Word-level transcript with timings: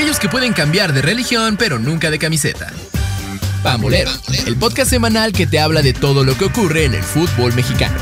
aquellos 0.00 0.18
que 0.18 0.30
pueden 0.30 0.54
cambiar 0.54 0.94
de 0.94 1.02
religión 1.02 1.58
pero 1.58 1.78
nunca 1.78 2.10
de 2.10 2.18
camiseta. 2.18 2.72
Pambolero, 3.62 4.10
el 4.46 4.56
podcast 4.56 4.88
semanal 4.88 5.30
que 5.32 5.46
te 5.46 5.60
habla 5.60 5.82
de 5.82 5.92
todo 5.92 6.24
lo 6.24 6.38
que 6.38 6.46
ocurre 6.46 6.86
en 6.86 6.94
el 6.94 7.02
fútbol 7.02 7.52
mexicano. 7.52 7.98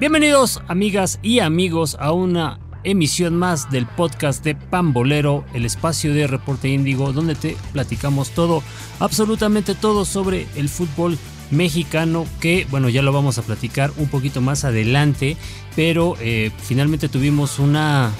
Bienvenidos 0.00 0.62
amigas 0.68 1.18
y 1.22 1.40
amigos 1.40 1.98
a 2.00 2.12
una 2.12 2.58
emisión 2.82 3.36
más 3.36 3.70
del 3.70 3.84
podcast 3.84 4.42
de 4.42 4.54
Pambolero, 4.54 5.44
el 5.52 5.66
espacio 5.66 6.14
de 6.14 6.26
Reporte 6.26 6.70
Índigo, 6.70 7.12
donde 7.12 7.34
te 7.34 7.58
platicamos 7.74 8.30
todo, 8.30 8.62
absolutamente 9.00 9.74
todo 9.74 10.06
sobre 10.06 10.46
el 10.56 10.70
fútbol 10.70 11.18
mexicano, 11.50 12.26
que 12.40 12.66
bueno, 12.70 12.88
ya 12.88 13.02
lo 13.02 13.12
vamos 13.12 13.36
a 13.36 13.42
platicar 13.42 13.92
un 13.98 14.08
poquito 14.08 14.40
más 14.40 14.64
adelante, 14.64 15.36
pero 15.76 16.16
eh, 16.20 16.50
finalmente 16.62 17.10
tuvimos 17.10 17.58
una, 17.58 18.10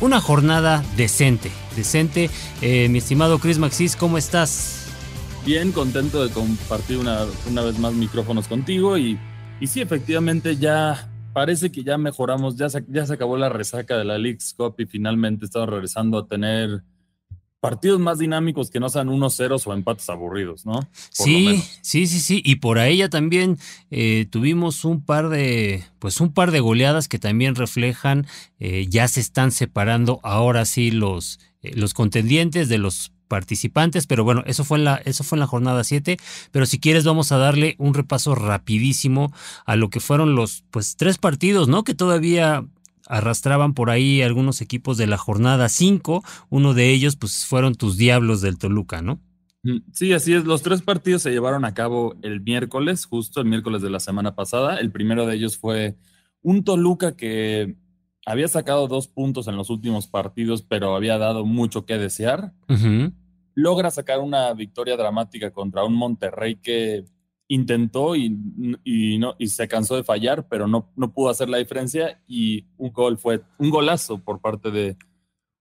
una 0.00 0.20
jornada 0.20 0.84
decente, 0.96 1.50
decente. 1.76 2.30
Eh, 2.62 2.88
mi 2.88 2.98
estimado 2.98 3.38
Chris 3.38 3.58
Maxis, 3.58 3.96
¿cómo 3.96 4.18
estás? 4.18 4.88
Bien, 5.44 5.72
contento 5.72 6.26
de 6.26 6.32
compartir 6.32 6.98
una, 6.98 7.24
una 7.48 7.62
vez 7.62 7.78
más 7.78 7.92
micrófonos 7.94 8.48
contigo 8.48 8.98
y, 8.98 9.18
y 9.60 9.66
sí, 9.66 9.80
efectivamente 9.80 10.56
ya 10.56 11.08
parece 11.32 11.70
que 11.70 11.82
ya 11.82 11.96
mejoramos, 11.98 12.56
ya 12.56 12.68
se, 12.68 12.84
ya 12.88 13.06
se 13.06 13.14
acabó 13.14 13.36
la 13.36 13.48
resaca 13.48 13.96
de 13.96 14.04
la 14.04 14.18
League's 14.18 14.54
Cup 14.54 14.74
y 14.78 14.86
finalmente 14.86 15.44
estamos 15.44 15.68
regresando 15.68 16.18
a 16.18 16.26
tener 16.26 16.82
partidos 17.60 18.00
más 18.00 18.18
dinámicos 18.18 18.70
que 18.70 18.80
no 18.80 18.88
sean 18.88 19.08
unos 19.08 19.36
ceros 19.36 19.66
o 19.66 19.74
empates 19.74 20.08
aburridos, 20.08 20.64
¿no? 20.64 20.80
sí, 21.10 21.62
sí, 21.82 22.06
sí, 22.06 22.20
sí. 22.20 22.42
Y 22.44 22.56
por 22.56 22.78
ahí 22.78 22.98
ya 22.98 23.08
también 23.08 23.58
eh, 23.90 24.26
tuvimos 24.30 24.84
un 24.84 25.04
par 25.04 25.28
de, 25.28 25.84
pues 25.98 26.20
un 26.20 26.32
par 26.32 26.50
de 26.50 26.60
goleadas 26.60 27.06
que 27.06 27.18
también 27.18 27.54
reflejan, 27.54 28.26
eh, 28.58 28.86
ya 28.88 29.06
se 29.08 29.20
están 29.20 29.52
separando 29.52 30.20
ahora 30.22 30.64
sí 30.64 30.90
los, 30.90 31.38
eh, 31.62 31.72
los 31.76 31.92
contendientes 31.92 32.68
de 32.68 32.78
los 32.78 33.12
participantes, 33.28 34.08
pero 34.08 34.24
bueno, 34.24 34.42
eso 34.46 34.64
fue 34.64 34.78
en 34.78 34.84
la, 34.84 34.96
eso 35.04 35.22
fue 35.22 35.36
en 35.36 35.40
la 35.40 35.46
jornada 35.46 35.84
7, 35.84 36.16
pero 36.50 36.66
si 36.66 36.80
quieres 36.80 37.04
vamos 37.04 37.30
a 37.30 37.38
darle 37.38 37.76
un 37.78 37.94
repaso 37.94 38.34
rapidísimo 38.34 39.32
a 39.66 39.76
lo 39.76 39.88
que 39.88 40.00
fueron 40.00 40.34
los 40.34 40.64
pues 40.72 40.96
tres 40.96 41.18
partidos, 41.18 41.68
¿no? 41.68 41.84
Que 41.84 41.94
todavía 41.94 42.64
arrastraban 43.06 43.74
por 43.74 43.90
ahí 43.90 44.22
algunos 44.22 44.60
equipos 44.60 44.96
de 44.96 45.06
la 45.06 45.18
jornada 45.18 45.68
5, 45.68 46.22
uno 46.48 46.74
de 46.74 46.90
ellos 46.90 47.16
pues 47.16 47.46
fueron 47.46 47.74
tus 47.74 47.96
Diablos 47.96 48.40
del 48.40 48.58
Toluca, 48.58 49.02
¿no? 49.02 49.20
Mm, 49.62 49.78
sí, 49.92 50.12
así 50.12 50.34
es. 50.34 50.44
Los 50.44 50.62
tres 50.62 50.82
partidos 50.82 51.22
se 51.22 51.30
llevaron 51.30 51.64
a 51.64 51.74
cabo 51.74 52.14
el 52.22 52.40
miércoles, 52.40 53.04
justo 53.04 53.40
el 53.40 53.46
miércoles 53.46 53.82
de 53.82 53.90
la 53.90 54.00
semana 54.00 54.34
pasada. 54.34 54.78
El 54.78 54.90
primero 54.90 55.26
de 55.26 55.36
ellos 55.36 55.58
fue 55.58 55.96
un 56.42 56.64
Toluca 56.64 57.16
que 57.16 57.76
había 58.26 58.48
sacado 58.48 58.88
dos 58.88 59.08
puntos 59.08 59.48
en 59.48 59.56
los 59.56 59.70
últimos 59.70 60.06
partidos, 60.06 60.62
pero 60.62 60.94
había 60.94 61.18
dado 61.18 61.44
mucho 61.44 61.84
que 61.84 61.98
desear. 61.98 62.52
Logra 63.54 63.90
sacar 63.90 64.20
una 64.20 64.52
victoria 64.54 64.96
dramática 64.96 65.50
contra 65.50 65.84
un 65.84 65.94
Monterrey 65.94 66.56
que 66.56 67.04
intentó 67.50 68.14
y, 68.14 68.30
no, 68.30 69.34
y 69.36 69.48
se 69.48 69.66
cansó 69.66 69.96
de 69.96 70.04
fallar, 70.04 70.46
pero 70.48 70.68
no, 70.68 70.92
no 70.94 71.12
pudo 71.12 71.30
hacer 71.30 71.48
la 71.48 71.58
diferencia 71.58 72.22
y 72.28 72.64
un 72.78 72.92
gol 72.92 73.18
fue 73.18 73.42
un 73.58 73.70
golazo 73.70 74.22
por 74.22 74.40
parte 74.40 74.70
de 74.70 74.96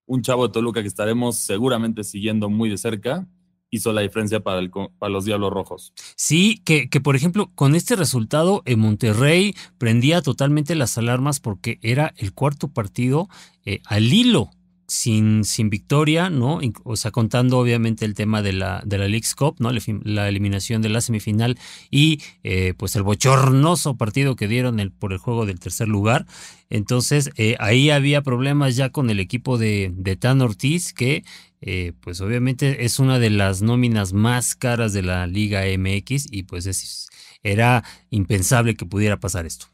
un 0.05 0.21
chavo 0.21 0.47
de 0.47 0.53
Toluca 0.53 0.83
que 0.83 0.87
estaremos 0.87 1.37
seguramente 1.37 2.03
siguiendo 2.03 2.47
muy 2.47 2.69
de 2.69 2.77
cerca 2.77 3.27
hizo 3.71 3.91
la 3.91 4.01
diferencia 4.01 4.39
para, 4.39 4.59
el, 4.59 4.71
para 4.71 5.11
los 5.11 5.25
Diablos 5.25 5.51
Rojos. 5.51 5.93
Sí, 6.15 6.61
que, 6.63 6.89
que, 6.89 7.01
por 7.01 7.15
ejemplo, 7.15 7.51
con 7.55 7.75
este 7.75 7.95
resultado 7.95 8.61
en 8.65 8.79
Monterrey 8.79 9.55
prendía 9.77 10.21
totalmente 10.21 10.75
las 10.75 10.97
alarmas 10.97 11.39
porque 11.39 11.79
era 11.81 12.13
el 12.17 12.33
cuarto 12.33 12.67
partido 12.69 13.29
eh, 13.65 13.81
al 13.85 14.11
hilo 14.11 14.51
sin, 14.89 15.45
sin 15.45 15.69
victoria, 15.69 16.29
¿no? 16.29 16.59
O 16.83 16.95
sea, 16.95 17.11
contando 17.11 17.59
obviamente 17.59 18.05
el 18.05 18.14
tema 18.14 18.41
de 18.41 18.53
la, 18.53 18.81
de 18.86 18.97
la 18.97 19.08
League's 19.08 19.36
Cup, 19.36 19.55
¿no? 19.59 19.71
La 20.03 20.27
eliminación 20.27 20.81
de 20.81 20.89
la 20.89 21.02
semifinal 21.02 21.58
y 21.89 22.21
eh, 22.43 22.73
pues 22.75 22.95
el 22.95 23.03
bochornoso 23.03 23.95
partido 23.95 24.36
que 24.36 24.47
dieron 24.47 24.93
por 24.97 25.14
el 25.14 25.19
juego 25.19 25.45
del 25.45 25.59
tercer 25.59 25.87
lugar. 25.87 26.25
Entonces, 26.69 27.31
eh, 27.37 27.55
ahí 27.59 27.89
había 27.89 28.21
problemas 28.21 28.75
ya 28.75 28.89
con 28.89 29.09
el 29.09 29.19
equipo 29.19 29.58
de, 29.58 29.91
de 29.95 30.15
Tan 30.15 30.41
Ortiz, 30.41 30.93
que 30.93 31.23
eh, 31.61 31.93
pues 32.02 32.21
obviamente 32.21 32.85
es 32.85 32.99
una 32.99 33.19
de 33.19 33.30
las 33.30 33.61
nóminas 33.61 34.14
más 34.14 34.55
caras 34.55 34.93
de 34.93 35.03
la 35.03 35.27
Liga 35.27 35.64
MX 35.65 36.31
y 36.31 36.43
pues 36.43 36.65
es, 36.65 37.09
era 37.43 37.83
impensable 38.09 38.75
que 38.75 38.85
pudiera 38.85 39.19
pasar 39.19 39.45
esto. 39.45 39.67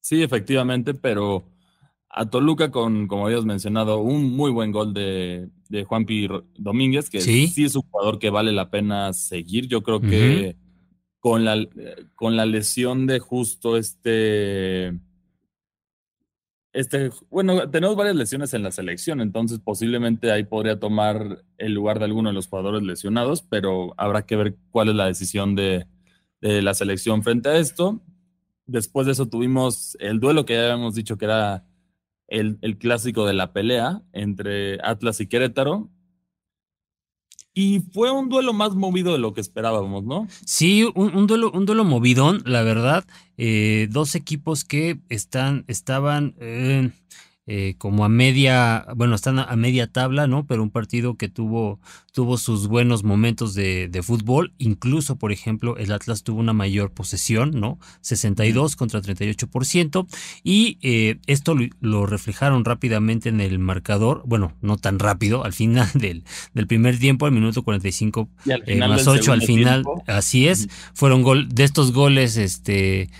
Sí, 0.00 0.22
efectivamente, 0.22 0.92
pero 0.92 1.44
a 2.16 2.30
Toluca 2.30 2.70
con, 2.70 3.08
como 3.08 3.26
habías 3.26 3.44
mencionado, 3.44 3.98
un 3.98 4.36
muy 4.36 4.52
buen 4.52 4.70
gol 4.70 4.94
de, 4.94 5.48
de 5.68 5.84
Juan 5.84 6.06
P. 6.06 6.28
Domínguez, 6.56 7.10
que 7.10 7.20
¿Sí? 7.20 7.52
es 7.56 7.74
un 7.74 7.82
jugador 7.82 8.20
que 8.20 8.30
vale 8.30 8.52
la 8.52 8.70
pena 8.70 9.12
seguir. 9.12 9.66
Yo 9.66 9.82
creo 9.82 10.00
que 10.00 10.56
con, 11.18 11.44
la, 11.44 11.66
con 12.14 12.36
la 12.36 12.46
lesión 12.46 13.08
de 13.08 13.18
justo 13.18 13.76
este, 13.76 14.96
este, 16.72 17.10
bueno, 17.30 17.68
tenemos 17.68 17.96
varias 17.96 18.14
lesiones 18.14 18.54
en 18.54 18.62
la 18.62 18.70
selección, 18.70 19.20
entonces 19.20 19.58
posiblemente 19.58 20.30
ahí 20.30 20.44
podría 20.44 20.78
tomar 20.78 21.42
el 21.58 21.72
lugar 21.74 21.98
de 21.98 22.04
alguno 22.04 22.28
de 22.28 22.34
los 22.34 22.46
jugadores 22.46 22.84
lesionados, 22.84 23.42
pero 23.42 23.92
habrá 23.96 24.24
que 24.24 24.36
ver 24.36 24.56
cuál 24.70 24.90
es 24.90 24.94
la 24.94 25.06
decisión 25.06 25.56
de, 25.56 25.88
de 26.40 26.62
la 26.62 26.74
selección 26.74 27.24
frente 27.24 27.48
a 27.48 27.56
esto. 27.56 28.00
Después 28.66 29.06
de 29.06 29.12
eso 29.12 29.26
tuvimos 29.26 29.96
el 29.98 30.20
duelo 30.20 30.44
que 30.44 30.54
ya 30.54 30.62
habíamos 30.62 30.94
dicho 30.94 31.18
que 31.18 31.24
era 31.24 31.64
el, 32.28 32.58
clásico 32.78 33.26
de 33.26 33.34
la 33.34 33.52
pelea 33.52 34.02
entre 34.12 34.78
Atlas 34.82 35.20
y 35.20 35.26
Querétaro. 35.26 35.90
Y 37.56 37.80
fue 37.92 38.10
un 38.10 38.28
duelo 38.28 38.52
más 38.52 38.74
movido 38.74 39.12
de 39.12 39.18
lo 39.18 39.32
que 39.32 39.40
esperábamos, 39.40 40.02
¿no? 40.02 40.26
Sí, 40.44 40.90
un, 40.96 41.26
duelo, 41.28 41.52
un 41.52 41.66
duelo 41.66 41.84
movidón, 41.84 42.42
la 42.46 42.62
verdad. 42.62 43.04
Eh, 43.36 43.86
dos 43.90 44.16
equipos 44.16 44.64
que 44.64 44.98
están, 45.08 45.64
estaban. 45.68 46.34
Eh, 46.40 46.90
eh, 47.46 47.74
como 47.76 48.06
a 48.06 48.08
media, 48.08 48.86
bueno, 48.96 49.14
están 49.14 49.38
a, 49.38 49.54
media 49.56 49.86
tabla, 49.86 50.26
¿no? 50.26 50.46
Pero 50.46 50.62
un 50.62 50.70
partido 50.70 51.16
que 51.16 51.28
tuvo, 51.28 51.78
tuvo 52.12 52.38
sus 52.38 52.68
buenos 52.68 53.04
momentos 53.04 53.54
de, 53.54 54.00
fútbol. 54.02 54.54
Incluso, 54.56 55.16
por 55.16 55.30
ejemplo, 55.30 55.76
el 55.76 55.92
Atlas 55.92 56.22
tuvo 56.22 56.40
una 56.40 56.54
mayor 56.54 56.92
posesión, 56.92 57.50
¿no? 57.60 57.78
62 58.00 58.76
contra 58.76 59.02
38%. 59.02 60.06
Y 60.42 60.78
eh, 60.80 61.18
esto 61.26 61.54
lo, 61.80 62.06
reflejaron 62.06 62.64
rápidamente 62.64 63.28
en 63.28 63.42
el 63.42 63.58
marcador. 63.58 64.22
Bueno, 64.24 64.54
no 64.62 64.78
tan 64.78 64.98
rápido, 64.98 65.44
al 65.44 65.52
final 65.52 65.90
del, 65.94 66.24
del 66.54 66.66
primer 66.66 66.98
tiempo, 66.98 67.26
al 67.26 67.32
minuto 67.32 67.62
45 67.62 68.28
eh, 68.46 68.78
más 68.78 69.06
8 69.06 69.32
al 69.32 69.42
final. 69.42 69.84
Así 70.06 70.48
es. 70.48 70.68
Fueron 70.94 71.22
gol, 71.22 71.48
de 71.50 71.64
estos 71.64 71.92
goles, 71.92 72.38
este 72.38 73.10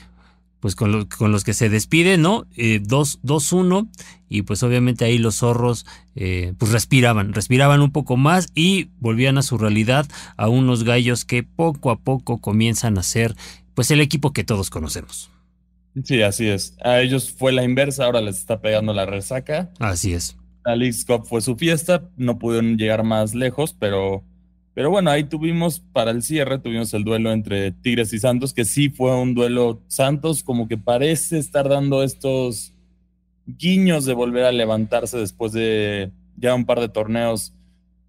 pues 0.64 0.76
con, 0.76 1.04
con, 1.04 1.30
los 1.30 1.44
que 1.44 1.52
se 1.52 1.68
despide, 1.68 2.16
¿no? 2.16 2.46
2-1 2.56 3.84
eh, 3.84 4.04
y 4.30 4.42
pues 4.44 4.62
obviamente 4.62 5.04
ahí 5.04 5.18
los 5.18 5.34
zorros 5.40 5.84
eh, 6.16 6.54
pues 6.56 6.72
respiraban, 6.72 7.34
respiraban 7.34 7.82
un 7.82 7.90
poco 7.90 8.16
más 8.16 8.48
y 8.54 8.88
volvían 8.98 9.36
a 9.36 9.42
su 9.42 9.58
realidad 9.58 10.06
a 10.38 10.48
unos 10.48 10.82
gallos 10.82 11.26
que 11.26 11.42
poco 11.42 11.90
a 11.90 11.98
poco 11.98 12.38
comienzan 12.38 12.96
a 12.96 13.02
ser 13.02 13.36
pues 13.74 13.90
el 13.90 14.00
equipo 14.00 14.32
que 14.32 14.42
todos 14.42 14.70
conocemos. 14.70 15.30
Sí, 16.02 16.22
así 16.22 16.46
es. 16.46 16.78
A 16.82 17.02
ellos 17.02 17.30
fue 17.30 17.52
la 17.52 17.62
inversa, 17.62 18.06
ahora 18.06 18.22
les 18.22 18.38
está 18.38 18.62
pegando 18.62 18.94
la 18.94 19.04
resaca. 19.04 19.70
Así 19.80 20.14
es. 20.14 20.34
La 20.64 20.76
League 20.76 20.96
Cup 21.06 21.26
fue 21.26 21.42
su 21.42 21.56
fiesta, 21.56 22.08
no 22.16 22.38
pudieron 22.38 22.78
llegar 22.78 23.04
más 23.04 23.34
lejos, 23.34 23.76
pero 23.78 24.24
pero 24.74 24.90
bueno, 24.90 25.10
ahí 25.10 25.24
tuvimos 25.24 25.78
para 25.78 26.10
el 26.10 26.22
cierre, 26.22 26.58
tuvimos 26.58 26.92
el 26.94 27.04
duelo 27.04 27.30
entre 27.30 27.70
Tigres 27.70 28.12
y 28.12 28.18
Santos, 28.18 28.52
que 28.52 28.64
sí 28.64 28.90
fue 28.90 29.16
un 29.16 29.34
duelo 29.34 29.80
Santos, 29.86 30.42
como 30.42 30.66
que 30.66 30.76
parece 30.76 31.38
estar 31.38 31.68
dando 31.68 32.02
estos 32.02 32.74
guiños 33.46 34.04
de 34.04 34.14
volver 34.14 34.44
a 34.44 34.52
levantarse 34.52 35.16
después 35.16 35.52
de 35.52 36.10
ya 36.36 36.54
un 36.54 36.64
par 36.64 36.80
de 36.80 36.88
torneos 36.88 37.54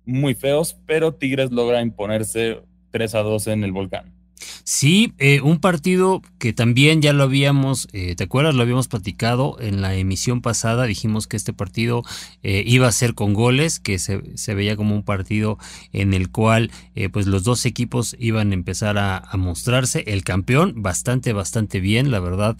muy 0.06 0.34
feos, 0.34 0.76
pero 0.88 1.14
Tigres 1.14 1.52
logra 1.52 1.82
imponerse 1.82 2.62
3 2.92 3.16
a 3.16 3.20
2 3.20 3.48
en 3.48 3.64
el 3.64 3.72
volcán. 3.72 4.15
Sí, 4.64 5.14
eh, 5.18 5.42
un 5.42 5.60
partido 5.60 6.22
que 6.40 6.54
también 6.54 7.02
ya 7.02 7.14
lo 7.14 7.24
habíamos, 7.24 7.88
eh, 7.94 8.16
¿te 8.16 8.26
acuerdas? 8.26 8.56
Lo 8.56 8.64
habíamos 8.64 8.88
platicado 8.88 9.58
en 9.60 9.82
la 9.82 9.96
emisión 9.96 10.42
pasada, 10.42 10.86
dijimos 10.86 11.28
que 11.28 11.38
este 11.38 11.54
partido 11.54 12.04
eh, 12.44 12.64
iba 12.66 12.88
a 12.88 12.92
ser 12.92 13.14
con 13.14 13.34
goles, 13.34 13.80
que 13.80 14.00
se, 14.00 14.54
veía 14.54 14.76
como 14.76 14.96
un 14.96 15.04
partido 15.04 15.58
en 15.94 16.14
el 16.14 16.30
cual 16.30 16.72
pues 17.12 17.28
los 17.28 17.44
dos 17.44 17.66
equipos 17.66 18.16
iban 18.20 18.52
a 18.52 18.54
empezar 18.54 18.98
a, 18.98 19.18
a, 19.18 19.38
mostrarse. 19.38 20.04
El 20.08 20.24
campeón 20.24 20.82
bastante, 20.82 21.34
bastante 21.34 21.80
bien, 21.80 22.12
la 22.12 22.20
verdad 22.20 22.58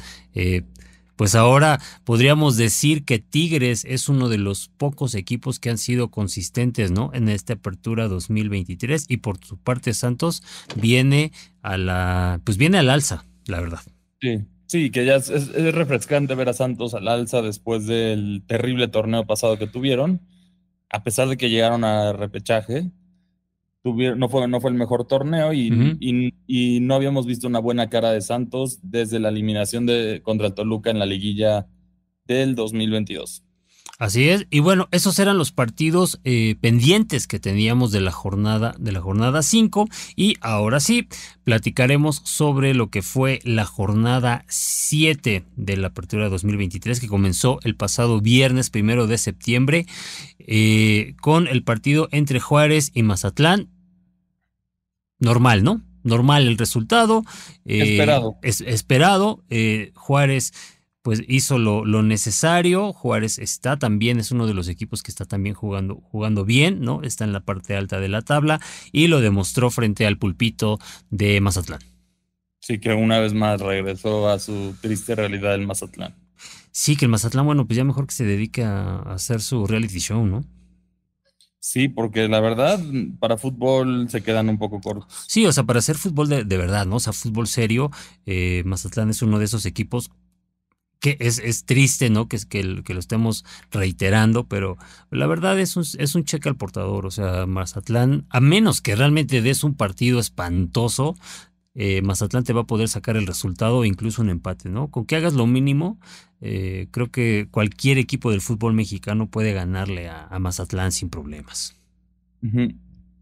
pues 1.16 1.36
ahora 1.36 1.80
podríamos 2.04 2.58
decir 2.58 3.06
que 3.06 3.20
Tigres 3.20 3.86
es 3.86 4.10
uno 4.10 4.30
de 4.30 4.38
los 4.38 4.70
pocos 4.70 5.16
equipos 5.16 5.60
que 5.60 5.70
han 5.70 5.78
sido 5.78 6.10
consistentes, 6.10 6.92
¿no? 6.92 7.12
En 7.14 7.30
esta 7.30 7.54
apertura 7.54 8.08
2023 8.08 9.06
y 9.10 9.18
por 9.18 9.44
su 9.44 9.58
parte 9.58 9.94
Santos 9.94 10.44
viene 10.76 11.32
a 11.62 11.78
la, 11.78 12.42
pues 12.44 12.58
viene 12.58 12.78
al 12.78 12.90
alza, 12.90 13.26
la 13.46 13.62
verdad. 13.62 13.82
Sí, 14.22 14.46
sí, 14.68 14.92
que 14.92 15.06
ya 15.06 15.16
es, 15.16 15.54
refrescante 15.74 16.36
ver 16.36 16.50
a 16.50 16.54
Santos 16.54 16.94
al 16.94 17.08
alza 17.08 17.42
después 17.42 17.86
del 17.86 18.44
terrible 18.48 18.88
torneo 18.88 19.26
pasado 19.26 19.58
que 19.58 19.68
tuvieron. 19.68 20.22
a 20.90 21.04
pesar 21.04 21.28
de 21.28 21.36
que 21.36 21.50
llegaron 21.50 21.84
a 21.84 22.14
repechaje, 22.14 22.92
tuvieron, 23.86 24.18
no, 24.18 24.30
fue, 24.30 24.48
no 24.48 24.60
fue 24.60 24.72
el 24.72 24.78
mejor 24.78 25.06
torneo 25.06 25.54
y, 25.54 25.96
y, 26.48 26.80
no 26.80 26.96
habíamos 26.96 27.28
visto 27.28 27.48
una 27.48 27.60
buena 27.60 27.88
cara 27.88 28.12
de 28.12 28.22
Santos 28.22 28.80
desde 28.82 29.20
la 29.20 29.30
eliminación 29.30 29.86
de, 29.86 30.22
contra 30.24 30.48
el 30.48 30.56
Toluca 30.56 30.90
en 30.90 30.98
la 30.98 31.06
liguilla 31.06 31.68
del 32.26 32.56
2022. 32.56 33.44
Así 34.00 34.28
es, 34.28 34.48
y 34.50 34.60
bueno, 34.60 34.90
esos 34.92 35.20
eran 35.20 35.38
los 35.38 35.52
partidos 35.52 36.20
eh, 36.24 36.56
pendientes 36.60 37.28
que 37.28 37.40
teníamos 37.40 37.92
de 37.92 38.02
la 38.02 38.12
jornada 38.12 38.76
de 38.80 38.92
la 38.92 39.00
jornada 39.00 39.44
5 39.44 39.88
y 40.16 40.36
ahora 40.42 40.80
sí 40.80 41.08
platicaremos 41.44 42.22
sobre 42.26 42.74
lo 42.74 42.90
que 42.90 43.04
fue 43.04 43.40
la 43.44 43.66
jornada 43.66 44.44
7 44.50 45.46
de 45.56 45.78
la 45.78 45.90
apertura 45.90 46.28
2023 46.28 47.00
que 47.00 47.08
comenzó 47.08 47.60
el 47.64 47.76
pasado 47.76 48.20
viernes 48.20 48.70
primero 48.70 49.06
de 49.06 49.20
septiembre 49.20 49.86
eh, 50.40 51.14
con 51.22 51.48
el 51.48 51.64
partido 51.64 52.10
entre 52.12 52.40
Juárez 52.40 52.92
y 52.96 53.04
Mazatlán. 53.04 53.75
Normal, 55.20 55.64
¿no? 55.64 55.82
Normal 56.04 56.48
el 56.48 56.58
resultado. 56.58 57.24
Eh, 57.66 57.92
esperado. 57.92 58.38
Es, 58.42 58.62
esperado. 58.62 59.44
Juárez 59.96 60.54
pues 61.06 61.22
hizo 61.28 61.60
lo, 61.60 61.84
necesario. 62.02 62.92
Juárez 62.92 63.38
está 63.38 63.78
también, 63.78 64.20
es 64.20 64.32
uno 64.32 64.48
de 64.48 64.56
los 64.56 64.68
equipos 64.68 65.04
que 65.04 65.12
está 65.12 65.26
también 65.26 65.54
jugando, 65.54 65.98
jugando 65.98 66.46
bien, 66.46 66.82
¿no? 66.82 67.04
Está 67.04 67.26
en 67.26 67.32
la 67.32 67.42
parte 67.42 67.76
alta 67.76 68.00
de 68.00 68.08
la 68.08 68.24
tabla 68.24 68.60
y 68.92 69.06
lo 69.06 69.22
demostró 69.22 69.70
frente 69.70 70.08
al 70.08 70.18
pulpito 70.18 70.80
de 71.12 71.40
Mazatlán. 71.42 71.82
Sí, 72.60 72.80
que 72.80 72.92
una 72.96 73.20
vez 73.20 73.36
más 73.36 73.62
regresó 73.62 74.28
a 74.28 74.40
su 74.40 74.76
triste 74.82 75.14
realidad 75.14 75.54
el 75.54 75.68
Mazatlán. 75.68 76.16
Sí, 76.72 76.96
que 76.96 77.06
el 77.06 77.12
Mazatlán, 77.12 77.46
bueno, 77.46 77.68
pues 77.68 77.78
ya 77.78 77.84
mejor 77.84 78.08
que 78.08 78.16
se 78.16 78.26
dedique 78.26 78.64
a 78.64 79.02
hacer 79.02 79.42
su 79.42 79.68
reality 79.68 80.00
show, 80.00 80.26
¿no? 80.26 80.44
Sí, 81.68 81.88
porque 81.88 82.28
la 82.28 82.40
verdad, 82.42 82.80
para 83.18 83.38
fútbol 83.38 84.08
se 84.08 84.22
quedan 84.22 84.50
un 84.50 84.60
poco 84.60 84.82
cortos. 84.82 85.26
Sí, 85.28 85.48
o 85.48 85.52
sea, 85.52 85.64
para 85.64 85.80
hacer 85.80 85.96
fútbol 85.98 86.30
de, 86.30 86.44
verdad, 86.44 86.86
¿no? 86.86 86.98
O 86.98 87.00
sea, 87.00 87.12
fútbol 87.12 87.48
serio, 87.48 87.90
eh, 88.28 88.62
Mazatlán 88.68 89.10
es 89.10 89.24
uno 89.24 89.40
de 89.40 89.46
esos 89.46 89.66
equipos 89.66 90.12
que 91.00 91.18
es, 91.20 91.40
es, 91.40 91.66
triste, 91.66 92.12
¿no? 92.12 92.28
Que, 92.28 92.38
que, 92.48 92.84
que, 92.84 92.94
lo 92.94 93.00
estemos 93.00 93.46
reiterando, 93.72 94.48
pero 94.48 94.78
la 95.10 95.26
verdad 95.26 95.60
es 95.60 95.76
un, 95.76 95.86
es 95.98 96.14
un 96.14 96.24
cheque 96.24 96.50
al 96.50 96.56
portador. 96.56 97.08
O 97.08 97.12
sea, 97.12 97.48
Mazatlán, 97.48 98.28
a 98.30 98.42
menos 98.42 98.80
que 98.82 98.96
realmente 98.96 99.42
des 99.42 99.64
un 99.64 99.74
partido 99.74 100.20
espantoso, 100.20 101.16
eh, 101.76 102.02
Mazatlán 102.02 102.46
te 102.46 102.54
va 102.54 102.62
a 102.62 102.68
poder 102.68 102.88
sacar 102.88 103.18
el 103.18 103.28
resultado 103.28 103.80
o 103.80 103.86
incluso 103.86 104.22
un 104.22 104.30
empate, 104.30 104.70
¿no? 104.70 104.90
Con 104.90 105.06
que 105.06 105.18
hagas 105.18 105.34
lo 105.34 105.46
mínimo, 105.46 106.00
eh, 106.40 106.88
creo 106.92 107.12
que 107.12 107.50
cualquier 107.52 107.98
equipo 107.98 108.32
del 108.32 108.40
fútbol 108.40 108.74
mexicano 108.74 109.30
puede 109.30 109.52
ganarle 109.52 110.08
a, 110.08 110.40
Mazatlán 110.40 110.94
sin 110.94 111.10
problemas. 111.10 111.76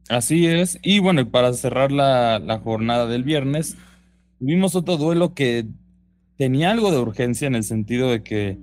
Así 0.07 0.45
es. 0.45 0.77
Y 0.83 0.99
bueno, 0.99 1.27
para 1.29 1.51
cerrar 1.53 1.91
la, 1.91 2.61
jornada 2.63 3.07
del 3.07 3.23
viernes, 3.23 3.75
tuvimos 4.37 4.75
otro 4.75 4.97
duelo 4.97 5.33
que 5.33 5.65
tenía 6.37 6.69
algo 6.69 6.91
de 6.91 6.99
urgencia 6.99 7.47
en 7.47 7.55
el 7.55 7.63
sentido 7.63 8.11
de 8.11 8.21
que 8.21 8.59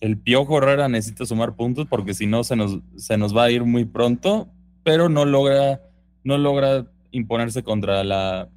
el 0.00 0.18
Piojo 0.18 0.58
Herrera 0.58 0.88
necesita 0.88 1.26
sumar 1.26 1.54
puntos 1.54 1.86
porque 1.88 2.14
si 2.14 2.26
no 2.26 2.42
se 2.42 2.56
nos, 2.56 2.80
se 2.96 3.16
nos 3.18 3.36
va 3.36 3.44
a 3.44 3.50
ir 3.52 3.62
muy 3.64 3.84
pronto, 3.84 4.48
pero 4.82 5.08
no 5.08 5.24
logra, 5.24 5.80
no 6.24 6.38
logra 6.38 6.90
imponerse 7.12 7.62
contra, 7.62 8.02
la, 8.02 8.48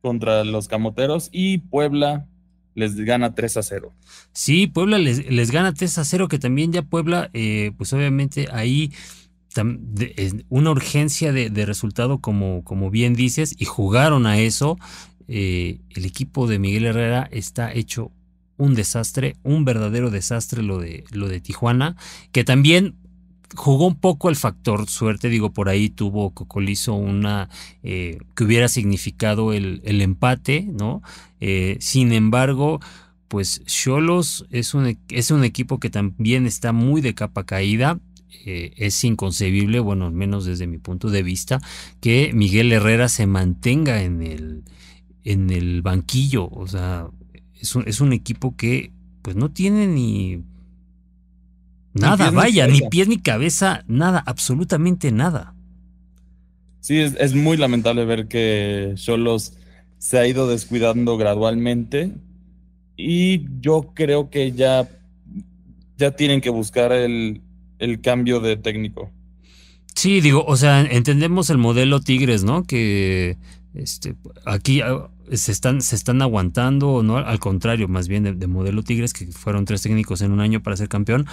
contra 0.00 0.44
los 0.44 0.68
camoteros 0.68 1.28
y 1.32 1.58
Puebla 1.58 2.26
les 2.74 2.94
gana 2.96 3.34
3 3.34 3.56
a 3.56 3.62
0. 3.62 3.92
Sí, 4.32 4.68
Puebla 4.68 4.98
les, 4.98 5.30
les 5.30 5.50
gana 5.50 5.74
3 5.74 5.98
a 5.98 6.04
0, 6.04 6.28
que 6.28 6.38
también 6.38 6.72
ya 6.72 6.82
Puebla, 6.82 7.30
eh, 7.32 7.72
pues 7.76 7.92
obviamente 7.92 8.48
ahí 8.52 8.92
una 10.48 10.70
urgencia 10.70 11.32
de, 11.32 11.66
resultado, 11.66 12.18
como, 12.18 12.62
como 12.62 12.90
bien 12.90 13.14
dices, 13.14 13.56
y 13.58 13.64
jugaron 13.64 14.26
a 14.26 14.38
eso. 14.38 14.78
Eh, 15.26 15.80
el 15.90 16.04
equipo 16.04 16.46
de 16.46 16.58
Miguel 16.58 16.86
Herrera 16.86 17.28
está 17.32 17.72
hecho 17.72 18.12
un 18.56 18.74
desastre, 18.74 19.36
un 19.42 19.64
verdadero 19.64 20.10
desastre 20.10 20.62
lo 20.62 20.78
de, 20.78 21.04
lo 21.10 21.28
de 21.28 21.40
Tijuana, 21.40 21.96
que 22.32 22.44
también 22.44 22.94
jugó 23.54 23.86
un 23.86 23.96
poco 23.96 24.28
el 24.28 24.36
factor 24.36 24.88
suerte, 24.88 25.28
digo, 25.28 25.52
por 25.52 25.68
ahí 25.68 25.88
tuvo 25.88 26.30
Cocolizo 26.30 26.94
una 26.94 27.48
eh, 27.82 28.18
que 28.34 28.44
hubiera 28.44 28.68
significado 28.68 29.52
el, 29.52 29.82
empate, 29.84 30.62
¿no? 30.62 31.02
Eh, 31.40 31.76
sin 31.80 32.12
embargo, 32.12 32.80
pues 33.28 33.64
Cholos 33.64 34.46
es 34.50 34.74
un, 34.74 34.98
es 35.08 35.30
un 35.30 35.44
equipo 35.44 35.78
que 35.80 35.90
también 35.90 36.46
está 36.46 36.72
muy 36.72 37.00
de 37.00 37.14
capa 37.14 37.44
caída. 37.44 37.98
es 38.44 39.04
inconcebible, 39.04 39.80
bueno, 39.80 40.06
al 40.06 40.12
menos 40.12 40.44
desde 40.44 40.66
mi 40.66 40.78
punto 40.78 41.10
de 41.10 41.22
vista, 41.22 41.60
que 42.00 42.32
Miguel 42.34 42.72
Herrera 42.72 43.08
se 43.08 43.26
mantenga 43.26 44.02
en 44.02 44.22
el, 44.22 44.62
en 45.24 45.50
el 45.50 45.82
banquillo. 45.82 46.48
O 46.48 46.66
sea, 46.66 47.08
es 47.60 47.74
un, 47.74 47.84
es 47.86 48.00
un 48.00 48.12
equipo 48.12 48.56
que 48.56 48.92
pues 49.22 49.36
no 49.36 49.50
tiene 49.50 49.86
ni 49.86 50.42
nada, 51.92 52.30
vaya, 52.30 52.66
ni, 52.66 52.80
pies 52.88 53.08
ni 53.08 53.18
cabeza, 53.18 53.84
nada, 53.86 54.22
absolutamente 54.26 55.12
nada. 55.12 55.54
Sí, 56.80 56.98
es, 56.98 57.34
muy 57.34 57.56
lamentable 57.56 58.04
ver 58.04 58.28
que 58.28 58.92
Cholos 58.94 59.54
se 59.98 60.18
ha 60.18 60.26
ido 60.26 60.48
descuidando 60.48 61.16
gradualmente 61.18 62.12
y 62.96 63.44
yo 63.60 63.92
creo 63.94 64.30
que 64.30 64.52
ya, 64.52 64.88
ya 65.96 66.12
tienen 66.12 66.40
que 66.40 66.50
buscar 66.50 66.92
el, 66.92 67.42
el 67.78 68.00
cambio 68.00 68.40
de 68.40 68.56
técnico. 68.56 69.10
Sí, 69.94 70.20
digo, 70.20 70.44
o 70.46 70.56
sea, 70.56 70.82
entendemos 70.82 71.50
el 71.50 71.58
modelo 71.58 72.00
Tigres, 72.00 72.44
¿no? 72.44 72.62
Que 72.62 73.36
este, 73.74 74.14
aquí 74.44 74.80
se 75.32 75.52
están, 75.52 75.80
se 75.82 75.96
están 75.96 76.22
aguantando, 76.22 77.02
¿no? 77.02 77.18
Al 77.18 77.38
contrario, 77.38 77.88
más 77.88 78.08
bien 78.08 78.38
de, 78.38 78.46
modelo 78.46 78.82
Tigres, 78.82 79.12
que 79.12 79.26
fueron 79.26 79.64
tres 79.64 79.82
técnicos 79.82 80.22
en 80.22 80.32
un 80.32 80.40
año 80.40 80.62
para 80.62 80.76
ser 80.76 80.88
campeón. 80.88 81.26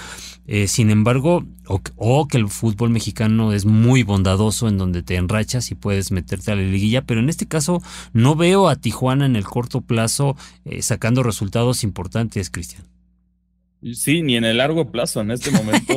Eh, 0.48 0.68
sin 0.68 0.90
embargo, 0.90 1.46
o, 1.68 2.28
que 2.28 2.38
el 2.38 2.50
fútbol 2.50 2.90
mexicano 2.90 3.54
es 3.54 3.66
muy 3.66 4.04
bondadoso 4.04 4.68
en 4.68 4.78
donde 4.78 5.04
te 5.04 5.16
enrachas 5.16 5.72
y 5.72 5.76
puedes 5.76 6.12
meterte 6.12 6.52
a 6.52 6.56
la 6.56 6.64
liguilla, 6.64 7.04
pero 7.04 7.20
en 7.20 7.30
este 7.30 7.48
caso 7.48 7.82
no 8.14 8.36
veo 8.36 8.68
a 8.70 8.76
Tijuana 8.76 9.26
en 9.26 9.36
el 9.36 9.46
corto 9.46 9.82
plazo 9.82 10.36
eh, 10.66 10.82
sacando 10.82 11.24
resultados 11.24 11.84
importantes, 11.84 12.50
Cristian. 12.50 12.84
Sí, 13.94 14.22
ni 14.24 14.36
en 14.36 14.46
el 14.46 14.58
largo 14.58 14.92
plazo, 14.92 15.22
en 15.22 15.32
este 15.32 15.52
momento 15.52 15.94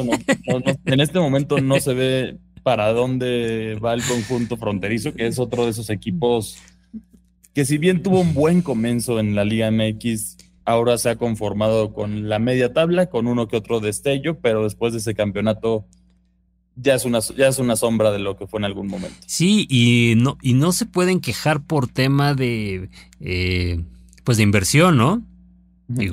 en 0.85 1.01
este 1.01 1.19
momento 1.19 1.61
no 1.61 1.81
se 1.81 1.95
ve 1.95 2.39
para 2.63 2.93
dónde 2.93 3.79
va 3.83 3.95
el 3.95 4.03
conjunto 4.03 4.59
fronterizo, 4.59 5.15
que 5.15 5.27
es 5.27 5.39
otro 5.39 5.65
de 5.65 5.71
esos 5.71 5.89
equipos 5.89 6.59
que 7.55 7.65
si 7.65 7.79
bien 7.79 8.03
tuvo 8.03 8.21
un 8.21 8.35
buen 8.35 8.63
comienzo 8.63 9.19
en 9.21 9.35
la 9.35 9.45
Liga 9.45 9.71
MX, 9.71 10.37
ahora 10.65 10.99
se 10.99 11.11
ha 11.11 11.17
conformado 11.17 11.93
con 11.93 12.29
la 12.29 12.39
media 12.39 12.73
tabla, 12.73 13.07
con 13.07 13.27
uno 13.27 13.49
que 13.49 13.57
otro 13.57 13.81
destello, 13.81 14.39
pero 14.41 14.65
después 14.65 14.93
de 14.93 14.99
ese 14.99 15.15
campeonato 15.15 15.87
ya 16.77 16.95
es 16.95 17.05
una, 17.05 17.21
ya 17.21 17.49
es 17.49 17.59
una 17.59 17.77
sombra 17.77 18.13
de 18.13 18.19
lo 18.19 18.37
que 18.37 18.47
fue 18.47 18.61
en 18.61 18.65
algún 18.65 18.87
momento. 18.87 19.17
Sí, 19.27 19.67
y 19.69 20.15
no, 20.17 20.39
y 20.43 20.55
no 20.55 20.73
se 20.73 20.87
pueden 20.87 21.21
quejar 21.21 21.63
por 21.63 21.89
tema 21.89 22.35
de 22.35 22.91
eh, 23.21 23.83
pues 24.25 24.37
de 24.37 24.43
inversión, 24.45 24.97
¿no? 24.97 25.23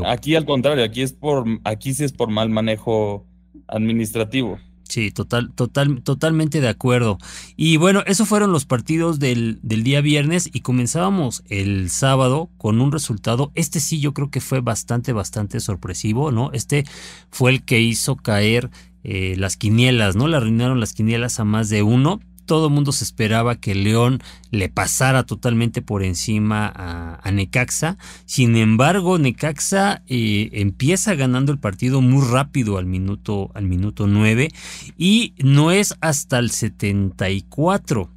aquí 0.06 0.36
al 0.36 0.46
contrario, 0.46 0.86
aquí 0.86 1.02
es 1.02 1.12
por, 1.12 1.46
aquí 1.66 1.94
sí 1.94 2.06
es 2.06 2.14
por 2.14 2.30
mal 2.30 2.50
manejo 2.50 3.26
administrativo. 3.68 4.58
Sí, 4.88 5.12
total, 5.12 5.52
total, 5.52 6.02
totalmente 6.04 6.62
de 6.62 6.68
acuerdo. 6.68 7.18
Y 7.56 7.78
bueno, 7.78 8.04
esos 8.06 8.28
fueron 8.28 8.52
los 8.52 8.66
partidos 8.66 9.20
del, 9.20 9.60
del, 9.64 9.84
día 9.84 10.00
viernes 10.02 10.50
y 10.54 10.62
comenzábamos 10.62 11.44
el 11.50 11.90
sábado 11.90 12.50
con 12.58 12.80
un 12.80 12.92
resultado. 12.92 13.52
Este 13.56 13.80
sí 13.80 14.00
yo 14.00 14.14
creo 14.14 14.30
que 14.30 14.42
fue 14.42 14.62
bastante, 14.62 15.12
bastante 15.12 15.60
sorpresivo, 15.60 16.32
¿no? 16.32 16.52
Este 16.54 16.86
fue 17.32 17.52
el 17.52 17.64
que 17.64 17.82
hizo 17.82 18.16
caer 18.16 18.70
eh, 19.04 19.36
las 19.38 19.58
quinielas, 19.58 20.16
¿no? 20.16 20.28
Le 20.28 20.38
arruinaron 20.38 20.80
las 20.80 20.94
quinielas 20.94 21.40
a 21.40 21.46
más 21.46 21.70
de 21.70 21.84
uno 21.84 22.20
todo 22.46 22.68
el 22.68 22.74
mundo 22.74 22.92
se 22.92 23.04
esperaba 23.04 23.56
que 23.56 23.76
León 23.76 24.22
le 24.52 24.70
pasara 24.70 25.26
totalmente 25.26 25.82
por 25.82 26.04
encima 26.04 26.72
a, 26.76 27.32
Necaxa. 27.32 27.98
Sin 28.26 28.56
embargo, 28.56 29.18
Necaxa 29.18 30.04
eh, 30.08 30.50
empieza 30.54 31.16
ganando 31.16 31.52
el 31.52 31.60
partido 31.60 32.02
muy 32.02 32.26
rápido 32.26 32.78
al 32.78 32.86
minuto, 32.86 33.52
al 33.54 33.66
minuto 33.66 34.08
9 34.08 34.52
y 34.98 35.34
no 35.38 35.72
es 35.72 35.96
hasta 36.02 36.40
el 36.40 36.52
74 36.52 38.10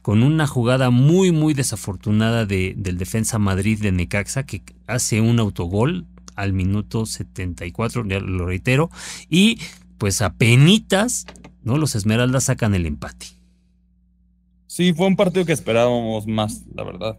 con 0.00 0.22
una 0.22 0.46
jugada 0.46 0.90
muy 0.90 1.30
muy 1.30 1.54
desafortunada 1.54 2.44
de, 2.44 2.74
del 2.76 2.98
defensa 2.98 3.38
Madrid 3.38 3.80
de 3.80 3.92
Necaxa 3.92 4.44
que 4.44 4.62
hace 4.86 5.20
un 5.20 5.38
autogol 5.38 6.06
al 6.34 6.52
minuto 6.52 7.06
74, 7.06 8.04
lo 8.04 8.46
reitero, 8.46 8.90
y 9.28 9.58
pues 9.98 10.22
a 10.22 10.34
penitas, 10.34 11.26
¿no? 11.62 11.78
Los 11.78 11.94
Esmeraldas 11.94 12.44
sacan 12.44 12.74
el 12.74 12.86
empate. 12.86 13.41
Sí, 14.72 14.94
fue 14.94 15.06
un 15.06 15.16
partido 15.16 15.44
que 15.44 15.52
esperábamos 15.52 16.26
más, 16.26 16.64
la 16.74 16.82
verdad. 16.82 17.18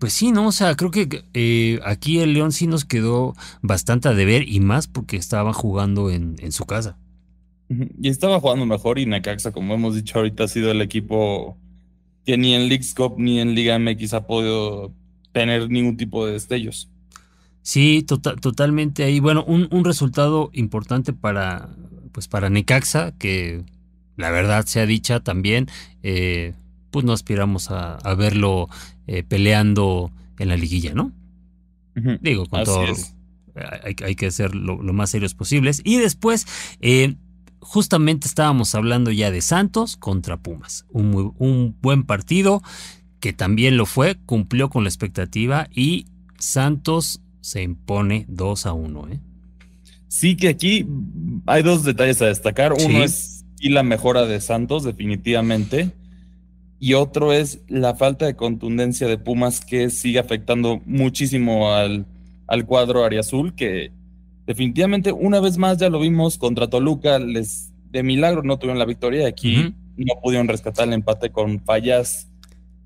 Pues 0.00 0.12
sí, 0.12 0.32
¿no? 0.32 0.48
O 0.48 0.52
sea, 0.52 0.74
creo 0.74 0.90
que 0.90 1.22
eh, 1.32 1.78
aquí 1.84 2.18
el 2.18 2.32
León 2.32 2.50
sí 2.50 2.66
nos 2.66 2.84
quedó 2.84 3.36
bastante 3.62 4.08
a 4.08 4.14
deber 4.14 4.48
y 4.48 4.58
más 4.58 4.88
porque 4.88 5.16
estaba 5.16 5.52
jugando 5.52 6.10
en, 6.10 6.50
su 6.50 6.64
casa. 6.66 6.98
Y 7.68 8.08
estaba 8.08 8.40
jugando 8.40 8.66
mejor 8.66 8.98
y 8.98 9.06
Necaxa, 9.06 9.52
como 9.52 9.74
hemos 9.74 9.94
dicho 9.94 10.18
ahorita, 10.18 10.42
ha 10.42 10.48
sido 10.48 10.72
el 10.72 10.82
equipo 10.82 11.56
que 12.26 12.36
ni 12.36 12.52
en 12.52 12.68
Leagues 12.68 12.94
Cup 12.94 13.14
ni 13.16 13.38
en 13.38 13.54
Liga 13.54 13.78
MX 13.78 14.14
ha 14.14 14.26
podido 14.26 14.92
tener 15.30 15.70
ningún 15.70 15.96
tipo 15.96 16.26
de 16.26 16.32
destellos. 16.32 16.90
Sí, 17.62 18.02
tota-, 18.02 18.34
totalmente 18.34 19.04
ahí. 19.04 19.20
Bueno, 19.20 19.44
un, 19.44 19.68
un, 19.70 19.84
resultado 19.84 20.50
importante 20.52 21.12
para, 21.12 21.68
pues 22.10 22.26
para 22.26 22.50
Necaxa, 22.50 23.12
que 23.16 23.64
la 24.18 24.30
verdad 24.30 24.66
sea 24.66 24.84
dicha 24.84 25.20
también, 25.20 25.68
eh, 26.02 26.52
pues 26.90 27.06
no 27.06 27.12
aspiramos 27.12 27.70
a, 27.70 27.96
verlo 28.14 28.68
eh, 29.06 29.22
peleando 29.22 30.10
en 30.38 30.48
la 30.48 30.56
liguilla, 30.56 30.92
¿no? 30.92 31.12
Digo, 32.20 32.46
con 32.46 32.64
todo. 32.64 32.84
Hay, 33.82 33.96
hay, 34.04 34.14
que 34.14 34.30
ser 34.30 34.54
lo, 34.54 34.76
más 34.92 35.10
serios 35.10 35.34
posibles. 35.34 35.80
Y 35.84 35.96
después, 35.96 36.46
eh, 36.80 37.16
justamente 37.60 38.28
estábamos 38.28 38.74
hablando 38.74 39.10
ya 39.10 39.30
de 39.30 39.40
Santos 39.40 39.96
contra 39.96 40.36
Pumas. 40.36 40.84
Un, 40.90 41.34
un 41.38 41.76
buen 41.80 42.04
partido 42.04 42.62
que 43.20 43.32
también 43.32 43.76
lo 43.76 43.86
fue, 43.86 44.16
cumplió 44.26 44.68
con 44.68 44.84
la 44.84 44.90
expectativa 44.90 45.68
y 45.74 46.06
Santos 46.38 47.20
se 47.40 47.62
impone 47.62 48.26
2 48.28 48.66
a 48.66 48.72
1. 48.72 49.08
¿eh? 49.08 49.20
Sí, 50.08 50.36
que 50.36 50.48
aquí 50.48 50.86
hay 51.46 51.62
dos 51.62 51.84
detalles 51.84 52.20
a 52.22 52.26
destacar. 52.26 52.72
Uno 52.72 53.02
es 53.04 53.37
y 53.60 53.70
la 53.70 53.82
mejora 53.82 54.26
de 54.26 54.40
Santos, 54.40 54.84
definitivamente. 54.84 55.92
Y 56.80 56.94
otro 56.94 57.32
es 57.32 57.60
la 57.68 57.96
falta 57.96 58.26
de 58.26 58.36
contundencia 58.36 59.08
de 59.08 59.18
Pumas 59.18 59.60
que 59.60 59.90
sigue 59.90 60.18
afectando 60.18 60.80
muchísimo 60.86 61.72
al, 61.72 62.06
al 62.46 62.66
cuadro 62.66 63.04
Ariazul, 63.04 63.54
que 63.54 63.90
definitivamente 64.46 65.12
una 65.12 65.40
vez 65.40 65.58
más 65.58 65.78
ya 65.78 65.90
lo 65.90 66.00
vimos 66.00 66.38
contra 66.38 66.68
Toluca, 66.68 67.18
les 67.18 67.72
de 67.90 68.02
milagro 68.02 68.42
no 68.42 68.58
tuvieron 68.58 68.78
la 68.78 68.84
victoria 68.84 69.22
y 69.22 69.24
aquí 69.24 69.74
no 69.96 70.14
pudieron 70.22 70.48
rescatar 70.48 70.86
el 70.86 70.94
empate 70.94 71.30
con 71.30 71.60
fallas 71.60 72.28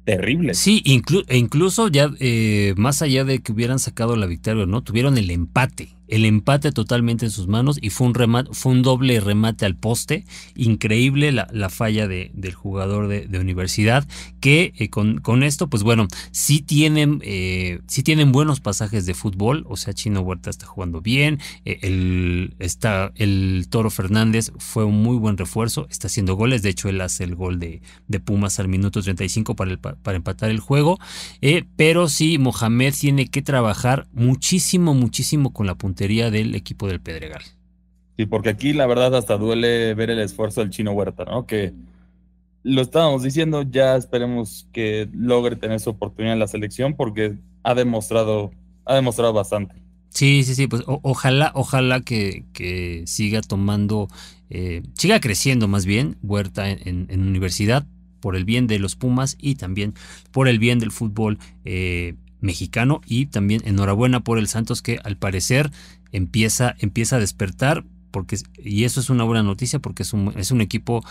terribles. 0.04 0.58
Sí, 0.58 0.82
e 1.28 1.36
incluso 1.36 1.88
ya 1.88 2.10
eh, 2.20 2.74
más 2.76 3.02
allá 3.02 3.24
de 3.24 3.40
que 3.40 3.52
hubieran 3.52 3.78
sacado 3.78 4.16
la 4.16 4.26
victoria, 4.26 4.66
¿no? 4.66 4.82
Tuvieron 4.82 5.18
el 5.18 5.30
empate 5.30 5.90
el 6.12 6.26
empate 6.26 6.72
totalmente 6.72 7.24
en 7.24 7.30
sus 7.30 7.48
manos 7.48 7.78
y 7.80 7.88
fue 7.88 8.06
un, 8.06 8.12
remate, 8.12 8.50
fue 8.52 8.70
un 8.72 8.82
doble 8.82 9.18
remate 9.18 9.64
al 9.64 9.76
poste. 9.76 10.26
Increíble 10.54 11.32
la, 11.32 11.48
la 11.52 11.70
falla 11.70 12.06
de, 12.06 12.30
del 12.34 12.52
jugador 12.52 13.08
de, 13.08 13.38
universidad 13.38 14.06
que 14.38 14.74
eh, 14.76 14.90
con, 14.90 15.20
con, 15.20 15.42
esto, 15.42 15.68
pues 15.68 15.82
bueno, 15.82 16.08
sí 16.30 16.60
tienen, 16.60 17.22
eh, 17.24 17.80
tienen 18.04 18.30
buenos 18.30 18.60
pasajes 18.60 19.06
de 19.06 19.14
fútbol. 19.14 19.64
O 19.70 19.78
sea, 19.78 19.94
Chino 19.94 20.20
Huerta 20.20 20.50
está 20.50 20.66
jugando 20.66 21.00
bien. 21.00 21.40
Eh, 21.64 21.78
el, 21.80 22.56
está, 22.58 23.12
el 23.14 23.68
Toro 23.70 23.88
Fernández 23.88 24.52
fue 24.58 24.84
un 24.84 25.02
muy 25.02 25.16
buen 25.16 25.38
refuerzo. 25.38 25.86
Está 25.88 26.08
haciendo 26.08 26.34
goles. 26.34 26.60
De 26.60 26.68
hecho, 26.68 26.90
él 26.90 27.00
hace 27.00 27.24
el 27.24 27.36
gol 27.36 27.58
de, 27.58 27.80
de 28.06 28.20
Pumas 28.20 28.60
al 28.60 28.68
minuto 28.68 29.00
35 29.00 29.56
para, 29.56 29.78
para 29.78 30.16
empatar 30.16 30.50
el 30.50 30.60
juego. 30.60 30.98
pero 31.76 32.10
sí, 32.10 32.36
Mohamed 32.36 32.92
tiene 33.00 33.28
que 33.28 33.40
trabajar 33.40 34.08
muchísimo, 34.12 34.92
muchísimo 34.92 35.54
con 35.54 35.66
la 35.66 35.74
puntería 35.74 36.01
del 36.08 36.54
equipo 36.54 36.88
del 36.88 37.00
Pedregal. 37.00 37.42
Sí, 38.16 38.26
porque 38.26 38.50
aquí 38.50 38.72
la 38.72 38.86
verdad 38.86 39.14
hasta 39.14 39.38
duele 39.38 39.94
ver 39.94 40.10
el 40.10 40.20
esfuerzo 40.20 40.60
del 40.60 40.70
chino 40.70 40.92
Huerta, 40.92 41.24
¿no? 41.24 41.46
Que 41.46 41.72
lo 42.62 42.82
estábamos 42.82 43.22
diciendo, 43.22 43.62
ya 43.62 43.96
esperemos 43.96 44.68
que 44.72 45.08
logre 45.12 45.56
tener 45.56 45.80
su 45.80 45.90
oportunidad 45.90 46.34
en 46.34 46.38
la 46.38 46.46
selección 46.46 46.94
porque 46.94 47.38
ha 47.62 47.74
demostrado, 47.74 48.50
ha 48.84 48.94
demostrado 48.94 49.32
bastante. 49.32 49.74
Sí, 50.10 50.44
sí, 50.44 50.54
sí, 50.54 50.66
pues 50.66 50.82
ojalá, 50.86 51.52
ojalá 51.54 52.02
que, 52.02 52.44
que 52.52 53.02
siga 53.06 53.40
tomando, 53.40 54.08
eh, 54.50 54.82
siga 54.94 55.20
creciendo 55.20 55.68
más 55.68 55.86
bien 55.86 56.18
Huerta 56.22 56.68
en, 56.68 57.08
universidad 57.10 57.86
por 58.20 58.36
el 58.36 58.44
bien 58.44 58.66
de 58.66 58.78
los 58.78 58.94
Pumas 58.94 59.36
y 59.40 59.54
también 59.54 59.94
por 60.30 60.48
el 60.48 60.58
bien 60.58 60.78
del 60.78 60.92
fútbol 60.92 61.38
eh, 61.64 62.14
mexicano 62.42 63.00
y 63.06 63.26
también 63.26 63.62
enhorabuena 63.64 64.20
por 64.20 64.38
el 64.38 64.48
Santos 64.48 64.82
que 64.82 64.98
al 65.02 65.16
parecer 65.16 65.70
empieza, 66.12 66.76
empieza 66.78 67.16
a 67.16 67.20
despertar 67.20 67.84
porque, 68.10 68.36
y 68.62 68.84
eso 68.84 69.00
es 69.00 69.08
una 69.08 69.24
buena 69.24 69.42
noticia 69.42 69.78
porque 69.78 70.02
es 70.02 70.12
un, 70.12 70.34
es 70.36 70.50
un 70.50 70.60
equipo 70.60 71.02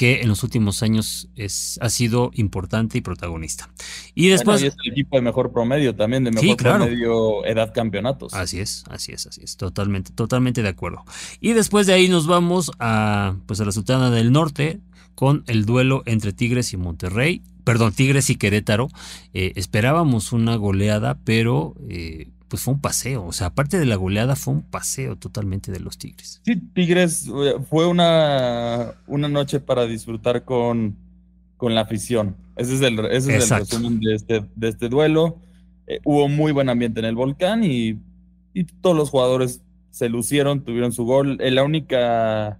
que 0.00 0.22
en 0.22 0.28
los 0.28 0.42
últimos 0.44 0.82
años 0.82 1.28
es, 1.36 1.78
ha 1.82 1.90
sido 1.90 2.30
importante 2.32 2.96
y 2.96 3.02
protagonista. 3.02 3.68
Y 4.14 4.28
después... 4.28 4.62
es 4.62 4.74
el 4.82 4.92
equipo 4.92 5.16
de 5.16 5.22
mejor 5.22 5.52
promedio 5.52 5.94
también, 5.94 6.24
de 6.24 6.30
mejor 6.30 6.56
promedio 6.56 7.44
edad 7.44 7.74
campeonatos. 7.74 8.32
Así 8.32 8.60
es, 8.60 8.84
así 8.88 9.12
es, 9.12 9.26
así 9.26 9.42
es, 9.44 9.58
totalmente, 9.58 10.10
totalmente 10.12 10.62
de 10.62 10.70
acuerdo. 10.70 11.04
Y 11.40 11.52
después 11.52 11.86
de 11.86 11.92
ahí 11.92 12.08
nos 12.08 12.26
vamos 12.26 12.70
a, 12.78 13.36
pues 13.44 13.60
a 13.60 13.66
la 13.66 13.72
Sultana 13.72 14.10
del 14.10 14.32
Norte 14.32 14.80
con 15.14 15.44
el 15.46 15.64
duelo 15.64 16.02
entre 16.06 16.32
Tigres 16.32 16.72
y 16.72 16.76
Monterrey 16.76 17.42
perdón, 17.70 17.92
Tigres 17.92 18.30
y 18.30 18.36
Querétaro, 18.36 18.88
eh, 19.32 19.52
esperábamos 19.54 20.32
una 20.32 20.56
goleada, 20.56 21.18
pero 21.24 21.74
eh, 21.88 22.28
pues 22.48 22.62
fue 22.62 22.74
un 22.74 22.80
paseo. 22.80 23.24
O 23.24 23.32
sea, 23.32 23.48
aparte 23.48 23.78
de 23.78 23.86
la 23.86 23.96
goleada, 23.96 24.36
fue 24.36 24.54
un 24.54 24.62
paseo 24.62 25.16
totalmente 25.16 25.70
de 25.70 25.80
los 25.80 25.96
Tigres. 25.98 26.40
Sí, 26.44 26.56
Tigres 26.74 27.28
eh, 27.28 27.54
fue 27.68 27.86
una, 27.86 28.94
una 29.06 29.28
noche 29.28 29.60
para 29.60 29.86
disfrutar 29.86 30.44
con, 30.44 30.96
con 31.56 31.74
la 31.74 31.82
afición. 31.82 32.36
Ese 32.56 32.74
es 32.74 32.80
el, 32.82 32.98
ese 33.06 33.36
es 33.36 33.50
el 33.50 33.58
resumen 33.58 34.00
de 34.00 34.14
este, 34.14 34.44
de 34.56 34.68
este 34.68 34.88
duelo. 34.88 35.38
hubo 36.04 36.28
muy 36.28 36.52
buen 36.52 36.68
ambiente 36.68 37.00
en 37.00 37.06
el 37.06 37.14
volcán 37.14 37.62
y, 37.62 38.00
y 38.52 38.64
todos 38.64 38.96
los 38.96 39.10
jugadores 39.10 39.62
se 39.90 40.08
lucieron, 40.08 40.64
tuvieron 40.64 40.92
su 40.92 41.04
gol. 41.04 41.38
La 41.40 41.62
única 41.62 42.58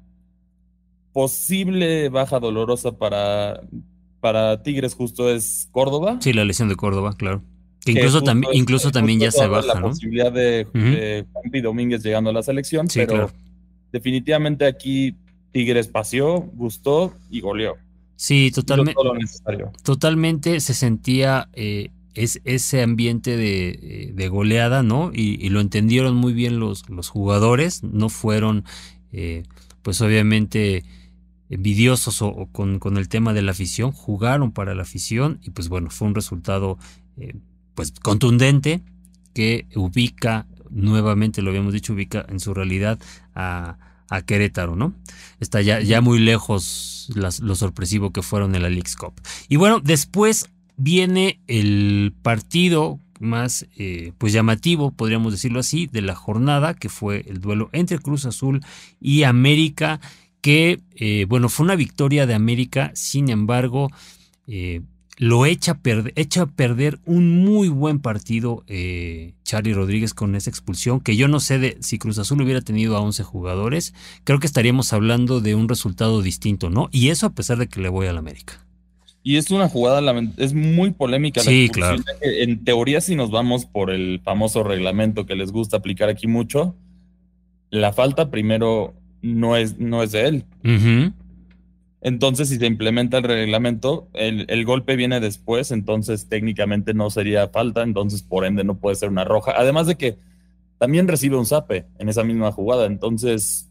posible 1.13 2.09
baja 2.09 2.41
dolorosa 2.41 2.93
para 2.93 3.61
para 4.21 4.63
Tigres 4.63 4.95
justo 4.95 5.31
es 5.31 5.69
Córdoba. 5.73 6.19
Sí, 6.21 6.33
la 6.33 6.45
lesión 6.45 6.69
de 6.69 6.77
Córdoba, 6.77 7.15
claro. 7.17 7.43
Que 7.85 7.93
incluso, 7.93 8.23
también 8.23 8.53
incluso 8.55 8.91
también 8.91 9.21
ya 9.21 9.31
se 9.31 9.47
baja, 9.47 9.75
la 9.75 9.81
posibilidad 9.81 10.31
de, 10.31 10.67
Juan 11.33 11.63
Domínguez 11.63 12.03
llegando 12.03 12.29
a 12.29 12.33
la 12.35 12.43
selección, 12.43 12.87
pero 12.93 13.31
definitivamente 13.91 14.67
aquí 14.67 15.17
Tigres 15.51 15.89
paseó, 15.89 16.41
gustó 16.55 17.15
y 17.31 17.41
goleó. 17.41 17.77
Sí, 18.17 18.51
totalmente. 18.55 19.01
Totalmente 19.83 20.61
se 20.61 20.75
sentía 20.75 21.49
eh, 21.55 21.89
es, 22.13 22.43
ese 22.45 22.83
ambiente 22.83 23.39
de, 23.39 24.13
de 24.15 24.29
goleada, 24.29 24.83
¿no? 24.83 25.11
Y, 25.15 25.49
lo 25.49 25.61
entendieron 25.61 26.17
muy 26.17 26.35
bien 26.35 26.61
los, 26.61 26.87
los 26.91 27.09
jugadores, 27.09 27.83
no 27.83 28.11
fueron, 28.11 28.65
eh, 29.13 29.45
pues 29.83 30.03
obviamente 30.03 30.85
envidiosos 31.51 32.23
o, 32.23 32.49
con, 32.53 32.97
el 32.97 33.09
tema 33.09 33.33
de 33.33 33.43
la 33.43 33.51
afición, 33.51 33.93
jugaron 33.93 34.53
para 34.53 34.75
la 34.75 34.83
afición 34.83 35.41
y 35.43 35.51
pues 35.51 35.69
bueno, 35.69 35.91
fue 35.91 36.09
un 36.09 36.15
resultado 36.15 36.79
eh, 37.17 37.35
pues 37.75 37.93
contundente 38.03 38.81
que 39.35 39.67
ubica, 39.75 40.47
nuevamente 40.71 41.43
lo 41.43 41.51
habíamos 41.51 41.73
dicho, 41.73 41.93
ubica 41.93 42.25
en 42.29 42.41
su 42.41 42.55
realidad 42.55 42.99
a, 43.35 43.77
Querétaro, 44.27 44.75
¿no? 44.75 44.93
Está 45.39 45.63
ya, 45.63 45.81
ya 45.81 46.01
muy 46.01 46.19
lejos 46.19 47.13
lo 47.15 47.55
sorpresivo 47.55 48.11
que 48.11 48.23
fueron 48.23 48.57
en 48.57 48.63
la 48.63 48.69
League's 48.69 48.97
Cup. 48.97 49.13
Y 49.49 49.55
bueno, 49.55 49.79
después 49.79 50.51
viene 50.77 51.39
el 51.47 52.13
partido 52.21 52.99
más 53.21 53.67
eh, 53.77 54.13
pues 54.19 54.33
llamativo, 54.33 54.91
podríamos 54.91 55.33
decirlo 55.33 55.61
así, 55.61 55.87
de 55.87 56.03
la 56.03 56.15
jornada, 56.15 56.75
que 56.75 56.89
fue 56.89 57.25
el 57.29 57.41
duelo 57.41 57.69
entre 57.73 57.99
Cruz 57.99 58.25
Azul 58.25 58.65
y 59.01 59.23
América 59.23 60.01
que, 60.41 60.81
eh, 60.97 61.27
bueno, 61.29 61.49
fue 61.49 61.65
una 61.65 61.77
victoria 61.77 62.27
de 62.27 62.35
América, 62.35 62.91
sin 62.95 63.29
embargo, 63.29 63.91
eh, 64.47 64.83
lo 65.17 65.45
echa, 65.45 65.79
echa, 66.17 66.43
a 66.43 66.47
perder 66.47 66.99
un 67.05 67.45
muy 67.45 67.69
buen 67.69 68.01
partido 68.01 68.65
eh, 68.67 69.35
Charlie 69.45 69.75
Rodríguez 69.75 70.15
con 70.15 70.35
esa 70.35 70.49
expulsión, 70.49 71.01
que 71.01 71.15
yo 71.15 71.29
no 71.29 71.41
sé 71.41 71.59
de, 71.59 71.77
si 71.81 71.99
Cruz 71.99 72.19
Azul 72.19 72.41
hubiera 72.41 72.63
tenido 72.63 72.97
a 72.97 73.01
11 73.01 73.23
jugadores, 73.23 73.93
creo 74.25 74.39
que 74.41 74.47
estaríamos 74.47 74.95
hablando 74.95 75.41
de 75.41 75.55
un 75.55 75.69
resultado 75.69 76.23
distinto, 76.23 76.71
¿no? 76.71 76.89
Y 76.91 77.09
eso 77.11 77.27
a 77.27 77.35
pesar 77.35 77.59
de 77.59 77.69
que 77.69 77.83
le 77.83 77.91
voy 77.91 78.07
al 78.07 78.17
América. 78.17 78.65
Y 79.23 79.37
es 79.37 79.51
una 79.51 79.69
jugada, 79.69 80.01
es 80.39 80.55
muy 80.55 80.93
polémica. 80.93 81.43
Sí, 81.43 81.69
claro. 81.71 82.03
En 82.23 82.65
teoría, 82.65 83.03
si 83.03 83.15
nos 83.15 83.31
vamos 83.31 83.67
por 83.67 83.91
el 83.91 84.21
famoso 84.25 84.63
reglamento 84.63 85.27
que 85.27 85.37
les 85.37 85.53
gusta 85.53 85.77
aplicar 85.77 86.09
aquí 86.09 86.27
mucho, 86.27 86.75
la 87.69 87.93
falta 87.93 88.31
primero 88.31 88.95
no 89.23 89.57
es, 89.57 89.79
no 89.79 90.03
es 90.03 90.13
de 90.13 90.27
él. 90.27 90.45
Entonces, 92.03 92.49
si 92.49 92.57
se 92.57 92.67
implementa 92.67 93.19
el 93.19 93.25
reglamento, 93.25 94.09
el, 94.15 94.65
golpe 94.65 94.97
viene 94.97 95.21
después, 95.21 95.71
entonces 95.71 96.29
técnicamente 96.29 96.95
no 96.95 97.11
sería 97.11 97.49
falta, 97.49 97.83
entonces 97.83 98.23
por 98.23 98.47
ende 98.47 98.65
no 98.65 98.79
puede 98.79 98.97
ser 98.97 99.11
una 99.11 99.25
roja. 99.25 99.53
Además 99.57 99.87
de 99.87 99.97
que 99.97 100.17
también 100.79 101.09
recibe 101.09 101.37
un 101.37 101.45
zape 101.45 101.87
en 101.99 102.09
esa 102.09 102.25
misma 102.25 102.53
jugada, 102.53 102.87
entonces 102.87 103.71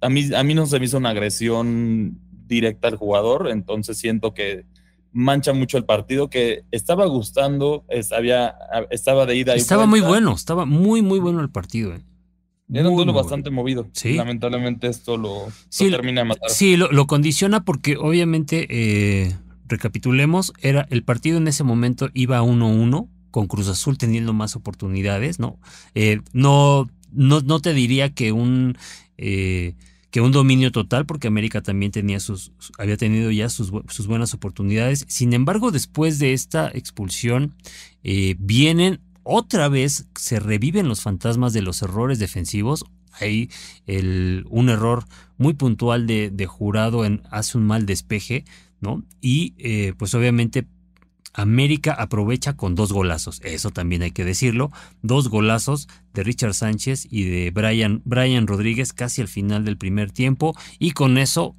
a 0.00 0.08
mí, 0.08 0.32
a 0.32 0.44
mí 0.44 0.54
no 0.54 0.66
se 0.66 0.78
me 0.78 0.84
hizo 0.84 0.98
una 0.98 1.10
agresión 1.10 2.20
directa 2.46 2.86
al 2.86 2.96
jugador, 2.96 3.48
entonces 3.50 3.98
siento 3.98 4.32
que 4.32 4.64
mancha 5.10 5.52
mucho 5.52 5.78
el 5.78 5.84
partido 5.84 6.30
que 6.30 6.64
estaba 6.70 7.06
gustando, 7.06 7.84
había, 8.14 8.54
estaba 8.90 9.26
de 9.26 9.36
ida. 9.36 9.54
Estaba 9.54 9.86
muy 9.86 10.00
bueno, 10.00 10.34
estaba 10.34 10.66
muy, 10.66 11.02
muy 11.02 11.18
bueno 11.18 11.40
el 11.40 11.50
partido. 11.50 11.94
Eh. 11.94 12.04
Era 12.72 12.88
un 12.88 12.96
duelo 12.96 13.12
bastante 13.12 13.50
movido. 13.50 13.88
Sí. 13.92 14.14
Lamentablemente 14.14 14.88
esto 14.88 15.16
lo, 15.16 15.48
termina 15.70 16.22
de 16.22 16.28
matar. 16.28 16.50
Sí, 16.50 16.76
lo, 16.76 16.90
lo 16.90 17.06
condiciona 17.06 17.64
porque 17.64 17.96
obviamente, 17.96 18.66
eh, 18.68 19.36
recapitulemos, 19.66 20.52
era 20.60 20.86
el 20.90 21.02
partido 21.04 21.38
en 21.38 21.48
ese 21.48 21.64
momento 21.64 22.10
iba 22.12 22.42
1-1, 22.42 23.08
con 23.30 23.48
Cruz 23.48 23.68
Azul 23.68 23.98
teniendo 23.98 24.32
más 24.32 24.56
oportunidades, 24.56 25.38
¿no? 25.38 25.58
Eh, 25.94 26.20
no, 26.32 26.88
no, 27.12 27.42
no 27.42 27.60
te 27.60 27.74
diría 27.74 28.14
que 28.14 28.32
un, 28.32 28.78
eh, 29.18 29.74
que 30.10 30.22
un 30.22 30.32
dominio 30.32 30.72
total, 30.72 31.04
porque 31.04 31.28
América 31.28 31.60
también 31.60 31.92
tenía 31.92 32.18
sus, 32.18 32.52
había 32.78 32.96
tenido 32.96 33.30
ya 33.30 33.50
sus, 33.50 33.70
sus 33.88 34.06
buenas 34.06 34.32
oportunidades. 34.32 35.04
Sin 35.08 35.34
embargo, 35.34 35.70
después 35.70 36.18
de 36.18 36.32
esta 36.32 36.70
expulsión, 36.72 37.54
eh, 38.02 38.36
vienen 38.38 39.00
otra 39.26 39.68
vez, 39.68 40.06
se 40.14 40.38
reviven 40.38 40.88
los 40.88 41.02
fantasmas 41.02 41.52
de 41.52 41.60
los 41.60 41.82
errores 41.82 42.20
defensivos. 42.20 42.84
Hay 43.18 43.50
un 44.48 44.68
error 44.68 45.04
muy 45.36 45.54
puntual 45.54 46.06
de, 46.06 46.30
de 46.30 46.46
jurado 46.46 47.04
en 47.04 47.22
hace 47.30 47.58
un 47.58 47.64
mal 47.64 47.86
despeje, 47.86 48.44
¿no? 48.80 49.02
Y 49.20 49.54
eh, 49.58 49.94
pues 49.98 50.14
obviamente 50.14 50.68
América 51.34 51.92
aprovecha 51.92 52.56
con 52.56 52.74
dos 52.74 52.92
golazos, 52.92 53.40
eso 53.44 53.70
también 53.70 54.02
hay 54.02 54.12
que 54.12 54.24
decirlo, 54.24 54.70
dos 55.02 55.28
golazos 55.28 55.88
de 56.14 56.22
Richard 56.22 56.54
Sánchez 56.54 57.08
y 57.10 57.24
de 57.24 57.50
Brian, 57.50 58.02
Brian 58.04 58.46
Rodríguez 58.46 58.92
casi 58.92 59.20
al 59.20 59.28
final 59.28 59.64
del 59.64 59.76
primer 59.76 60.12
tiempo 60.12 60.56
y 60.78 60.92
con 60.92 61.18
eso 61.18 61.54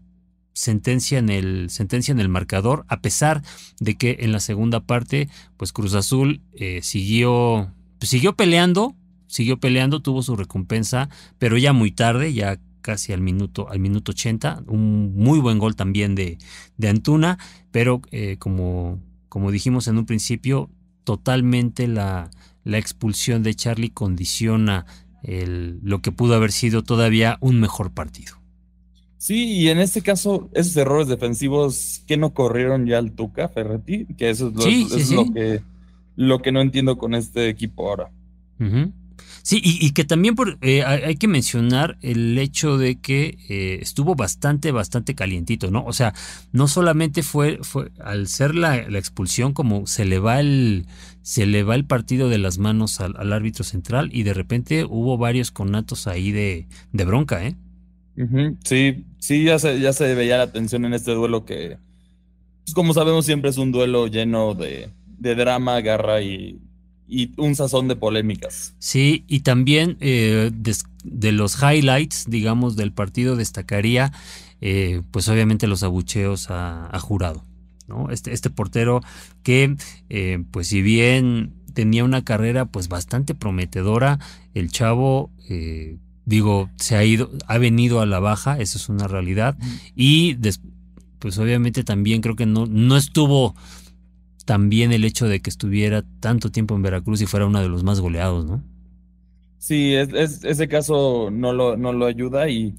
sentencia 0.57 1.19
en 1.19 1.29
el 1.29 1.69
sentencia 1.69 2.11
en 2.11 2.19
el 2.19 2.29
marcador 2.29 2.83
a 2.87 2.99
pesar 2.99 3.43
de 3.79 3.95
que 3.95 4.17
en 4.21 4.31
la 4.31 4.39
segunda 4.39 4.79
parte 4.79 5.29
pues 5.55 5.71
Cruz 5.71 5.93
Azul 5.93 6.41
eh, 6.55 6.79
siguió 6.81 7.71
pues, 7.99 8.09
siguió 8.09 8.35
peleando 8.35 8.95
siguió 9.27 9.59
peleando 9.59 10.01
tuvo 10.01 10.23
su 10.23 10.35
recompensa 10.35 11.09
pero 11.37 11.57
ya 11.59 11.73
muy 11.73 11.91
tarde 11.91 12.33
ya 12.33 12.59
casi 12.81 13.13
al 13.13 13.21
minuto 13.21 13.69
al 13.69 13.79
minuto 13.79 14.13
80 14.13 14.63
un 14.65 15.13
muy 15.15 15.39
buen 15.39 15.59
gol 15.59 15.75
también 15.75 16.15
de, 16.15 16.39
de 16.77 16.89
Antuna 16.89 17.37
pero 17.69 18.01
eh, 18.09 18.37
como 18.39 18.99
como 19.29 19.51
dijimos 19.51 19.87
en 19.87 19.99
un 19.99 20.07
principio 20.07 20.71
totalmente 21.03 21.87
la, 21.87 22.31
la 22.63 22.79
expulsión 22.79 23.43
de 23.43 23.53
Charlie 23.53 23.91
condiciona 23.91 24.87
el, 25.21 25.79
lo 25.83 26.01
que 26.01 26.11
pudo 26.11 26.33
haber 26.33 26.51
sido 26.51 26.81
todavía 26.81 27.37
un 27.41 27.59
mejor 27.59 27.91
partido 27.91 28.37
Sí, 29.17 29.45
y 29.45 29.69
en 29.69 29.79
este 29.79 30.01
caso, 30.01 30.49
esos 30.53 30.75
errores 30.77 31.07
defensivos 31.07 32.03
que 32.07 32.17
no 32.17 32.33
corrieron 32.33 32.85
ya 32.85 32.99
al 32.99 33.11
Tuca 33.13 33.49
Ferretti, 33.49 34.05
que 34.17 34.29
eso 34.29 34.49
es 34.49 34.55
lo, 34.55 34.61
Sí, 34.61 34.83
eso 34.87 34.95
sí, 34.95 35.01
es 35.01 35.07
sí. 35.07 35.15
lo 35.15 35.33
que 35.33 35.61
lo 36.15 36.41
que 36.41 36.51
no 36.51 36.61
entiendo 36.61 36.97
con 36.97 37.13
este 37.13 37.47
equipo 37.47 37.89
ahora. 37.89 38.09
Sí, 39.43 39.61
y, 39.63 39.85
y 39.85 39.91
que 39.91 40.03
también 40.03 40.35
por, 40.35 40.57
eh, 40.61 40.83
hay, 40.83 41.03
hay 41.03 41.15
que 41.15 41.27
mencionar 41.27 41.97
el 42.01 42.37
hecho 42.37 42.77
de 42.77 42.99
que 42.99 43.37
eh, 43.47 43.79
estuvo 43.81 44.15
bastante, 44.15 44.71
bastante 44.71 45.15
calientito, 45.15 45.71
¿no? 45.71 45.85
O 45.85 45.93
sea, 45.93 46.13
no 46.51 46.67
solamente 46.67 47.23
fue, 47.23 47.59
fue 47.61 47.91
al 48.03 48.27
ser 48.27 48.55
la, 48.55 48.89
la 48.89 48.99
expulsión, 48.99 49.53
como 49.53 49.87
se 49.87 50.05
le 50.05 50.19
va 50.19 50.39
el, 50.41 50.85
se 51.21 51.45
le 51.45 51.63
va 51.63 51.75
el 51.75 51.85
partido 51.85 52.29
de 52.29 52.39
las 52.39 52.57
manos 52.57 52.99
al, 52.99 53.15
al 53.17 53.31
árbitro 53.31 53.63
central 53.63 54.09
y 54.11 54.23
de 54.23 54.33
repente 54.33 54.83
hubo 54.83 55.17
varios 55.17 55.51
conatos 55.51 56.07
ahí 56.07 56.31
de, 56.31 56.67
de 56.91 57.05
bronca, 57.05 57.45
¿eh? 57.45 57.55
Sí, 58.63 59.05
sí, 59.19 59.43
ya 59.43 59.59
se, 59.59 59.79
ya 59.79 59.93
se 59.93 60.15
veía 60.15 60.37
la 60.37 60.51
tensión 60.51 60.85
en 60.85 60.93
este 60.93 61.13
duelo 61.13 61.45
que, 61.45 61.77
pues, 62.65 62.73
como 62.73 62.93
sabemos, 62.93 63.25
siempre 63.25 63.49
es 63.49 63.57
un 63.57 63.71
duelo 63.71 64.07
lleno 64.07 64.55
de, 64.55 64.89
de 65.19 65.35
drama, 65.35 65.81
garra 65.81 66.21
y, 66.21 66.59
y 67.07 67.31
un 67.37 67.55
sazón 67.55 67.87
de 67.87 67.95
polémicas. 67.95 68.75
Sí, 68.79 69.23
y 69.27 69.41
también 69.41 69.97
eh, 69.99 70.51
de, 70.51 71.31
los 71.31 71.61
highlights, 71.61 72.25
digamos, 72.27 72.75
del 72.75 72.91
partido 72.91 73.35
destacaría, 73.35 74.11
eh, 74.61 75.01
pues 75.11 75.29
obviamente 75.29 75.67
los 75.67 75.83
abucheos 75.83 76.49
a, 76.49 76.87
a 76.87 76.99
jurado, 76.99 77.43
¿no? 77.87 78.09
Este, 78.09 78.33
este 78.33 78.49
portero 78.49 79.01
que, 79.43 79.77
eh, 80.09 80.43
pues 80.51 80.67
si 80.67 80.81
bien 80.81 81.53
tenía 81.73 82.03
una 82.03 82.23
carrera 82.23 82.65
pues 82.65 82.89
bastante 82.89 83.35
prometedora, 83.35 84.19
el 84.55 84.71
chavo, 84.71 85.29
eh, 85.47 85.97
digo, 86.27 86.69
se 86.75 86.95
ha 86.97 87.03
ido, 87.05 87.31
ha 87.47 87.57
venido 87.57 88.01
a 88.01 88.05
la 88.05 88.19
baja, 88.19 88.59
eso 88.59 88.77
es 88.77 88.89
una 88.89 89.07
realidad, 89.07 89.57
y 89.95 90.33
des- 90.35 90.61
pues 91.19 91.37
obviamente 91.39 91.83
también 91.83 92.21
creo 92.21 92.35
que 92.35 92.45
no, 92.45 92.67
no 92.67 92.97
estuvo 92.97 93.55
también 94.45 94.91
el 94.91 95.03
hecho 95.05 95.27
de 95.27 95.41
que 95.41 95.49
estuviera 95.49 96.03
tanto 96.19 96.51
tiempo 96.51 96.75
en 96.75 96.81
Veracruz 96.81 97.21
y 97.21 97.25
fuera 97.25 97.45
uno 97.47 97.61
de 97.61 97.69
los 97.69 97.83
más 97.83 97.99
goleados, 98.01 98.45
¿no? 98.45 98.61
Sí, 99.57 99.93
es, 99.95 100.09
es- 100.13 100.43
ese 100.43 100.67
caso 100.67 101.29
no 101.31 101.53
lo, 101.53 101.77
no 101.77 101.91
lo 101.93 102.05
ayuda 102.05 102.49
y, 102.49 102.75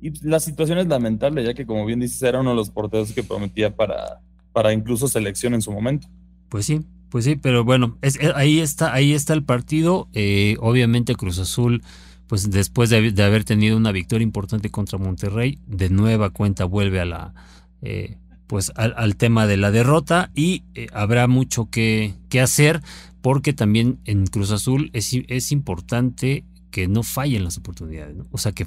y 0.00 0.10
la 0.26 0.40
situación 0.40 0.78
es 0.78 0.86
lamentable, 0.86 1.44
ya 1.44 1.54
que 1.54 1.66
como 1.66 1.84
bien 1.86 2.00
dices, 2.00 2.22
era 2.22 2.40
uno 2.40 2.50
de 2.50 2.56
los 2.56 2.70
porteros 2.70 3.12
que 3.12 3.22
prometía 3.22 3.74
para, 3.76 4.20
para 4.52 4.72
incluso 4.72 5.06
selección 5.06 5.54
en 5.54 5.62
su 5.62 5.70
momento. 5.70 6.08
Pues 6.48 6.66
sí, 6.66 6.80
pues 7.10 7.24
sí, 7.24 7.36
pero 7.36 7.64
bueno, 7.64 7.98
es, 8.02 8.16
es- 8.16 8.32
ahí 8.34 8.58
está, 8.60 8.92
ahí 8.92 9.12
está 9.12 9.32
el 9.34 9.44
partido. 9.44 10.08
Eh, 10.12 10.56
obviamente 10.60 11.14
Cruz 11.14 11.38
Azul, 11.38 11.82
pues 12.26 12.50
después 12.50 12.90
de, 12.90 13.12
de 13.12 13.22
haber 13.22 13.44
tenido 13.44 13.76
una 13.76 13.92
victoria 13.92 14.24
importante 14.24 14.70
contra 14.70 14.98
Monterrey, 14.98 15.58
de 15.66 15.90
nueva 15.90 16.30
cuenta 16.30 16.64
vuelve 16.64 17.00
a 17.00 17.04
la, 17.04 17.34
eh, 17.82 18.16
pues 18.46 18.72
al, 18.76 18.94
al 18.96 19.16
tema 19.16 19.46
de 19.46 19.56
la 19.56 19.70
derrota 19.70 20.30
y 20.34 20.64
eh, 20.74 20.86
habrá 20.92 21.26
mucho 21.28 21.70
que, 21.70 22.14
que 22.28 22.40
hacer 22.40 22.82
porque 23.22 23.52
también 23.52 23.98
en 24.04 24.26
Cruz 24.26 24.50
Azul 24.52 24.90
es, 24.92 25.12
es 25.28 25.52
importante 25.52 26.44
que 26.70 26.88
no 26.88 27.02
fallen 27.02 27.44
las 27.44 27.58
oportunidades, 27.58 28.16
o 28.30 28.38
sea 28.38 28.52
que, 28.52 28.66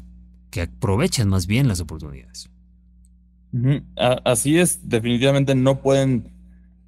que 0.50 0.62
aprovechen 0.62 1.28
más 1.30 1.46
bien 1.48 1.68
las 1.68 1.80
oportunidades. 1.80 2.50
Así 4.26 4.58
es, 4.58 4.88
definitivamente 4.88 5.56
no 5.56 5.82
pueden, 5.82 6.30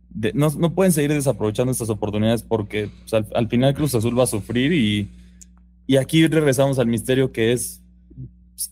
de- 0.09 0.33
no, 0.33 0.49
no 0.51 0.73
pueden 0.73 0.91
seguir 0.91 1.11
desaprovechando 1.11 1.71
estas 1.71 1.89
oportunidades 1.89 2.43
porque 2.43 2.89
pues, 3.09 3.25
al 3.33 3.47
final 3.47 3.73
Cruz 3.73 3.95
Azul 3.95 4.17
va 4.17 4.23
a 4.23 4.27
sufrir 4.27 4.71
y, 4.73 5.09
y 5.91 5.97
aquí 5.97 6.25
regresamos 6.25 6.79
al 6.79 6.87
misterio 6.87 7.33
que 7.33 7.51
es 7.51 7.81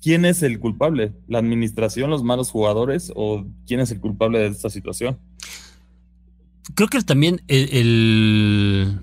quién 0.02 0.24
es 0.24 0.42
el 0.42 0.58
culpable, 0.58 1.12
la 1.28 1.40
administración, 1.40 2.10
los 2.10 2.24
malos 2.24 2.50
jugadores 2.50 3.12
o 3.14 3.46
quién 3.68 3.82
es 3.82 3.92
el 3.92 4.00
culpable 4.00 4.40
de 4.40 4.48
esta 4.48 4.70
situación. 4.70 5.20
creo 6.76 6.88
que 6.88 7.02
también 7.02 7.42
el, 7.50 7.70
el, 7.74 9.00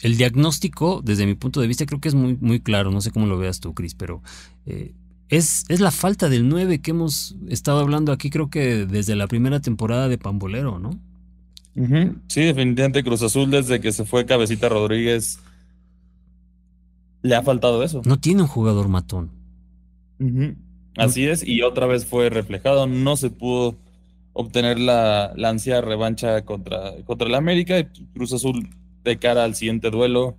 el 0.00 0.16
diagnóstico, 0.16 1.02
desde 1.04 1.26
mi 1.26 1.34
punto 1.34 1.60
de 1.60 1.66
vista, 1.66 1.84
creo 1.84 2.00
que 2.00 2.08
es 2.08 2.14
muy, 2.14 2.38
muy 2.40 2.60
claro. 2.60 2.90
No 2.90 3.02
sé 3.02 3.10
cómo 3.10 3.26
lo 3.26 3.36
veas 3.36 3.60
tú, 3.60 3.74
Cris, 3.74 3.94
pero 3.94 4.22
eh, 4.64 4.94
es, 5.28 5.66
es 5.68 5.80
la 5.80 5.90
falta 5.90 6.30
del 6.30 6.48
9 6.48 6.80
que 6.80 6.92
hemos 6.92 7.36
estado 7.50 7.80
hablando 7.80 8.12
aquí, 8.12 8.30
creo 8.30 8.48
que 8.48 8.86
desde 8.86 9.14
la 9.14 9.26
primera 9.26 9.60
temporada 9.60 10.08
de 10.08 10.16
Pambolero, 10.16 10.78
¿no? 10.78 10.98
Sí, 12.28 12.40
definitivamente 12.40 13.04
Cruz 13.04 13.20
Azul 13.20 13.50
desde 13.50 13.78
que 13.82 13.92
se 13.92 14.06
fue 14.06 14.24
Cabecita 14.24 14.70
Rodríguez 14.70 15.40
le 17.26 17.34
ha 17.34 17.42
faltado 17.42 17.82
eso. 17.82 18.02
No 18.04 18.18
tiene 18.18 18.42
un 18.42 18.48
jugador 18.48 18.88
matón. 18.88 19.30
Así 20.96 21.26
es, 21.26 21.46
y 21.46 21.62
otra 21.62 21.86
vez 21.86 22.06
fue 22.06 22.30
reflejado, 22.30 22.86
no 22.86 23.16
se 23.16 23.30
pudo 23.30 23.76
obtener 24.32 24.78
la, 24.78 25.32
la 25.36 25.50
ansiada 25.50 25.80
revancha 25.82 26.44
contra, 26.44 26.92
contra 27.04 27.28
el 27.28 27.34
América, 27.34 27.78
y 27.78 27.84
Cruz 28.14 28.32
Azul 28.32 28.70
de 29.04 29.18
cara 29.18 29.44
al 29.44 29.54
siguiente 29.54 29.90
duelo 29.90 30.36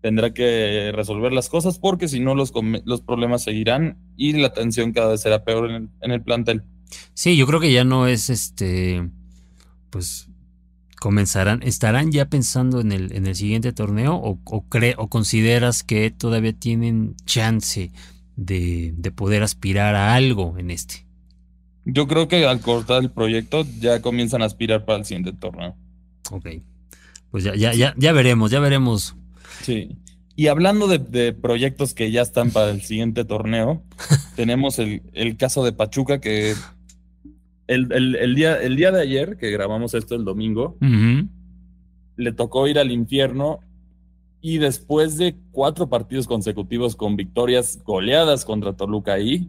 tendrá 0.00 0.32
que 0.32 0.92
resolver 0.94 1.32
las 1.32 1.48
cosas 1.48 1.78
porque 1.78 2.08
si 2.08 2.20
no 2.20 2.34
los, 2.34 2.52
los 2.84 3.00
problemas 3.02 3.42
seguirán 3.42 3.98
y 4.16 4.32
la 4.32 4.52
tensión 4.52 4.92
cada 4.92 5.10
vez 5.10 5.20
será 5.20 5.44
peor 5.44 5.68
en 5.68 5.76
el, 5.76 5.88
en 6.00 6.10
el 6.12 6.22
plantel. 6.22 6.62
Sí, 7.14 7.36
yo 7.36 7.46
creo 7.46 7.60
que 7.60 7.72
ya 7.72 7.84
no 7.84 8.06
es 8.06 8.30
este. 8.30 9.08
Pues 9.90 10.29
comenzarán, 11.00 11.62
estarán 11.64 12.12
ya 12.12 12.26
pensando 12.26 12.80
en 12.80 12.92
el, 12.92 13.12
en 13.16 13.26
el 13.26 13.34
siguiente 13.34 13.72
torneo 13.72 14.14
o, 14.14 14.38
o, 14.44 14.64
cre- 14.68 14.94
o 14.96 15.08
consideras 15.08 15.82
que 15.82 16.10
todavía 16.12 16.52
tienen 16.52 17.16
chance 17.26 17.90
de, 18.36 18.94
de 18.96 19.10
poder 19.10 19.42
aspirar 19.42 19.96
a 19.96 20.14
algo 20.14 20.56
en 20.58 20.70
este. 20.70 21.06
Yo 21.84 22.06
creo 22.06 22.28
que 22.28 22.46
al 22.46 22.60
cortar 22.60 23.02
el 23.02 23.10
proyecto 23.10 23.66
ya 23.80 24.00
comienzan 24.02 24.42
a 24.42 24.44
aspirar 24.44 24.84
para 24.84 24.98
el 25.00 25.04
siguiente 25.06 25.32
torneo. 25.32 25.74
Ok. 26.30 26.46
Pues 27.30 27.42
ya, 27.44 27.54
ya, 27.56 27.72
ya, 27.74 27.94
ya 27.96 28.12
veremos, 28.12 28.50
ya 28.50 28.60
veremos. 28.60 29.16
Sí. 29.62 29.96
Y 30.36 30.46
hablando 30.48 30.86
de, 30.86 30.98
de 30.98 31.32
proyectos 31.32 31.94
que 31.94 32.10
ya 32.10 32.22
están 32.22 32.50
para 32.50 32.70
el 32.70 32.82
siguiente 32.82 33.24
torneo, 33.24 33.82
tenemos 34.36 34.78
el, 34.78 35.02
el 35.12 35.36
caso 35.36 35.64
de 35.64 35.72
Pachuca 35.72 36.20
que 36.20 36.54
el, 37.74 37.92
el- 37.92 38.16
el 38.16 38.34
día, 38.34 38.60
el 38.60 38.76
día 38.76 38.90
de 38.92 39.00
ayer, 39.02 39.36
que 39.36 39.50
grabamos 39.50 39.94
esto 39.94 40.14
el 40.14 40.24
domingo, 40.24 40.76
le 42.16 42.32
tocó 42.32 42.66
ir 42.68 42.78
al 42.78 42.90
infierno 42.90 43.60
y 44.42 44.58
después 44.58 45.16
de 45.18 45.36
cuatro 45.52 45.88
partidos 45.88 46.26
consecutivos 46.26 46.96
con 46.96 47.16
victorias 47.16 47.78
goleadas 47.84 48.44
contra 48.44 48.72
Toluca 48.74 49.12
ahí, 49.14 49.48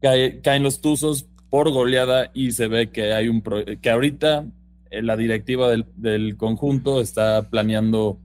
cae- 0.00 0.40
caen 0.42 0.62
los 0.62 0.80
Tuzos 0.80 1.26
por 1.50 1.70
goleada 1.70 2.30
y 2.34 2.52
se 2.52 2.66
ve 2.68 2.90
que 2.90 3.12
hay 3.12 3.28
un 3.28 3.42
pro- 3.42 3.64
que 3.80 3.90
ahorita 3.90 4.46
eh, 4.90 5.02
la 5.02 5.16
directiva 5.16 5.68
del, 5.70 5.86
del 5.96 6.36
conjunto 6.36 7.00
está 7.00 7.48
planeando 7.50 8.18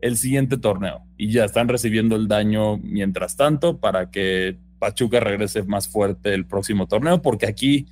el 0.00 0.16
siguiente 0.16 0.56
torneo 0.58 1.02
y 1.16 1.30
ya 1.30 1.44
están 1.44 1.68
recibiendo 1.68 2.16
el 2.16 2.26
daño 2.26 2.78
mientras 2.78 3.36
tanto 3.36 3.78
para 3.78 4.10
que 4.10 4.56
Pachuca 4.82 5.20
regrese 5.20 5.62
más 5.62 5.86
fuerte 5.86 6.34
el 6.34 6.44
próximo 6.44 6.88
torneo, 6.88 7.22
porque 7.22 7.46
aquí 7.46 7.86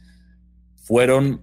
fueron 0.82 1.40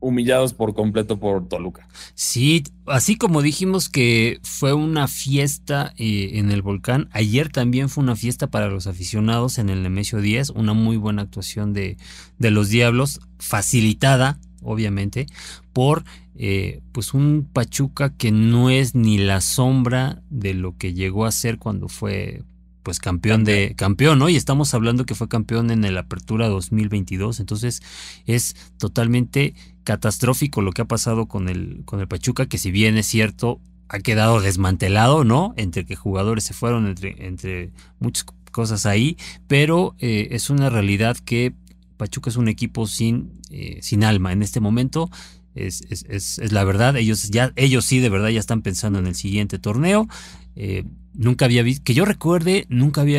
humillados 0.00 0.54
por 0.54 0.74
completo 0.74 1.20
por 1.20 1.46
Toluca. 1.46 1.86
Sí, 2.16 2.64
así 2.84 3.14
como 3.14 3.40
dijimos 3.40 3.88
que 3.88 4.40
fue 4.42 4.72
una 4.72 5.06
fiesta 5.06 5.94
eh, 5.98 6.30
en 6.34 6.50
el 6.50 6.62
volcán, 6.62 7.08
ayer 7.12 7.48
también 7.48 7.88
fue 7.88 8.02
una 8.02 8.16
fiesta 8.16 8.48
para 8.48 8.70
los 8.70 8.88
aficionados 8.88 9.58
en 9.58 9.68
el 9.68 9.84
Nemesio 9.84 10.20
10, 10.20 10.50
una 10.50 10.72
muy 10.72 10.96
buena 10.96 11.22
actuación 11.22 11.72
de, 11.72 11.96
de 12.40 12.50
los 12.50 12.68
Diablos, 12.68 13.20
facilitada, 13.38 14.40
obviamente, 14.62 15.26
por 15.72 16.02
eh, 16.34 16.80
pues 16.90 17.14
un 17.14 17.48
Pachuca 17.52 18.16
que 18.16 18.32
no 18.32 18.68
es 18.68 18.96
ni 18.96 19.16
la 19.16 19.40
sombra 19.42 20.22
de 20.28 20.54
lo 20.54 20.76
que 20.76 20.92
llegó 20.92 21.24
a 21.24 21.30
ser 21.30 21.58
cuando 21.58 21.86
fue 21.86 22.42
pues 22.88 23.00
campeón 23.00 23.44
de 23.44 23.74
campeón, 23.76 24.18
¿no? 24.18 24.30
Y 24.30 24.36
estamos 24.36 24.72
hablando 24.72 25.04
que 25.04 25.14
fue 25.14 25.28
campeón 25.28 25.70
en 25.70 25.84
el 25.84 25.98
Apertura 25.98 26.48
2022, 26.48 27.38
entonces 27.38 27.82
es 28.24 28.56
totalmente 28.78 29.52
catastrófico 29.84 30.62
lo 30.62 30.72
que 30.72 30.80
ha 30.80 30.86
pasado 30.86 31.26
con 31.26 31.50
el 31.50 31.82
con 31.84 32.00
el 32.00 32.08
Pachuca, 32.08 32.46
que 32.46 32.56
si 32.56 32.70
bien 32.70 32.96
es 32.96 33.04
cierto 33.04 33.60
ha 33.90 33.98
quedado 33.98 34.40
desmantelado, 34.40 35.22
¿no? 35.22 35.52
Entre 35.58 35.84
que 35.84 35.96
jugadores 35.96 36.44
se 36.44 36.54
fueron, 36.54 36.86
entre, 36.86 37.26
entre 37.26 37.72
muchas 38.00 38.24
cosas 38.52 38.86
ahí, 38.86 39.18
pero 39.48 39.94
eh, 39.98 40.28
es 40.30 40.48
una 40.48 40.70
realidad 40.70 41.18
que 41.18 41.52
Pachuca 41.98 42.30
es 42.30 42.36
un 42.36 42.48
equipo 42.48 42.86
sin, 42.86 43.32
eh, 43.50 43.80
sin 43.82 44.02
alma 44.02 44.32
en 44.32 44.42
este 44.42 44.60
momento 44.60 45.10
es, 45.54 45.82
es, 45.90 46.06
es, 46.38 46.52
la 46.52 46.64
verdad. 46.64 46.96
Ellos 46.96 47.28
ya, 47.30 47.52
ellos 47.56 47.84
sí 47.84 47.98
de 47.98 48.08
verdad 48.08 48.28
ya 48.28 48.40
están 48.40 48.62
pensando 48.62 48.98
en 48.98 49.06
el 49.06 49.14
siguiente 49.14 49.58
torneo. 49.58 50.08
Eh, 50.56 50.84
nunca 51.18 51.44
había 51.44 51.62
visto, 51.62 51.84
que 51.84 51.92
yo 51.92 52.06
recuerde, 52.06 52.64
nunca 52.70 53.02
había, 53.02 53.18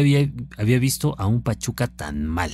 había, 0.57 0.79
visto 0.79 1.13
a 1.19 1.27
un 1.27 1.43
Pachuca 1.43 1.88
tan 1.88 2.25
mal. 2.25 2.51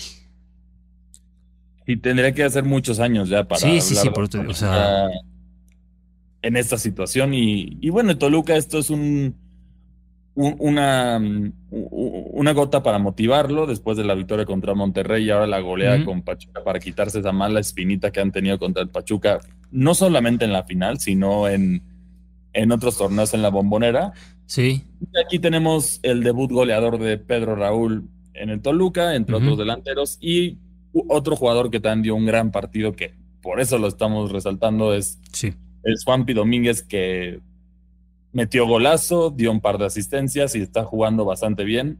Y 1.87 1.97
tendría 1.97 2.33
que 2.33 2.43
hacer 2.43 2.65
muchos 2.65 2.99
años 2.99 3.29
ya 3.29 3.47
para. 3.47 3.61
Sí, 3.61 3.79
sí, 3.79 3.95
sí, 3.95 4.09
o 4.09 4.53
sea... 4.53 5.07
en 6.41 6.57
esta 6.57 6.77
situación. 6.77 7.33
Y, 7.33 7.77
y 7.79 7.89
bueno, 7.91 8.17
Toluca, 8.17 8.57
esto 8.57 8.79
es 8.79 8.89
un 8.89 9.35
una, 10.35 11.21
una 11.71 12.51
gota 12.51 12.83
para 12.83 12.99
motivarlo 12.99 13.65
después 13.65 13.95
de 13.97 14.03
la 14.03 14.15
victoria 14.15 14.45
contra 14.45 14.75
Monterrey 14.75 15.23
y 15.23 15.29
ahora 15.29 15.47
la 15.47 15.61
goleada 15.61 16.03
con 16.03 16.23
Pachuca 16.23 16.61
para 16.63 16.79
quitarse 16.79 17.19
esa 17.19 17.31
mala 17.31 17.61
espinita 17.61 18.11
que 18.11 18.19
han 18.19 18.33
tenido 18.33 18.59
contra 18.59 18.83
el 18.83 18.89
Pachuca, 18.89 19.39
no 19.71 19.95
solamente 19.95 20.43
en 20.43 20.51
la 20.51 20.63
final, 20.63 20.99
sino 20.99 21.47
en, 21.47 21.83
en 22.51 22.71
otros 22.71 22.97
torneos 22.97 23.33
en 23.33 23.41
la 23.41 23.49
bombonera. 23.49 24.11
Sí. 24.45 24.83
Y 25.01 25.19
aquí 25.19 25.39
tenemos 25.39 25.99
el 26.03 26.23
debut 26.23 26.51
goleador 26.51 26.99
de 26.99 27.17
Pedro 27.17 27.55
Raúl 27.55 28.09
en 28.33 28.49
el 28.49 28.61
Toluca, 28.61 29.15
entre 29.15 29.35
otros 29.35 29.57
delanteros, 29.57 30.17
y 30.21 30.57
otro 31.07 31.35
jugador 31.35 31.71
que 31.71 31.79
también 31.79 32.03
dio 32.03 32.15
un 32.15 32.25
gran 32.25 32.51
partido, 32.51 32.93
que 32.93 33.13
por 33.41 33.59
eso 33.59 33.77
lo 33.77 33.87
estamos 33.87 34.31
resaltando, 34.31 34.93
es, 34.93 35.19
sí. 35.31 35.53
es 35.83 36.03
Juanpi 36.03 36.33
Domínguez, 36.33 36.83
que 36.83 37.39
metió 38.31 38.67
golazo, 38.67 39.29
dio 39.29 39.51
un 39.51 39.61
par 39.61 39.77
de 39.77 39.85
asistencias 39.85 40.55
y 40.55 40.61
está 40.61 40.83
jugando 40.83 41.25
bastante 41.25 41.63
bien. 41.63 41.99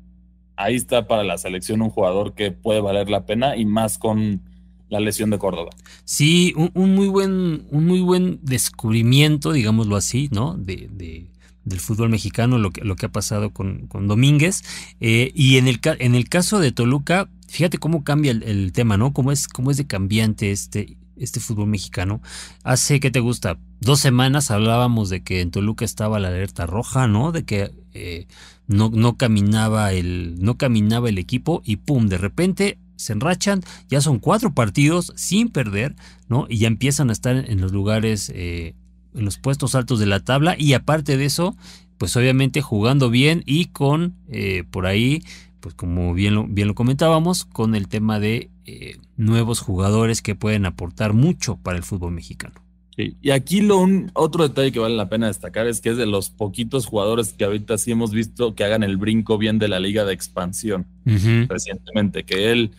Ahí 0.58 0.75
está 0.75 1.08
para 1.08 1.23
la 1.23 1.38
selección 1.38 1.81
un 1.81 1.89
jugador 1.89 2.34
que 2.34 2.51
puede 2.51 2.81
valer 2.81 3.10
la 3.10 3.25
pena 3.25 3.55
y 3.55 3.65
más 3.65 3.97
con 3.97 4.41
la 4.89 4.99
lesión 4.99 5.29
de 5.29 5.38
Córdoba. 5.38 5.71
Sí, 6.03 6.53
un, 6.73 6.95
muy 6.95 7.08
buen, 7.08 7.65
un 7.71 7.86
muy 7.86 8.01
buen 8.01 8.39
descubrimiento, 8.41 9.51
digámoslo 9.51 9.95
así, 9.95 10.29
¿no? 10.31 10.55
De, 10.58 11.27
del 11.65 11.80
fútbol 11.80 12.10
mexicano, 12.10 12.58
lo 12.58 12.71
que, 12.71 12.82
lo 12.82 12.95
que 12.95 13.08
ha 13.08 13.12
pasado 13.12 13.51
con, 13.51 13.88
con 13.88 14.08
Domínguez. 14.08 14.63
Eh, 14.99 15.32
y 15.36 15.58
en 15.58 15.67
el, 15.67 15.80
en 15.99 16.15
el 16.15 16.30
caso 16.30 16.60
de 16.60 16.71
Toluca, 16.71 17.30
fíjate 17.47 17.78
cómo 17.78 18.04
cambia 18.04 18.32
el, 18.32 18.71
tema, 18.71 18.97
¿no? 18.97 19.13
Cómo 19.13 19.32
es, 19.32 19.47
cómo 19.47 19.71
es 19.71 19.78
de 19.78 19.88
cambiante 19.88 20.51
este, 20.51 20.97
este 21.17 21.39
fútbol 21.39 21.67
mexicano. 21.67 22.21
Hace, 22.63 22.99
¿qué 22.99 23.12
te 23.12 23.19
gusta? 23.19 23.58
Dos 23.82 23.99
semanas 23.99 24.51
hablábamos 24.51 25.10
de 25.10 25.23
que 25.23 25.41
en 25.41 25.51
Toluca 25.51 25.86
estaba 25.86 26.19
la 26.19 26.30
alerta 26.30 26.65
roja, 26.65 27.08
¿no? 27.08 27.32
De 27.32 27.43
que 27.43 27.71
eh, 27.93 28.28
no, 28.67 28.89
no, 28.89 29.17
caminaba 29.17 29.91
el, 29.91 30.36
no 30.39 30.58
caminaba 30.58 31.10
el 31.10 31.17
equipo 31.17 31.62
y 31.65 31.78
pum, 31.78 32.08
de 32.08 32.17
repente 32.17 32.78
se 32.95 33.13
enrachan, 33.13 33.62
ya 33.89 34.01
son 34.01 34.19
cuatro 34.19 34.54
partidos 34.54 35.13
sin 35.15 35.49
perder, 35.49 35.95
¿no? 36.30 36.45
Y 36.49 36.60
ya 36.60 36.67
empiezan 36.67 37.10
a 37.10 37.13
estar 37.13 37.36
en 37.36 37.62
los 37.62 37.71
lugares, 37.71 38.32
eh, 38.34 38.75
en 39.15 39.25
los 39.25 39.38
puestos 39.38 39.75
altos 39.75 39.99
de 39.99 40.06
la 40.06 40.19
tabla 40.19 40.56
y 40.58 40.73
aparte 40.73 41.17
de 41.17 41.25
eso, 41.25 41.56
pues 41.97 42.15
obviamente 42.17 42.62
jugando 42.62 43.10
bien 43.10 43.43
y 43.45 43.65
con 43.65 44.15
eh, 44.30 44.63
por 44.69 44.86
ahí 44.86 45.23
pues 45.65 45.73
como 45.73 46.13
bien 46.13 46.36
lo, 46.36 46.45
bien 46.45 46.67
lo 46.67 46.75
comentábamos, 46.75 47.43
con 47.43 47.73
el 47.73 47.88
tema 47.88 48.19
de 48.19 48.51
eh, 48.65 48.97
nuevos 49.17 49.62
jugadores 49.62 50.21
que 50.21 50.36
pueden 50.36 50.67
aportar 50.67 51.13
mucho 51.13 51.58
para 51.58 51.75
el 51.75 51.84
fútbol 51.84 52.12
mexicano. 52.12 52.54
Y 52.97 53.32
aquí 53.32 53.62
lo 53.62 53.80
un, 53.80 54.12
otro 54.13 54.47
detalle 54.47 54.71
que 54.71 54.80
vale 54.80 54.95
la 54.95 55.10
pena 55.10 55.25
destacar 55.25 55.65
es 55.65 55.82
que 55.82 55.89
es 55.89 55.97
de 55.97 56.06
los 56.06 56.30
poquitos 56.30 56.86
jugadores 56.86 57.34
que 57.34 57.45
ahorita 57.45 57.80
sí 57.80 57.91
hemos 57.91 58.12
visto 58.12 58.54
que 58.54 58.63
hagan 58.63 58.84
el 58.84 58.97
brinco 58.97 59.39
bien 59.39 59.58
de 59.58 59.67
la 59.67 59.80
liga 59.80 60.06
de 60.06 60.13
expansión 60.13 60.86
recientemente, 61.04 62.25
que 62.25 62.51
él, 62.51 62.71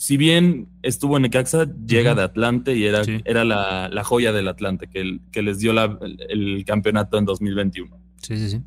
si 0.00 0.16
bien 0.16 0.66
estuvo 0.82 1.18
en 1.18 1.24
Necaxa, 1.24 1.66
llega 1.86 2.14
de 2.14 2.22
Atlante 2.22 2.74
y 2.74 2.86
era, 2.86 3.02
era 3.26 3.44
la, 3.44 4.02
joya 4.02 4.32
del 4.32 4.48
Atlante 4.48 4.88
que, 4.88 5.18
que 5.30 5.42
les 5.42 5.58
dio 5.58 5.72
el, 5.72 6.16
el, 6.30 6.64
campeonato 6.64 7.18
en 7.18 7.26
2021. 7.26 7.98
Sí, 8.16 8.38
sí, 8.38 8.48
sí. 8.48 8.62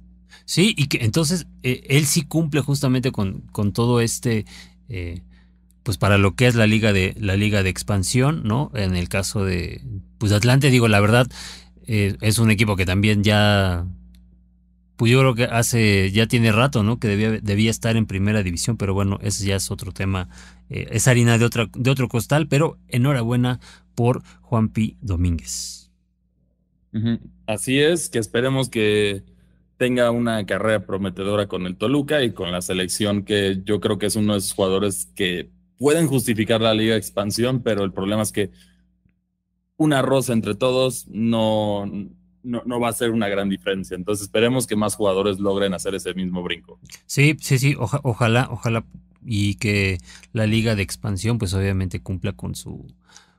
Sí, 0.45 0.75
y 0.77 0.85
que 0.85 1.03
entonces 1.03 1.47
eh, 1.63 1.81
él 1.89 2.05
sí 2.05 2.21
cumple 2.21 2.61
justamente 2.61 3.11
con, 3.11 3.41
con 3.51 3.73
todo 3.73 3.99
este, 3.99 4.45
eh, 4.89 5.23
pues 5.81 5.97
para 5.97 6.19
lo 6.19 6.35
que 6.35 6.45
es 6.45 6.53
la 6.53 6.67
liga 6.67 6.93
de 6.93 7.15
la 7.19 7.35
liga 7.35 7.63
de 7.63 7.69
expansión, 7.71 8.43
¿no? 8.43 8.69
En 8.75 8.95
el 8.95 9.09
caso 9.09 9.43
de, 9.43 9.81
pues 10.19 10.31
Atlante, 10.33 10.69
digo, 10.69 10.87
la 10.87 10.99
verdad, 10.99 11.25
eh, 11.87 12.15
es 12.21 12.37
un 12.37 12.51
equipo 12.51 12.75
que 12.75 12.85
también 12.85 13.23
ya, 13.23 13.87
pues 14.95 15.11
yo 15.11 15.19
creo 15.19 15.35
que 15.35 15.43
hace, 15.45 16.11
ya 16.11 16.27
tiene 16.27 16.51
rato, 16.51 16.83
¿no? 16.83 16.99
Que 16.99 17.07
debía, 17.07 17.31
debía 17.41 17.71
estar 17.71 17.97
en 17.97 18.05
primera 18.05 18.43
división, 18.43 18.77
pero 18.77 18.93
bueno, 18.93 19.19
ese 19.21 19.45
ya 19.45 19.55
es 19.55 19.71
otro 19.71 19.91
tema, 19.91 20.29
es 20.69 21.07
harina 21.07 21.37
de, 21.37 21.45
otra, 21.45 21.69
de 21.75 21.89
otro 21.89 22.07
costal, 22.07 22.47
pero 22.47 22.77
enhorabuena 22.87 23.59
por 23.95 24.23
Juanpi 24.41 24.97
Domínguez. 25.01 25.91
Así 27.47 27.79
es, 27.79 28.09
que 28.09 28.19
esperemos 28.19 28.69
que 28.69 29.23
tenga 29.77 30.11
una 30.11 30.45
carrera 30.45 30.85
prometedora 30.85 31.47
con 31.47 31.65
el 31.65 31.75
Toluca 31.75 32.23
y 32.23 32.31
con 32.31 32.51
la 32.51 32.61
selección, 32.61 33.23
que 33.23 33.61
yo 33.65 33.79
creo 33.79 33.97
que 33.97 34.05
es 34.05 34.15
uno 34.15 34.33
de 34.33 34.39
esos 34.39 34.53
jugadores 34.53 35.09
que 35.15 35.49
pueden 35.77 36.07
justificar 36.07 36.61
la 36.61 36.73
liga 36.73 36.93
de 36.93 36.99
expansión, 36.99 37.63
pero 37.63 37.83
el 37.83 37.91
problema 37.91 38.21
es 38.21 38.31
que 38.31 38.51
una 39.75 40.01
rosa 40.01 40.33
entre 40.33 40.55
todos 40.55 41.07
no, 41.07 41.91
no, 42.43 42.79
va 42.79 42.89
a 42.89 42.93
ser 42.93 43.11
una 43.11 43.27
gran 43.27 43.49
diferencia. 43.49 43.95
Entonces 43.95 44.25
esperemos 44.25 44.67
que 44.67 44.75
más 44.75 44.95
jugadores 44.95 45.39
logren 45.39 45.73
hacer 45.73 45.95
ese 45.95 46.13
mismo 46.13 46.43
brinco. 46.43 46.79
Sí, 47.05 47.35
sí, 47.39 47.57
sí, 47.57 47.75
ojalá, 47.77 48.47
ojalá 48.51 48.85
y 49.25 49.55
que 49.55 49.99
la 50.33 50.45
liga 50.45 50.75
de 50.75 50.83
expansión 50.83 51.37
pues 51.37 51.53
obviamente 51.53 52.01
cumpla 52.01 52.33
con 52.33 52.55
su 52.55 52.85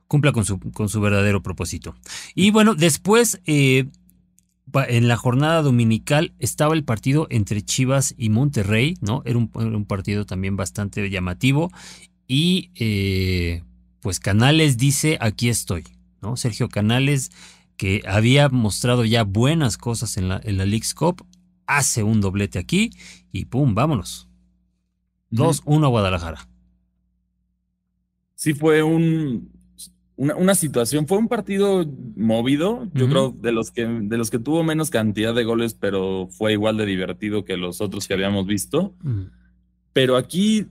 cumpla 0.07 0.31
con 0.31 0.45
su, 0.45 0.59
con 0.59 0.89
su 0.89 1.01
verdadero 1.01 1.41
propósito. 1.41 1.95
Y 2.35 2.51
bueno, 2.51 2.75
después 2.75 3.41
eh, 3.45 3.85
en 4.87 5.07
la 5.07 5.17
jornada 5.17 5.61
dominical 5.61 6.33
estaba 6.39 6.73
el 6.73 6.83
partido 6.83 7.27
entre 7.29 7.61
Chivas 7.61 8.13
y 8.17 8.29
Monterrey, 8.29 8.95
¿no? 9.01 9.21
Era 9.25 9.37
un, 9.37 9.85
partido 9.85 10.25
también 10.25 10.55
bastante 10.55 11.09
llamativo. 11.09 11.71
Y 12.27 12.71
eh, 12.75 13.63
pues 14.01 14.19
Canales 14.19 14.77
dice, 14.77 15.17
aquí 15.21 15.49
estoy, 15.49 15.83
¿no? 16.21 16.37
Sergio 16.37 16.69
Canales, 16.69 17.31
que 17.77 18.01
había 18.07 18.49
mostrado 18.49 19.05
ya 19.05 19.23
buenas 19.23 19.77
cosas 19.77 20.17
en 20.17 20.29
la, 20.29 20.39
en 20.43 20.57
la 20.57 20.65
League's 20.65 20.93
Cup, 20.93 21.25
hace 21.67 22.03
un 22.03 22.21
doblete 22.21 22.59
aquí 22.59 22.91
y 23.31 23.45
¡pum! 23.45 23.75
Vámonos. 23.75 24.29
2-1 25.31 25.85
a 25.85 25.87
Guadalajara. 25.87 26.47
Sí, 28.35 28.53
fue 28.53 28.83
un, 28.83 29.49
una, 30.17 30.55
situación, 30.55 31.07
fue 31.07 31.17
un 31.17 31.27
partido 31.27 31.85
movido, 32.15 32.87
yo 32.93 33.09
creo, 33.09 33.31
de 33.31 33.51
los, 33.51 33.71
que, 33.71 33.85
de 33.85 34.17
los 34.17 34.29
que 34.29 34.39
tuvo 34.39 34.63
menos 34.63 34.89
cantidad 34.89 35.33
de 35.33 35.43
goles, 35.43 35.73
pero 35.73 36.27
fue 36.29 36.53
igual 36.53 36.77
de 36.77 36.85
divertido 36.85 37.43
que 37.43 37.57
los 37.57 37.81
otros 37.81 38.07
que 38.07 38.13
habíamos 38.13 38.45
visto. 38.45 38.93
Pero 39.93 40.17
aquí, 40.17 40.67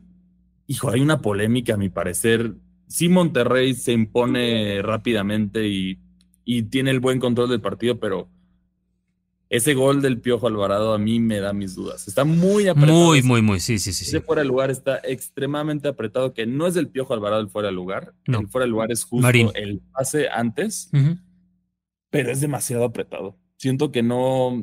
hijo, 0.66 0.90
hay 0.90 1.00
una 1.00 1.20
polémica, 1.20 1.74
a 1.74 1.78
mi 1.78 1.88
parecer. 1.88 2.54
Sí, 2.86 3.08
Monterrey 3.08 3.74
se 3.74 3.92
impone 3.92 4.80
rápidamente 4.82 5.66
y, 5.68 5.98
y 6.44 6.64
tiene 6.64 6.90
el 6.90 7.00
buen 7.00 7.20
control 7.20 7.48
del 7.48 7.60
partido, 7.60 7.98
pero 7.98 8.28
ese 9.48 9.74
gol 9.74 10.02
del 10.02 10.20
Piojo 10.20 10.46
Alvarado 10.46 10.94
a 10.94 10.98
mí 10.98 11.20
me 11.20 11.38
da 11.38 11.52
mis 11.52 11.74
dudas. 11.74 12.08
Está 12.08 12.24
muy 12.24 12.66
apretado. 12.66 12.92
Muy, 12.92 13.22
muy, 13.22 13.42
muy, 13.42 13.60
sí, 13.60 13.78
sí, 13.78 13.92
sí. 13.92 14.04
Ese 14.04 14.20
fuera 14.20 14.42
de 14.42 14.48
lugar 14.48 14.70
está 14.70 15.00
extremadamente 15.04 15.88
apretado, 15.88 16.34
que 16.34 16.46
no 16.46 16.66
es 16.66 16.74
del 16.74 16.88
Piojo 16.88 17.14
Alvarado 17.14 17.40
el 17.40 17.48
fuera 17.48 17.68
de 17.68 17.74
lugar. 17.74 18.14
El 18.24 18.48
fuera 18.48 18.64
de 18.64 18.70
lugar 18.70 18.90
es 18.90 19.04
justo 19.04 19.28
el 19.54 19.80
pase 19.92 20.28
antes, 20.28 20.90
pero 22.10 22.30
es 22.30 22.40
demasiado 22.40 22.84
apretado. 22.84 23.38
Siento 23.56 23.92
que 23.92 24.02
no, 24.02 24.60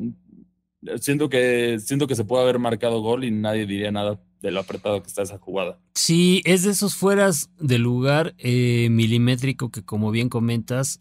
siento 0.99 1.29
que, 1.29 1.79
siento 1.79 2.07
que 2.07 2.15
se 2.15 2.25
puede 2.25 2.43
haber 2.43 2.59
marcado 2.59 3.01
gol 3.01 3.23
y 3.23 3.31
nadie 3.31 3.65
diría 3.65 3.91
nada 3.91 4.21
de 4.41 4.51
lo 4.51 4.59
apretado 4.59 5.01
que 5.01 5.07
está 5.07 5.21
esa 5.21 5.37
jugada. 5.37 5.79
Sí, 5.93 6.41
es 6.45 6.63
de 6.63 6.71
esos 6.71 6.95
fueras 6.95 7.49
de 7.59 7.77
lugar 7.77 8.33
eh, 8.37 8.89
milimétrico 8.89 9.69
que 9.69 9.83
como 9.83 10.11
bien 10.11 10.29
comentas, 10.29 10.99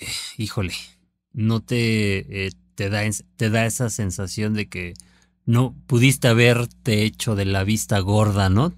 eh, 0.00 0.06
híjole, 0.36 0.74
no 1.32 1.60
te, 1.60 2.46
eh, 2.46 2.50
te, 2.74 2.90
da, 2.90 3.02
te 3.36 3.50
da 3.50 3.66
esa 3.66 3.90
sensación 3.90 4.54
de 4.54 4.68
que 4.68 4.94
no 5.46 5.74
pudiste 5.86 6.28
haberte 6.28 7.02
hecho 7.02 7.34
de 7.34 7.44
la 7.44 7.64
vista 7.64 7.98
gorda, 7.98 8.48
¿no? 8.48 8.72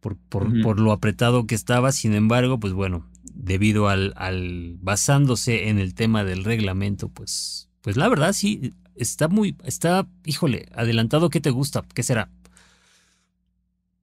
Por, 0.00 0.16
por, 0.16 0.62
por 0.62 0.78
lo 0.78 0.92
apretado 0.92 1.46
que 1.46 1.56
estaba, 1.56 1.90
sin 1.90 2.14
embargo, 2.14 2.60
pues 2.60 2.72
bueno, 2.72 3.04
debido 3.34 3.88
al, 3.88 4.12
al 4.16 4.76
basándose 4.80 5.68
en 5.68 5.78
el 5.78 5.94
tema 5.94 6.22
del 6.22 6.44
reglamento, 6.44 7.08
pues, 7.08 7.68
pues 7.80 7.96
la 7.96 8.08
verdad 8.08 8.32
sí, 8.32 8.74
está 8.94 9.28
muy, 9.28 9.56
está, 9.64 10.06
híjole, 10.24 10.68
adelantado, 10.74 11.30
¿qué 11.30 11.40
te 11.40 11.50
gusta? 11.50 11.84
¿Qué 11.94 12.02
será? 12.02 12.30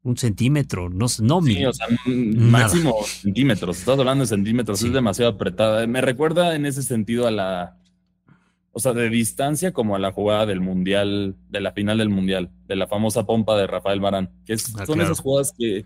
Un 0.06 0.18
centímetro, 0.18 0.88
no, 0.88 1.08
no 1.20 1.42
sí, 1.42 1.66
o 1.66 1.74
sea, 1.74 1.88
máximo 2.06 2.96
centímetros. 3.06 3.80
Estás 3.80 3.98
hablando 3.98 4.24
de 4.24 4.28
centímetros, 4.28 4.84
es 4.84 4.94
demasiado 4.94 5.32
apretada. 5.32 5.88
Me 5.88 6.00
recuerda 6.00 6.56
en 6.56 6.68
ese 6.68 6.84
sentido 6.84 7.26
a 7.26 7.32
la, 7.32 7.80
o 8.72 8.80
sea, 8.80 8.94
de 8.94 9.10
distancia 9.10 9.74
como 9.74 9.96
a 9.96 10.00
la 10.00 10.12
jugada 10.12 10.46
del 10.46 10.62
mundial, 10.62 11.36
de 11.50 11.60
la 11.60 11.72
final 11.72 11.98
del 11.98 12.10
mundial, 12.10 12.52
de 12.68 12.76
la 12.76 12.86
famosa 12.86 13.26
pompa 13.26 13.58
de 13.58 13.66
Rafael 13.66 14.00
Barán, 14.00 14.30
que 14.46 14.54
ah, 14.54 14.86
son 14.86 15.02
esas 15.02 15.20
jugadas 15.22 15.52
que, 15.58 15.84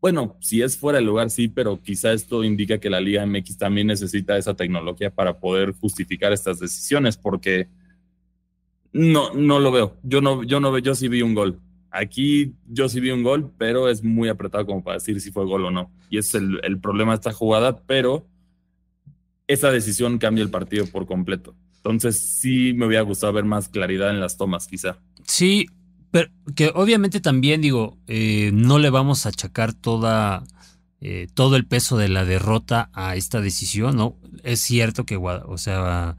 bueno, 0.00 0.36
si 0.40 0.60
es 0.62 0.76
fuera 0.76 0.98
de 0.98 1.04
lugar 1.04 1.30
sí, 1.30 1.46
pero 1.46 1.80
quizá 1.80 2.12
esto 2.12 2.42
indica 2.42 2.78
que 2.78 2.90
la 2.90 3.00
Liga 3.00 3.24
MX 3.24 3.58
también 3.58 3.86
necesita 3.86 4.38
esa 4.38 4.54
tecnología 4.54 5.14
para 5.14 5.38
poder 5.38 5.70
justificar 5.70 6.32
estas 6.32 6.58
decisiones, 6.58 7.16
porque 7.16 7.68
no, 8.92 9.32
no 9.34 9.60
lo 9.60 9.70
veo. 9.70 9.98
Yo 10.02 10.20
no, 10.20 10.42
yo 10.42 10.58
no 10.58 10.72
veo, 10.72 10.82
yo 10.82 10.96
sí 10.96 11.06
vi 11.06 11.22
un 11.22 11.34
gol 11.34 11.60
Aquí 11.90 12.54
yo 12.68 12.88
sí 12.88 13.00
vi 13.00 13.10
un 13.10 13.22
gol, 13.22 13.52
pero 13.58 13.88
es 13.88 14.04
muy 14.04 14.28
apretado 14.28 14.64
como 14.66 14.82
para 14.82 14.94
decir 14.94 15.20
si 15.20 15.30
fue 15.30 15.44
gol 15.44 15.64
o 15.64 15.70
no. 15.70 15.90
Y 16.08 16.18
es 16.18 16.34
el, 16.34 16.60
problema 16.80 17.12
de 17.12 17.16
esta 17.16 17.32
jugada, 17.32 17.82
pero 17.86 18.26
esa 19.48 19.70
decisión 19.70 20.18
cambia 20.18 20.42
el 20.42 20.50
partido 20.50 20.86
por 20.86 21.06
completo. 21.06 21.54
Entonces 21.76 22.18
sí 22.18 22.72
me 22.74 22.86
hubiera 22.86 23.02
gustado 23.02 23.32
ver 23.32 23.44
más 23.44 23.68
claridad 23.68 24.10
en 24.10 24.20
las 24.20 24.36
tomas, 24.36 24.66
quizá. 24.66 24.98
Sí, 25.24 25.66
pero 26.10 26.30
que 26.54 26.70
obviamente 26.74 27.20
también 27.20 27.60
digo, 27.60 27.98
eh, 28.06 28.50
no 28.52 28.78
le 28.78 28.90
vamos 28.90 29.26
a 29.26 29.30
achacar 29.30 29.72
toda, 29.72 30.44
eh, 31.00 31.26
todo 31.34 31.56
el 31.56 31.66
peso 31.66 31.96
de 31.96 32.08
la 32.08 32.24
derrota 32.24 32.90
a 32.92 33.16
esta 33.16 33.40
decisión, 33.40 33.96
¿no? 33.96 34.16
Es 34.44 34.60
cierto 34.60 35.04
que, 35.04 35.16
o 35.16 35.58
sea, 35.58 36.16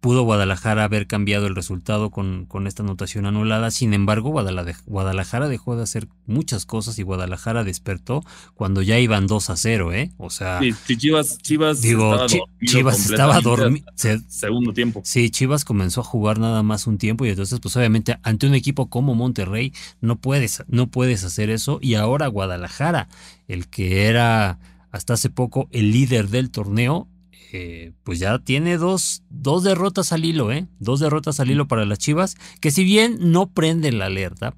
pudo 0.00 0.22
Guadalajara 0.22 0.84
haber 0.84 1.06
cambiado 1.06 1.46
el 1.46 1.54
resultado 1.54 2.10
con, 2.10 2.46
con 2.46 2.66
esta 2.66 2.82
anotación 2.82 3.26
anulada. 3.26 3.70
Sin 3.70 3.92
embargo, 3.92 4.30
Guadalajara 4.30 5.48
dejó 5.48 5.76
de 5.76 5.82
hacer 5.82 6.08
muchas 6.26 6.64
cosas 6.64 6.98
y 6.98 7.02
Guadalajara 7.02 7.64
despertó 7.64 8.24
cuando 8.54 8.80
ya 8.80 8.98
iban 8.98 9.26
2 9.26 9.50
a 9.50 9.56
0, 9.56 9.92
¿eh? 9.92 10.10
O 10.16 10.30
sea. 10.30 10.58
Sí, 10.60 10.96
Chivas, 10.96 11.38
Chivas 11.38 11.82
digo, 11.82 12.24
estaba 12.24 12.44
Chivas 12.64 13.10
estaba 13.10 13.40
dormido. 13.40 13.86
Segundo 14.28 14.72
tiempo. 14.72 15.02
Sí, 15.04 15.30
Chivas 15.30 15.64
comenzó 15.64 16.00
a 16.00 16.04
jugar 16.04 16.38
nada 16.38 16.62
más 16.62 16.86
un 16.86 16.96
tiempo 16.96 17.26
y 17.26 17.30
entonces, 17.30 17.60
pues 17.60 17.76
obviamente, 17.76 18.18
ante 18.22 18.46
un 18.46 18.54
equipo 18.54 18.88
como 18.88 19.14
Monterrey, 19.14 19.72
no 20.00 20.16
puedes, 20.16 20.64
no 20.68 20.86
puedes 20.86 21.24
hacer 21.24 21.50
eso. 21.50 21.78
Y 21.82 21.94
ahora 21.94 22.26
Guadalajara, 22.26 23.08
el 23.48 23.68
que 23.68 24.06
era 24.06 24.58
hasta 24.90 25.14
hace 25.14 25.28
poco 25.30 25.68
el 25.72 25.92
líder 25.92 26.28
del 26.28 26.50
torneo, 26.50 27.06
eh, 27.52 27.92
pues 28.04 28.18
ya 28.18 28.38
tiene 28.38 28.76
dos, 28.76 29.22
dos 29.28 29.62
derrotas 29.62 30.12
al 30.12 30.24
hilo, 30.24 30.52
¿eh? 30.52 30.66
Dos 30.78 31.00
derrotas 31.00 31.40
al 31.40 31.50
hilo 31.50 31.68
para 31.68 31.84
las 31.84 31.98
Chivas, 31.98 32.36
que 32.60 32.70
si 32.70 32.84
bien 32.84 33.16
no 33.20 33.50
prenden 33.50 33.98
la 33.98 34.06
alerta, 34.06 34.54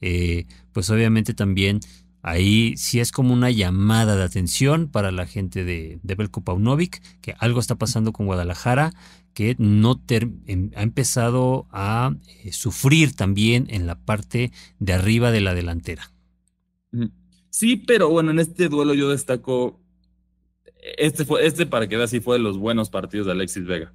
eh, 0.00 0.46
pues 0.72 0.90
obviamente 0.90 1.34
también 1.34 1.80
ahí 2.22 2.74
sí 2.76 3.00
es 3.00 3.12
como 3.12 3.32
una 3.32 3.50
llamada 3.50 4.16
de 4.16 4.24
atención 4.24 4.88
para 4.88 5.12
la 5.12 5.26
gente 5.26 5.64
de, 5.64 6.00
de 6.02 6.14
Belko 6.14 6.42
Paunovic, 6.42 7.00
que 7.20 7.34
algo 7.38 7.60
está 7.60 7.76
pasando 7.76 8.12
con 8.12 8.26
Guadalajara, 8.26 8.92
que 9.36 9.54
no 9.58 10.00
em, 10.08 10.70
ha 10.74 10.82
empezado 10.82 11.66
a 11.70 12.14
eh, 12.42 12.52
sufrir 12.52 13.14
también 13.14 13.66
en 13.68 13.86
la 13.86 13.98
parte 13.98 14.50
de 14.78 14.94
arriba 14.94 15.30
de 15.30 15.42
la 15.42 15.52
delantera. 15.52 16.10
Sí, 17.50 17.76
pero 17.76 18.08
bueno, 18.08 18.30
en 18.30 18.38
este 18.38 18.70
duelo 18.70 18.94
yo 18.94 19.10
destaco 19.10 19.78
este 20.98 21.24
fue, 21.24 21.46
este 21.46 21.66
para 21.66 21.88
que 21.88 21.96
veas 21.96 22.10
si 22.10 22.20
fue 22.20 22.36
de 22.36 22.42
los 22.42 22.58
buenos 22.58 22.90
partidos 22.90 23.26
de 23.26 23.32
Alexis 23.32 23.66
Vega. 23.66 23.92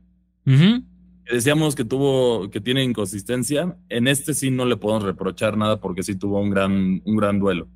Decíamos 1.31 1.75
que 1.75 1.85
tuvo, 1.85 2.49
que 2.49 2.59
tiene 2.59 2.83
inconsistencia. 2.83 3.77
En 3.89 4.07
este 4.07 4.33
sí 4.33 4.51
no 4.51 4.65
le 4.65 4.77
podemos 4.77 5.03
reprochar 5.03 5.57
nada 5.57 5.79
porque 5.79 6.03
sí 6.03 6.15
tuvo 6.15 6.41
un 6.41 6.49
gran, 6.49 7.01
un 7.05 7.15
gran 7.15 7.39
duelo. 7.39 7.69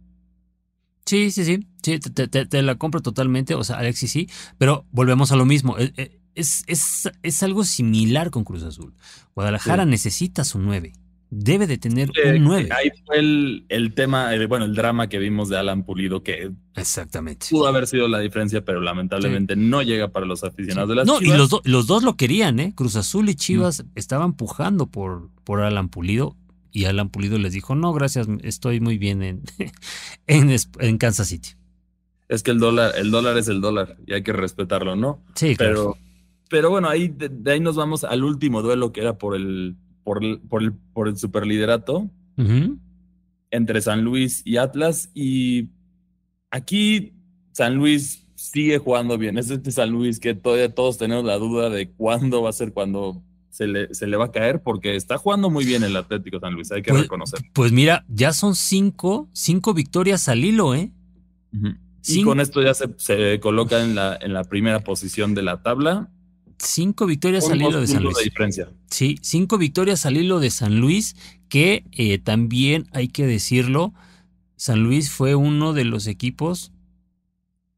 Sí, 1.05 1.31
sí, 1.31 1.45
sí. 1.45 1.67
Sí, 1.81 1.99
te, 1.99 2.61
la 2.63 2.75
compro 2.75 3.01
totalmente. 3.01 3.53
O 3.53 3.63
sea, 3.63 3.77
Alexis 3.77 4.11
sí. 4.11 4.29
Pero 4.57 4.85
volvemos 4.91 5.31
a 5.31 5.35
lo 5.35 5.45
mismo. 5.45 5.77
Eh, 5.77 5.93
eh, 5.95 6.19
es, 6.33 6.63
es, 6.67 7.09
es, 7.21 7.43
algo 7.43 7.63
similar 7.63 8.31
con 8.31 8.43
Cruz 8.43 8.63
Azul. 8.63 8.93
Guadalajara 9.35 9.85
necesita 9.85 10.43
su 10.43 10.59
9 10.59 10.93
debe 11.37 11.67
de 11.67 11.77
tener 11.77 12.09
un 12.09 12.43
9. 12.43 12.69
Ahí 12.71 12.91
fue 13.05 13.19
el, 13.19 13.93
tema, 13.93 14.33
eh, 14.33 14.45
bueno, 14.45 14.63
el 14.63 14.73
drama 14.73 15.09
que 15.09 15.19
vimos 15.19 15.49
de 15.49 15.57
Alan 15.57 15.83
Pulido, 15.83 16.23
que 16.23 16.51
Exactamente. 16.75 17.47
pudo 17.49 17.67
haber 17.67 17.87
sido 17.87 18.07
la 18.07 18.19
diferencia, 18.19 18.63
pero 18.63 18.79
lamentablemente 18.79 19.57
no 19.57 19.81
llega 19.81 20.07
para 20.07 20.25
los 20.25 20.45
aficionados 20.45 20.89
de 20.89 20.95
las 20.95 21.05
no, 21.05 21.21
y 21.21 21.27
los, 21.27 21.49
los, 21.65 21.87
dos 21.87 22.03
lo 22.03 22.15
querían, 22.15 22.59
¿eh? 22.59 22.73
Cruz 22.73 22.95
Azul 22.95 23.27
y 23.27 23.35
Chivas 23.35 23.83
estaban 23.95 24.33
pujando 24.33 24.87
por, 24.87 25.29
por 25.43 25.61
Alan 25.61 25.89
Pulido 25.89 26.37
y 26.71 26.85
Alan 26.85 27.09
Pulido 27.09 27.37
les 27.37 27.51
dijo, 27.51 27.75
no, 27.75 27.91
gracias, 27.91 28.27
estoy 28.41 28.79
muy 28.79 28.97
bien 28.97 29.21
en, 29.21 29.43
en, 30.27 30.97
Kansas 30.97 31.27
City. 31.27 31.49
Es 32.29 32.43
que 32.43 32.51
el 32.51 32.59
dólar, 32.59 32.93
el 32.97 33.11
dólar 33.11 33.37
es 33.37 33.49
el 33.49 33.59
dólar 33.59 33.97
y 34.07 34.13
hay 34.13 34.23
que 34.23 34.33
respetarlo, 34.33 34.95
¿no? 34.95 35.21
Sí, 35.35 35.55
pero, 35.57 35.97
Pero 36.49 36.69
bueno, 36.69 36.87
ahí 36.87 37.13
de 37.13 37.51
ahí 37.51 37.59
nos 37.59 37.75
vamos 37.75 38.05
al 38.05 38.23
último 38.23 38.61
duelo 38.61 38.93
que 38.93 39.01
era 39.01 39.17
por 39.17 39.35
el 39.35 39.75
por, 40.05 40.21
por, 40.47 40.63
el, 40.63 40.73
por 40.93 41.09
el 41.09 41.17
superliderato 41.17 42.09
entre 43.51 43.81
San 43.81 44.03
Luis 44.03 44.41
y 44.45 44.57
Atlas. 44.57 45.09
Y 45.13 45.69
aquí 46.51 47.13
San 47.51 47.75
Luis 47.75 48.25
sigue 48.35 48.77
jugando 48.77 49.17
bien. 49.17 49.37
Es 49.37 49.49
este 49.49 49.71
San 49.71 49.89
Luis 49.89 50.19
que 50.19 50.35
todavía 50.35 50.73
todos 50.73 50.97
tenemos 50.97 51.25
la 51.25 51.37
duda 51.37 51.69
de 51.69 51.89
cuándo 51.89 52.43
va 52.43 52.51
a 52.51 52.53
ser 52.53 52.71
cuando 52.71 53.21
se 53.49 53.67
le, 53.67 53.93
se 53.93 54.05
le 54.05 54.17
va 54.17 54.25
a 54.25 54.31
caer, 54.31 54.61
porque 54.61 54.95
está 54.95 55.17
jugando 55.17 55.49
muy 55.49 55.65
bien 55.65 55.83
el 55.83 55.95
Atlético 55.95 56.39
San 56.41 56.53
Luis, 56.53 56.71
hay 56.73 56.81
que 56.81 56.91
pues, 56.91 57.03
reconocer. 57.03 57.39
Pues 57.53 57.71
mira, 57.71 58.05
ya 58.09 58.33
son 58.33 58.53
cinco, 58.53 59.29
cinco 59.31 59.73
victorias 59.73 60.27
al 60.27 60.43
hilo, 60.43 60.75
¿eh? 60.75 60.91
Y 62.05 62.21
con 62.23 62.41
esto 62.41 62.61
ya 62.61 62.73
se, 62.73 62.89
se, 62.97 63.39
coloca 63.39 63.81
en 63.81 63.95
la, 63.95 64.17
en 64.19 64.33
la 64.33 64.43
primera 64.43 64.81
posición 64.81 65.33
de 65.33 65.41
la 65.41 65.63
tabla 65.63 66.11
cinco 66.65 67.05
victorias 67.05 67.49
al 67.49 67.61
hilo 67.61 67.79
de 67.79 67.87
San 67.87 68.03
Luis. 68.03 68.17
Sí, 68.89 69.17
cinco 69.21 69.57
victorias 69.57 70.05
al 70.05 70.17
hilo 70.17 70.39
de 70.39 70.49
San 70.49 70.79
Luis, 70.79 71.15
que 71.49 71.85
eh, 71.91 72.17
también 72.17 72.87
hay 72.91 73.07
que 73.07 73.25
decirlo, 73.25 73.93
San 74.55 74.83
Luis 74.83 75.11
fue 75.11 75.35
uno 75.35 75.73
de 75.73 75.85
los 75.85 76.07
equipos 76.07 76.71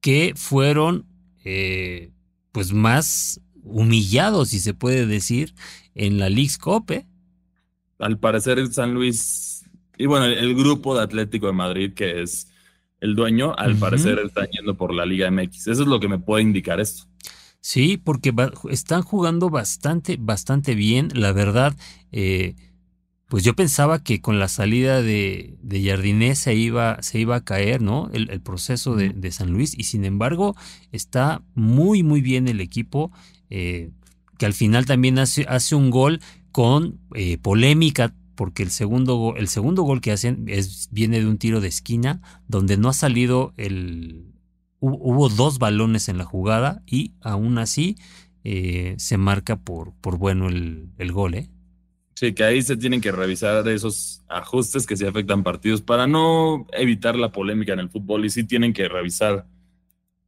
que 0.02 0.34
fueron 0.36 1.06
eh, 1.44 2.12
pues 2.52 2.74
más 2.74 3.42
humillados, 3.64 4.50
si 4.50 4.60
se 4.60 4.74
puede 4.74 5.06
decir, 5.06 5.54
en 5.96 6.20
la 6.20 6.30
League's 6.30 6.58
Cup. 6.58 6.92
¿eh? 6.92 7.06
Al 8.00 8.18
parecer 8.18 8.66
San 8.72 8.94
Luis, 8.94 9.66
y 9.98 10.06
bueno, 10.06 10.26
el 10.26 10.56
grupo 10.56 10.96
de 10.96 11.04
Atlético 11.04 11.48
de 11.48 11.54
Madrid, 11.54 11.94
que 11.94 12.22
es 12.22 12.48
el 13.00 13.16
dueño, 13.16 13.54
al 13.58 13.76
parecer 13.76 14.20
está 14.20 14.48
yendo 14.50 14.76
por 14.76 14.94
la 14.94 15.06
Liga 15.06 15.30
MX. 15.30 15.68
Eso 15.68 15.84
es 15.84 15.88
lo 15.88 16.00
que 16.00 16.08
me 16.08 16.20
puede 16.20 16.44
indicar 16.44 16.80
esto. 16.80 17.04
Sí, 17.68 17.98
porque 17.98 18.34
están 18.70 19.02
jugando 19.02 19.50
bastante, 19.50 20.16
bastante 20.18 20.74
bien. 20.74 21.10
La 21.14 21.34
verdad, 21.34 21.76
eh, 22.14 22.56
pues 23.28 23.44
yo 23.44 23.58
pensaba 23.58 24.02
que 24.02 24.22
con 24.22 24.40
la 24.40 24.48
salida 24.48 25.02
de, 25.02 25.58
de 25.62 25.84
Jardinés 25.84 26.40
se 26.40 26.56
iba, 26.56 27.02
se 27.02 27.20
iba 27.20 27.36
a 27.36 27.44
caer, 27.44 27.82
¿no? 27.82 28.10
El, 28.14 28.40
proceso 28.40 28.96
de, 28.96 29.32
San 29.34 29.52
Luis. 29.52 29.78
Y 29.78 29.84
sin 29.84 30.06
embargo, 30.06 30.56
está 30.94 31.44
muy, 31.56 32.04
muy 32.04 32.22
bien 32.22 32.48
el 32.48 32.62
equipo. 32.62 33.12
Eh, 33.50 33.92
que 34.38 34.46
al 34.46 34.54
final 34.54 34.86
también 34.86 35.20
hace, 35.20 35.46
hace 35.50 35.76
un 35.76 35.90
gol 35.90 36.22
con 36.54 37.02
eh, 37.16 37.38
polémica 37.38 38.16
porque 38.36 38.64
el 38.64 38.72
segundo, 38.72 39.34
el 39.36 39.50
segundo 39.50 39.84
gol 39.84 40.00
que 40.00 40.14
hacen 40.14 40.46
es, 40.48 40.88
viene 40.92 41.20
de 41.20 41.28
un 41.28 41.38
tiro 41.38 41.60
de 41.60 41.68
esquina 41.68 42.22
donde 42.48 42.78
no 42.78 42.88
ha 42.88 42.94
salido 42.94 43.54
el, 43.58 44.37
hubo 44.80 45.30
dos 45.30 45.60
balones 45.60 46.10
en 46.10 46.18
la 46.18 46.26
jugada 46.26 46.84
y 46.86 47.14
aún 47.22 47.58
así 47.58 47.98
eh, 48.44 48.96
se 48.98 49.18
marca 49.18 49.58
por, 49.58 49.94
por 50.02 50.18
bueno 50.18 50.48
el, 50.50 50.90
el, 50.98 51.12
gol. 51.12 51.36
¿eh? 51.36 51.50
Sí, 52.16 52.34
que 52.34 52.44
ahí 52.44 52.62
se 52.64 52.78
tienen 52.78 53.02
que 53.02 53.12
revisar 53.12 53.68
esos 53.68 54.24
ajustes 54.28 54.88
que 54.88 54.98
se 54.98 55.08
afectan 55.08 55.44
partidos 55.44 55.82
para 55.82 56.08
no 56.08 56.66
evitar 56.74 57.16
la 57.16 57.32
polémica 57.32 57.74
en 57.74 57.80
el 57.80 57.90
fútbol 57.90 58.26
y 58.26 58.30
sí 58.32 58.44
tienen 58.44 58.74
que 58.74 58.88
revisar 58.90 59.48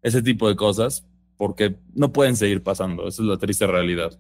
ese 0.04 0.22
tipo 0.22 0.48
de 0.50 0.56
cosas 0.56 1.06
porque 1.38 1.78
no 1.96 2.12
pueden 2.14 2.36
seguir 2.36 2.64
pasando. 2.64 3.08
Esa 3.08 3.22
es 3.24 3.28
la 3.30 3.38
triste 3.38 3.68
realidad. 3.68 4.20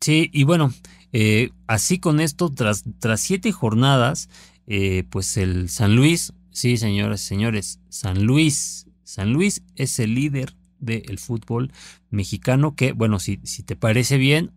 Sí, 0.00 0.30
y 0.32 0.44
bueno, 0.44 0.72
Eh, 1.12 1.52
así 1.66 2.00
con 2.00 2.20
esto, 2.20 2.52
tras, 2.54 2.84
tras 3.00 3.20
siete 3.22 3.52
jornadas, 3.52 4.30
eh, 4.68 5.04
pues 5.10 5.38
el 5.38 5.70
San 5.70 5.96
Luis, 5.96 6.34
sí, 6.52 6.78
señoras 6.78 7.24
y 7.24 7.26
señores, 7.28 7.80
San 7.90 8.24
Luis, 8.24 8.87
San 9.08 9.32
Luis 9.32 9.62
es 9.74 9.98
el 10.00 10.14
líder 10.14 10.52
del 10.80 11.18
fútbol 11.18 11.72
mexicano 12.10 12.76
que, 12.76 12.92
bueno, 12.92 13.18
si, 13.20 13.40
si 13.42 13.62
te 13.62 13.74
parece 13.74 14.18
bien, 14.18 14.50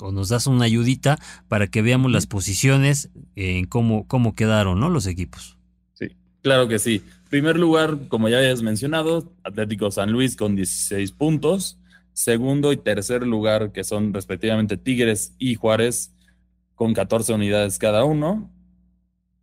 o 0.00 0.10
nos 0.10 0.30
das 0.30 0.48
una 0.48 0.64
ayudita 0.64 1.16
para 1.46 1.68
que 1.68 1.80
veamos 1.80 2.10
las 2.10 2.26
posiciones 2.26 3.08
en 3.36 3.66
cómo, 3.66 4.08
cómo 4.08 4.34
quedaron, 4.34 4.80
¿no? 4.80 4.90
Los 4.90 5.06
equipos. 5.06 5.58
Sí, 5.94 6.08
claro 6.42 6.66
que 6.66 6.80
sí. 6.80 7.04
Primer 7.30 7.56
lugar, 7.56 8.08
como 8.08 8.28
ya 8.28 8.38
habías 8.38 8.62
mencionado, 8.62 9.32
Atlético 9.44 9.92
San 9.92 10.10
Luis 10.10 10.34
con 10.34 10.56
16 10.56 11.12
puntos. 11.12 11.78
Segundo 12.12 12.72
y 12.72 12.78
tercer 12.78 13.24
lugar, 13.24 13.70
que 13.70 13.84
son 13.84 14.12
respectivamente 14.12 14.76
Tigres 14.76 15.36
y 15.38 15.54
Juárez, 15.54 16.12
con 16.74 16.94
14 16.94 17.32
unidades 17.32 17.78
cada 17.78 18.02
uno. 18.02 18.50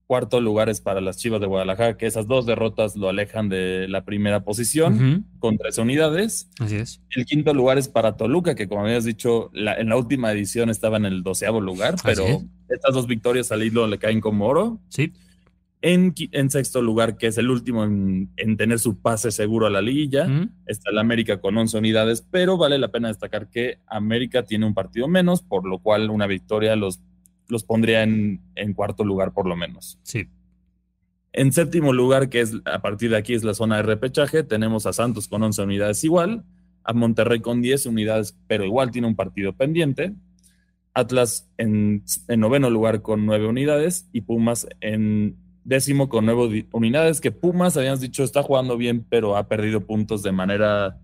Cuarto 0.07 0.39
lugar 0.39 0.69
es 0.69 0.81
para 0.81 1.01
las 1.01 1.17
Chivas 1.17 1.41
de 1.41 1.47
Guadalajara, 1.47 1.97
que 1.97 2.05
esas 2.05 2.27
dos 2.27 2.45
derrotas 2.45 2.95
lo 2.95 3.09
alejan 3.09 3.49
de 3.49 3.87
la 3.87 4.05
primera 4.05 4.43
posición 4.43 5.25
con 5.39 5.57
tres 5.57 5.79
unidades. 5.79 6.47
Así 6.59 6.75
es. 6.75 7.01
El 7.09 7.25
quinto 7.25 7.55
lugar 7.55 7.79
es 7.79 7.87
para 7.87 8.15
Toluca, 8.15 8.53
que 8.53 8.67
como 8.67 8.81
habías 8.81 9.03
dicho, 9.03 9.49
en 9.53 9.89
la 9.89 9.97
última 9.97 10.31
edición 10.31 10.69
estaba 10.69 10.97
en 10.97 11.05
el 11.05 11.23
doceavo 11.23 11.59
lugar, 11.59 11.95
pero 12.03 12.23
estas 12.69 12.93
dos 12.93 13.07
victorias 13.07 13.51
al 13.51 13.63
hilo 13.63 13.87
le 13.87 13.97
caen 13.97 14.21
como 14.21 14.45
oro. 14.45 14.79
Sí. 14.89 15.11
En, 15.81 16.13
en 16.31 16.49
sexto 16.49 16.81
lugar, 16.81 17.17
que 17.17 17.27
es 17.27 17.37
el 17.37 17.49
último 17.49 17.83
en, 17.83 18.57
tener 18.57 18.79
su 18.79 18.99
pase 19.01 19.31
seguro 19.31 19.65
a 19.65 19.69
la 19.71 19.81
liguilla, 19.81 20.27
está 20.67 20.91
el 20.91 20.99
América 20.99 21.41
con 21.41 21.57
11 21.57 21.77
unidades, 21.79 22.25
pero 22.29 22.57
vale 22.57 22.77
la 22.77 22.89
pena 22.89 23.07
destacar 23.07 23.49
que 23.49 23.79
América 23.87 24.43
tiene 24.43 24.67
un 24.67 24.73
partido 24.75 25.07
menos, 25.07 25.41
por 25.41 25.67
lo 25.67 25.79
cual 25.79 26.11
una 26.11 26.27
victoria 26.27 26.75
los 26.75 27.01
los 27.47 27.63
pondría 27.63 28.03
en, 28.03 28.41
cuarto 28.75 29.03
lugar 29.03 29.33
por 29.33 29.47
lo 29.47 29.55
menos. 29.55 29.99
Sí. 30.03 30.27
En 31.33 31.51
séptimo 31.51 31.93
lugar, 31.93 32.29
que 32.29 32.41
es 32.41 32.53
a 32.65 32.81
partir 32.81 33.09
de 33.09 33.17
aquí 33.17 33.33
es 33.33 33.43
la 33.43 33.53
zona 33.53 33.77
de 33.77 33.83
repechaje, 33.83 34.43
tenemos 34.43 34.85
a 34.85 34.93
Santos 34.93 35.27
con 35.27 35.43
11 35.43 35.63
unidades 35.63 36.03
igual, 36.03 36.45
a 36.83 36.93
Monterrey 36.93 37.41
con 37.41 37.61
10 37.61 37.87
unidades, 37.87 38.37
pero 38.47 38.63
igual 38.63 38.91
tiene 38.91 39.07
un 39.07 39.15
partido 39.15 39.53
pendiente. 39.53 40.13
Atlas 40.93 41.49
en, 41.57 42.03
noveno 42.37 42.69
lugar 42.69 43.01
con 43.01 43.25
9 43.25 43.47
unidades 43.47 44.07
y 44.13 44.21
Pumas 44.21 44.67
en 44.79 45.35
décimo 45.65 46.07
con 46.07 46.25
9 46.25 46.67
unidades, 46.71 47.19
que 47.19 47.31
Pumas, 47.31 47.75
habíamos 47.75 47.99
dicho, 47.99 48.23
está 48.23 48.43
jugando 48.43 48.77
bien, 48.77 49.05
pero 49.09 49.35
ha 49.35 49.47
perdido 49.47 49.81
puntos 49.81 50.23
de 50.23 50.31
manera 50.31 51.01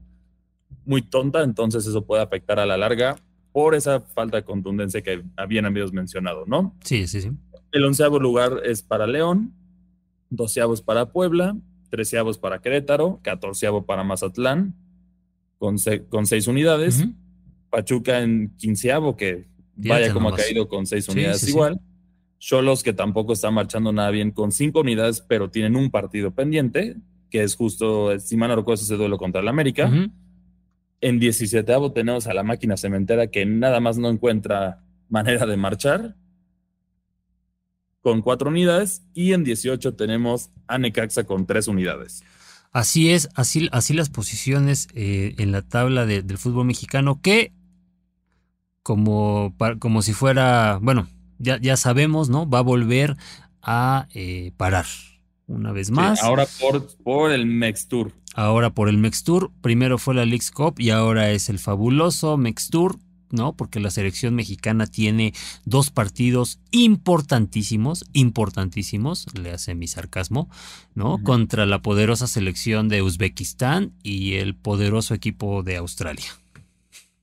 muy 0.85 1.01
tonta, 1.01 1.43
entonces 1.43 1.85
eso 1.85 2.05
puede 2.05 2.21
afectar 2.21 2.59
a 2.59 2.65
la 2.65 2.77
larga 2.77 3.17
por 3.51 3.75
esa 3.75 4.01
falta 4.01 4.37
de 4.37 4.43
contundencia 4.43 5.01
que 5.01 5.23
habían 5.35 5.65
amigos 5.65 5.91
mencionado, 5.93 6.45
¿no? 6.45 6.75
Sí, 6.83 7.07
sí, 7.07 7.21
sí. 7.21 7.31
El 7.71 7.85
onceavo 7.85 8.19
lugar 8.19 8.61
es 8.65 8.81
para 8.81 9.07
León, 9.07 9.53
doceavos 10.29 10.81
para 10.81 11.07
Puebla, 11.07 11.55
treceavos 11.89 12.37
para 12.37 12.61
Querétaro, 12.61 13.19
catorceavo 13.21 13.85
para 13.85 14.03
Mazatlán, 14.03 14.75
con, 15.57 15.77
con 16.09 16.25
seis 16.25 16.47
unidades. 16.47 17.05
Pachuca 17.69 18.21
en 18.21 18.55
quinceavo, 18.57 19.15
que 19.15 19.47
vaya 19.75 20.11
como 20.11 20.29
ha 20.29 20.35
caído 20.35 20.67
con 20.67 20.85
seis 20.85 21.07
unidades 21.07 21.47
igual. 21.47 21.79
Cholos, 22.39 22.81
que 22.83 22.91
tampoco 22.91 23.33
está 23.33 23.51
marchando 23.51 23.93
nada 23.93 24.09
bien, 24.09 24.31
con 24.31 24.51
cinco 24.51 24.81
unidades, 24.81 25.21
pero 25.21 25.51
tienen 25.51 25.75
un 25.75 25.91
partido 25.91 26.31
pendiente, 26.31 26.97
que 27.29 27.43
es 27.43 27.55
justo, 27.55 28.17
si 28.19 28.35
mal 28.35 28.49
no 28.49 28.73
ese 28.73 28.95
duelo 28.95 29.17
contra 29.17 29.41
el 29.41 29.47
América. 29.47 29.91
En 31.01 31.19
17 31.19 31.73
tenemos 31.93 32.27
a 32.27 32.33
la 32.33 32.43
máquina 32.43 32.77
cementera 32.77 33.27
que 33.27 33.45
nada 33.45 33.79
más 33.79 33.97
no 33.97 34.09
encuentra 34.09 34.83
manera 35.09 35.45
de 35.45 35.57
marchar 35.57 36.15
con 38.01 38.21
cuatro 38.21 38.49
unidades 38.49 39.03
y 39.13 39.33
en 39.33 39.43
18 39.43 39.95
tenemos 39.95 40.49
a 40.67 40.77
Necaxa 40.77 41.23
con 41.23 41.45
tres 41.45 41.67
unidades. 41.67 42.23
Así 42.71 43.11
es, 43.11 43.29
así, 43.35 43.67
así 43.71 43.93
las 43.93 44.09
posiciones 44.09 44.87
eh, 44.93 45.35
en 45.37 45.51
la 45.51 45.61
tabla 45.61 46.05
del 46.05 46.37
fútbol 46.37 46.65
mexicano 46.65 47.19
que 47.21 47.51
como, 48.83 49.55
como 49.79 50.01
si 50.01 50.13
fuera, 50.13 50.79
bueno, 50.81 51.07
ya, 51.37 51.59
ya 51.59 51.77
sabemos, 51.77 52.29
¿no? 52.29 52.49
Va 52.49 52.59
a 52.59 52.63
volver 52.63 53.17
a 53.61 54.07
eh, 54.13 54.53
parar 54.57 54.85
una 55.47 55.71
vez 55.71 55.91
más. 55.91 56.23
ahora 56.23 56.47
por, 56.59 56.87
por 57.03 57.31
el 57.31 57.45
Mextur. 57.45 58.13
Ahora 58.33 58.69
por 58.69 58.89
el 58.89 58.97
Mextur. 58.97 59.51
Primero 59.61 59.97
fue 59.97 60.15
la 60.15 60.25
Leagues 60.25 60.51
Cup 60.51 60.75
y 60.79 60.89
ahora 60.89 61.31
es 61.31 61.49
el 61.49 61.59
fabuloso 61.59 62.37
Mextur. 62.37 62.99
¿no? 63.31 63.55
Porque 63.55 63.79
la 63.79 63.91
selección 63.91 64.35
mexicana 64.35 64.87
tiene 64.87 65.33
dos 65.63 65.89
partidos 65.89 66.59
importantísimos, 66.71 68.03
importantísimos, 68.11 69.25
le 69.39 69.51
hace 69.51 69.73
mi 69.73 69.87
sarcasmo, 69.87 70.49
¿no? 70.95 71.23
Contra 71.23 71.65
la 71.65 71.81
poderosa 71.81 72.27
selección 72.27 72.89
de 72.89 73.01
Uzbekistán 73.01 73.93
y 74.03 74.33
el 74.33 74.53
poderoso 74.55 75.13
equipo 75.13 75.63
de 75.63 75.77
Australia. 75.77 76.27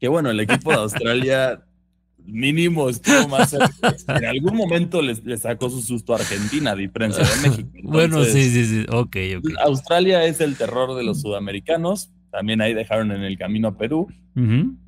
Que 0.00 0.08
bueno, 0.08 0.30
el 0.30 0.40
equipo 0.40 0.70
de 0.70 0.76
Australia 0.76 1.62
mínimo 2.28 2.88
estuvo 2.88 3.28
más. 3.28 3.52
en 3.52 4.24
algún 4.24 4.56
momento 4.56 5.02
le, 5.02 5.36
sacó 5.36 5.70
su 5.70 5.82
susto 5.82 6.12
a 6.12 6.16
Argentina, 6.16 6.72
a 6.72 6.76
diferencia 6.76 7.24
de 7.24 7.48
México. 7.48 7.70
bueno, 7.82 8.24
sí, 8.24 8.50
sí, 8.50 8.64
sí. 8.66 8.86
Ok, 8.90 9.16
ok. 9.38 9.50
Australia 9.64 10.24
es 10.24 10.40
el 10.40 10.56
terror 10.56 10.94
de 10.96 11.04
los 11.04 11.20
sudamericanos. 11.20 12.10
También 12.30 12.60
ahí 12.60 12.74
dejaron 12.74 13.10
en 13.10 13.22
el 13.22 13.38
camino 13.38 13.68
a 13.68 13.76
Perú. 13.76 14.08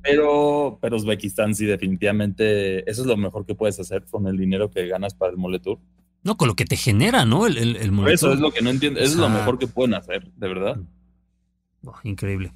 Pero, 0.01 0.79
pero 0.81 0.95
Uzbekistán 0.95 1.55
sí, 1.55 1.65
definitivamente. 1.65 2.89
Eso 2.89 3.01
es 3.01 3.07
lo 3.07 3.17
mejor 3.17 3.45
que 3.45 3.53
puedes 3.53 3.77
hacer 3.81 4.05
con 4.09 4.25
el 4.27 4.37
dinero 4.37 4.71
que 4.71 4.87
ganas 4.87 5.13
para 5.13 5.31
el 5.31 5.37
Moletour. 5.37 5.77
No, 6.23 6.37
con 6.37 6.47
lo 6.47 6.55
que 6.55 6.63
te 6.63 6.77
genera, 6.77 7.25
¿no? 7.25 7.47
El, 7.47 7.57
el, 7.57 8.07
Eso 8.07 8.31
es 8.31 8.39
lo 8.39 8.51
que 8.51 8.61
no 8.61 8.69
entiendo. 8.69 8.99
Eso 9.01 9.13
es 9.13 9.17
lo 9.17 9.27
mejor 9.27 9.59
que 9.59 9.67
pueden 9.67 9.95
hacer, 9.95 10.31
de 10.37 10.47
verdad. 10.47 10.77
Oh, 11.83 11.95
increíble. 12.03 12.53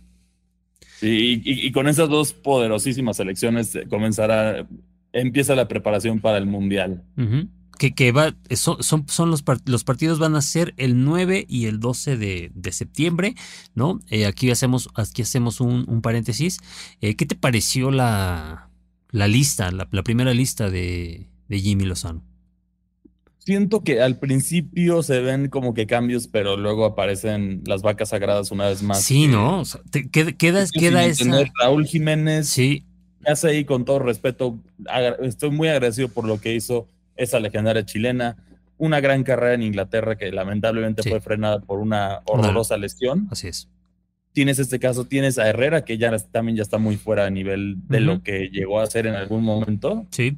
Sí, 0.99 1.41
y, 1.43 1.71
con 1.71 1.87
esas 1.87 2.09
dos 2.09 2.33
poderosísimas 2.33 3.19
elecciones 3.19 3.75
eh, 3.75 3.85
comenzará, 3.89 4.65
empieza 5.11 5.55
la 5.55 5.67
preparación 5.67 6.21
para 6.21 6.37
el 6.37 6.45
Mundial. 6.45 7.03
Que, 7.77 7.93
que 7.93 8.13
va, 8.13 8.33
son, 8.51 8.81
son, 8.81 9.29
los, 9.29 9.43
los 9.65 9.83
partidos 9.83 10.19
van 10.19 10.35
a 10.35 10.41
ser 10.41 10.73
el 10.77 11.03
9 11.03 11.45
y 11.49 11.65
el 11.65 11.81
12 11.81 12.15
de, 12.15 12.71
septiembre, 12.71 13.35
¿no? 13.73 13.99
Eh, 14.09 14.25
aquí 14.25 14.49
hacemos, 14.51 14.89
aquí 14.95 15.21
hacemos 15.21 15.59
un, 15.59 16.01
paréntesis. 16.01 16.59
Eh, 17.01 17.15
¿Qué 17.15 17.25
te 17.25 17.35
pareció 17.35 17.91
la, 17.91 18.69
la 19.11 19.27
lista, 19.27 19.71
la, 19.71 20.03
primera 20.03 20.33
lista 20.33 20.69
de, 20.69 21.27
de 21.49 21.59
Jimmy 21.59 21.83
Lozano? 21.83 22.23
Siento 23.45 23.83
que 23.83 24.01
al 24.01 24.17
principio 24.17 25.03
se 25.03 25.19
ven 25.19 25.49
como 25.49 25.75
que 25.75 25.85
cambios, 25.85 26.27
pero 26.27 26.57
luego 26.57 26.83
aparecen 26.83 27.61
las 27.67 27.83
vacas 27.83 28.09
sagradas 28.09 28.49
una 28.49 28.67
vez 28.69 28.81
más. 28.81 29.03
Sí, 29.03 29.27
¿no? 29.27 29.61
queda, 30.11 30.31
queda, 30.33 31.05
esa... 31.05 31.43
Raúl 31.61 31.85
Jiménez. 31.85 32.47
Sí. 32.47 32.83
Hace 33.23 33.49
ahí 33.49 33.63
con 33.63 33.85
todo 33.85 33.99
respeto. 33.99 34.57
Estoy 35.21 35.51
muy 35.51 35.67
agradecido 35.67 36.07
por 36.07 36.25
lo 36.25 36.41
que 36.41 36.55
hizo 36.55 36.87
esa 37.17 37.39
legendaria 37.39 37.85
chilena. 37.85 38.35
Una 38.79 38.99
gran 38.99 39.23
carrera 39.23 39.53
en 39.53 39.61
Inglaterra 39.61 40.17
que 40.17 40.31
lamentablemente 40.31 41.07
fue 41.07 41.21
frenada 41.21 41.59
por 41.61 41.77
una 41.79 42.21
horrorosa 42.25 42.77
lesión. 42.77 43.27
Así 43.29 43.47
es. 43.49 43.69
Tienes 44.33 44.57
este 44.57 44.79
caso, 44.79 45.05
tienes 45.05 45.37
a 45.37 45.47
Herrera 45.47 45.85
que 45.85 45.99
ya 45.99 46.17
también 46.17 46.57
ya 46.57 46.63
está 46.63 46.79
muy 46.79 46.97
fuera 46.97 47.27
a 47.27 47.29
nivel 47.29 47.75
de 47.87 47.99
lo 47.99 48.23
que 48.23 48.49
llegó 48.49 48.79
a 48.79 48.83
hacer 48.83 49.05
en 49.05 49.13
algún 49.13 49.43
momento. 49.43 50.07
Sí. 50.09 50.35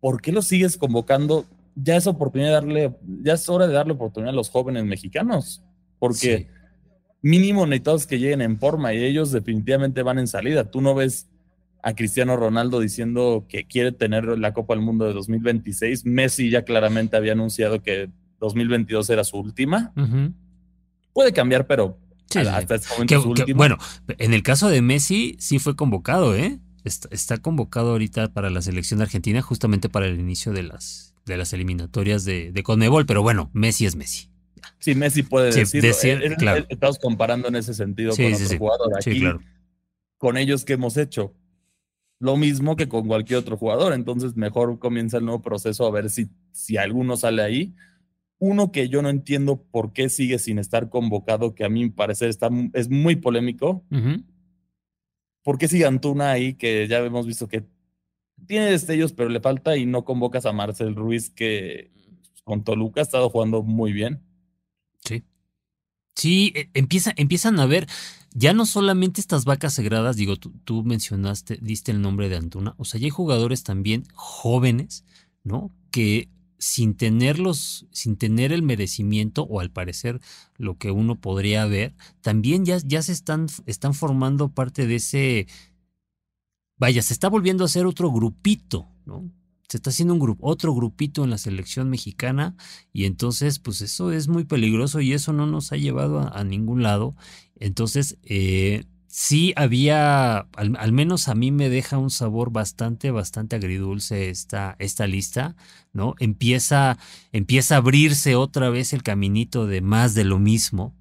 ¿Por 0.00 0.20
qué 0.20 0.32
lo 0.32 0.42
sigues 0.42 0.76
convocando? 0.76 1.46
Ya 1.74 1.96
es 1.96 2.06
oportunidad 2.06 2.48
de 2.48 2.54
darle, 2.54 2.96
ya 3.22 3.34
es 3.34 3.48
hora 3.48 3.66
de 3.66 3.74
darle 3.74 3.94
oportunidad 3.94 4.32
a 4.32 4.36
los 4.36 4.50
jóvenes 4.50 4.84
mexicanos, 4.84 5.62
porque 5.98 6.48
mínimo 7.22 7.66
necesitamos 7.66 8.06
que 8.06 8.18
lleguen 8.18 8.42
en 8.42 8.58
forma 8.58 8.92
y 8.94 9.02
ellos 9.04 9.32
definitivamente 9.32 10.02
van 10.02 10.18
en 10.18 10.28
salida. 10.28 10.70
Tú 10.70 10.80
no 10.80 10.94
ves 10.94 11.28
a 11.82 11.94
Cristiano 11.94 12.36
Ronaldo 12.36 12.80
diciendo 12.80 13.46
que 13.48 13.64
quiere 13.64 13.92
tener 13.92 14.24
la 14.38 14.54
Copa 14.54 14.74
del 14.74 14.82
Mundo 14.82 15.04
de 15.04 15.12
2026. 15.12 16.06
Messi 16.06 16.50
ya 16.50 16.62
claramente 16.62 17.16
había 17.16 17.32
anunciado 17.32 17.82
que 17.82 18.10
2022 18.40 19.10
era 19.10 19.24
su 19.24 19.38
última. 19.38 19.92
Puede 21.12 21.32
cambiar, 21.32 21.66
pero 21.66 21.98
hasta 22.34 22.76
este 22.76 22.88
momento 22.90 23.22
su 23.22 23.30
última. 23.30 23.56
Bueno, 23.56 23.78
en 24.18 24.34
el 24.34 24.42
caso 24.42 24.68
de 24.68 24.82
Messi 24.82 25.36
sí 25.38 25.58
fue 25.58 25.76
convocado, 25.76 26.34
¿eh? 26.34 26.58
está 26.84 27.38
convocado 27.38 27.92
ahorita 27.92 28.32
para 28.32 28.50
la 28.50 28.60
selección 28.60 29.00
argentina 29.00 29.40
justamente 29.40 29.88
para 29.88 30.06
el 30.06 30.20
inicio 30.20 30.52
de 30.52 30.64
las 30.64 31.13
de 31.24 31.36
las 31.36 31.52
eliminatorias 31.52 32.24
de, 32.24 32.52
de 32.52 32.62
Conmebol, 32.62 33.06
pero 33.06 33.22
bueno, 33.22 33.50
Messi 33.52 33.86
es 33.86 33.96
Messi. 33.96 34.30
Sí, 34.78 34.94
Messi 34.94 35.22
puede 35.22 35.52
decirlo. 35.52 35.90
Eh, 35.90 36.36
eh, 36.40 36.66
estamos 36.68 36.98
comparando 36.98 37.48
en 37.48 37.56
ese 37.56 37.74
sentido 37.74 38.14
con 38.14 38.32
otro 38.32 38.58
jugador. 38.58 38.92
Aquí, 38.96 39.22
con 40.18 40.36
ellos 40.36 40.64
que 40.64 40.74
hemos 40.74 40.96
hecho 40.96 41.34
lo 42.20 42.36
mismo 42.36 42.76
que 42.76 42.88
con 42.88 43.06
cualquier 43.06 43.40
otro 43.40 43.56
jugador. 43.56 43.92
Entonces, 43.92 44.36
mejor 44.36 44.78
comienza 44.78 45.18
el 45.18 45.24
nuevo 45.24 45.42
proceso 45.42 45.86
a 45.86 45.90
ver 45.90 46.10
si, 46.10 46.28
si 46.52 46.76
alguno 46.76 47.16
sale 47.16 47.42
ahí. 47.42 47.74
Uno 48.38 48.72
que 48.72 48.88
yo 48.88 49.02
no 49.02 49.10
entiendo 49.10 49.62
por 49.70 49.92
qué 49.92 50.08
sigue 50.08 50.38
sin 50.38 50.58
estar 50.58 50.88
convocado, 50.88 51.54
que 51.54 51.64
a 51.64 51.68
mí 51.68 51.84
me 51.84 51.90
parece 51.90 52.28
está, 52.28 52.48
es 52.72 52.88
muy 52.90 53.16
polémico. 53.16 53.84
¿Por 55.42 55.58
qué 55.58 55.68
sigue 55.68 55.86
Antuna 55.86 56.30
ahí, 56.30 56.54
que 56.54 56.88
ya 56.88 56.98
hemos 56.98 57.26
visto 57.26 57.48
que 57.48 57.64
tiene 58.46 58.66
destellos, 58.66 59.12
pero 59.12 59.28
le 59.28 59.40
falta 59.40 59.76
y 59.76 59.86
no 59.86 60.04
convocas 60.04 60.46
a 60.46 60.52
Marcel 60.52 60.94
Ruiz, 60.94 61.30
que 61.30 61.90
con 62.44 62.62
Toluca 62.62 63.00
ha 63.00 63.02
estado 63.02 63.30
jugando 63.30 63.62
muy 63.62 63.92
bien. 63.92 64.22
Sí. 65.04 65.24
Sí, 66.14 66.52
e, 66.54 66.70
empieza, 66.74 67.12
empiezan 67.16 67.58
a 67.58 67.66
ver, 67.66 67.86
ya 68.34 68.52
no 68.52 68.66
solamente 68.66 69.20
estas 69.20 69.44
vacas 69.44 69.74
sagradas, 69.74 70.16
digo, 70.16 70.36
tú, 70.36 70.52
tú, 70.64 70.84
mencionaste, 70.84 71.58
diste 71.60 71.92
el 71.92 72.00
nombre 72.00 72.28
de 72.28 72.36
Antuna, 72.36 72.74
o 72.78 72.84
sea, 72.84 73.00
ya 73.00 73.06
hay 73.06 73.10
jugadores 73.10 73.64
también 73.64 74.04
jóvenes, 74.14 75.04
¿no? 75.42 75.70
Que 75.90 76.28
sin 76.58 76.94
tenerlos, 76.94 77.86
sin 77.90 78.16
tener 78.16 78.52
el 78.52 78.62
merecimiento, 78.62 79.42
o 79.44 79.60
al 79.60 79.70
parecer 79.70 80.20
lo 80.56 80.78
que 80.78 80.90
uno 80.90 81.20
podría 81.20 81.66
ver, 81.66 81.94
también 82.22 82.64
ya, 82.64 82.78
ya 82.84 83.02
se 83.02 83.12
están, 83.12 83.46
están 83.66 83.92
formando 83.92 84.48
parte 84.48 84.86
de 84.86 84.96
ese, 84.96 85.46
vaya, 86.76 87.02
se 87.02 87.12
está 87.12 87.28
volviendo 87.28 87.64
a 87.64 87.66
hacer 87.66 87.86
otro 87.86 88.10
grupito, 88.10 88.88
¿no? 89.06 89.30
se 89.68 89.78
está 89.78 89.90
haciendo 89.90 90.14
un 90.14 90.20
grupo, 90.20 90.46
otro 90.46 90.74
grupito 90.74 91.24
en 91.24 91.30
la 91.30 91.38
selección 91.38 91.90
mexicana 91.90 92.54
y 92.92 93.06
entonces 93.06 93.58
pues 93.58 93.80
eso 93.80 94.12
es 94.12 94.28
muy 94.28 94.44
peligroso 94.44 95.00
y 95.00 95.12
eso 95.12 95.32
no 95.32 95.46
nos 95.46 95.72
ha 95.72 95.76
llevado 95.76 96.32
a, 96.32 96.44
ningún 96.44 96.82
lado. 96.82 97.16
Entonces 97.58 98.18
eh, 98.22 98.84
sí 99.08 99.52
había, 99.56 100.46
al, 100.56 100.92
menos 100.92 101.28
a 101.28 101.34
mí 101.34 101.50
me 101.50 101.68
deja 101.70 101.98
un 101.98 102.10
sabor 102.10 102.50
bastante, 102.50 103.10
bastante 103.10 103.56
agridulce 103.56 104.28
esta, 104.28 104.76
esta 104.78 105.06
lista, 105.06 105.56
¿no? 105.92 106.14
Empieza, 106.18 106.98
empieza 107.32 107.76
a 107.76 107.78
abrirse 107.78 108.36
otra 108.36 108.70
vez 108.70 108.92
el 108.92 109.02
caminito 109.02 109.66
de 109.66 109.80
más 109.80 110.14
de 110.14 110.24
lo 110.24 110.38
mismo, 110.38 110.94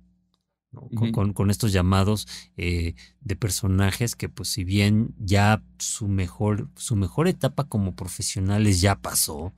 con, 1.34 1.50
estos 1.50 1.72
llamados 1.72 2.28
eh, 2.58 2.96
de 3.22 3.36
personajes 3.36 4.16
que 4.16 4.30
pues 4.30 4.50
si 4.50 4.64
bien 4.64 5.14
ya 5.20 5.62
su 5.78 6.08
mejor, 6.08 6.70
su 6.76 6.96
mejor 6.96 7.28
etapa 7.28 7.66
como 7.66 7.96
profesionales 7.96 8.82
ya 8.82 8.96
pasó, 8.96 9.54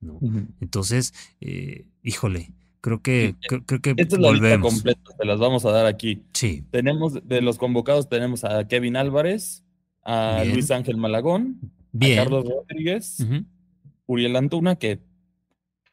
¿no? 0.00 0.18
Entonces, 0.60 1.14
eh, 1.40 1.86
híjole, 2.02 2.52
creo 2.80 3.02
que, 3.02 3.34
creo, 3.40 3.80
que 3.80 3.94
Esta 3.96 4.16
es 4.16 4.22
la 4.22 4.32
lista 4.32 4.60
completa, 4.60 5.10
te 5.18 5.24
las 5.26 5.38
vamos 5.38 5.64
a 5.64 5.70
dar 5.70 5.86
aquí. 5.86 6.22
Sí. 6.32 6.64
Tenemos, 6.70 7.26
de 7.26 7.40
los 7.40 7.58
convocados 7.58 8.08
tenemos 8.08 8.44
a 8.44 8.66
Kevin 8.68 8.96
Álvarez, 8.96 9.64
a 10.04 10.44
Luis 10.44 10.70
Ángel 10.70 10.96
Malagón, 10.96 11.58
a 11.94 12.14
Carlos 12.16 12.44
Rodríguez, 12.44 13.18
Uriel 14.06 14.36
Antuna, 14.36 14.76
que 14.76 15.00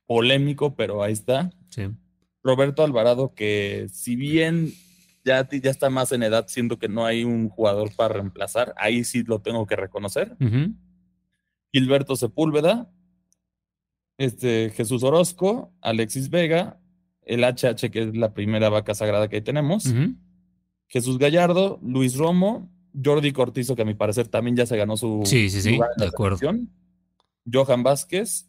polémico, 0.06 0.76
pero 0.76 1.04
ahí 1.04 1.14
está. 1.14 1.52
Sí. 1.70 1.84
Roberto 2.46 2.84
Alvarado, 2.84 3.34
que 3.34 3.88
si 3.92 4.16
bien 4.16 4.72
ya, 5.26 5.50
ya 5.50 5.72
está 5.72 5.90
más 5.90 6.12
en 6.12 6.22
edad, 6.22 6.46
siento 6.48 6.78
que 6.78 6.88
no 6.88 7.04
hay 7.04 7.24
un 7.24 7.50
jugador 7.50 7.90
para 7.96 8.14
reemplazar, 8.14 8.76
ahí 8.78 9.04
sí 9.04 9.24
lo 9.24 9.42
tengo 9.42 9.66
que 9.66 9.76
reconocer. 9.76 10.38
Gilberto 11.74 12.16
Sepúlveda, 12.16 12.92
este, 14.20 14.70
Jesús 14.70 15.02
Orozco, 15.02 15.74
Alexis 15.82 16.30
Vega, 16.30 16.80
el 17.24 17.44
HH, 17.44 17.90
que 17.90 18.04
es 18.04 18.16
la 18.16 18.36
primera 18.36 18.70
vaca 18.70 18.94
sagrada 18.94 19.28
que 19.28 19.38
ahí 19.38 19.42
tenemos, 19.42 19.92
Jesús 20.88 21.18
Gallardo, 21.18 21.80
Luis 21.82 22.16
Romo, 22.16 22.72
Jordi 23.04 23.32
Cortizo, 23.32 23.76
que 23.76 23.82
a 23.82 23.86
mi 23.86 23.96
parecer 23.96 24.28
también 24.28 24.56
ya 24.56 24.68
se 24.68 24.78
ganó 24.78 24.98
su 24.98 25.24
sí, 25.26 25.50
sí, 25.50 25.64
sí, 25.64 25.80
de 25.98 26.06
acuerdo. 26.06 26.38
Johan 27.52 27.82
Vázquez, 27.82 28.48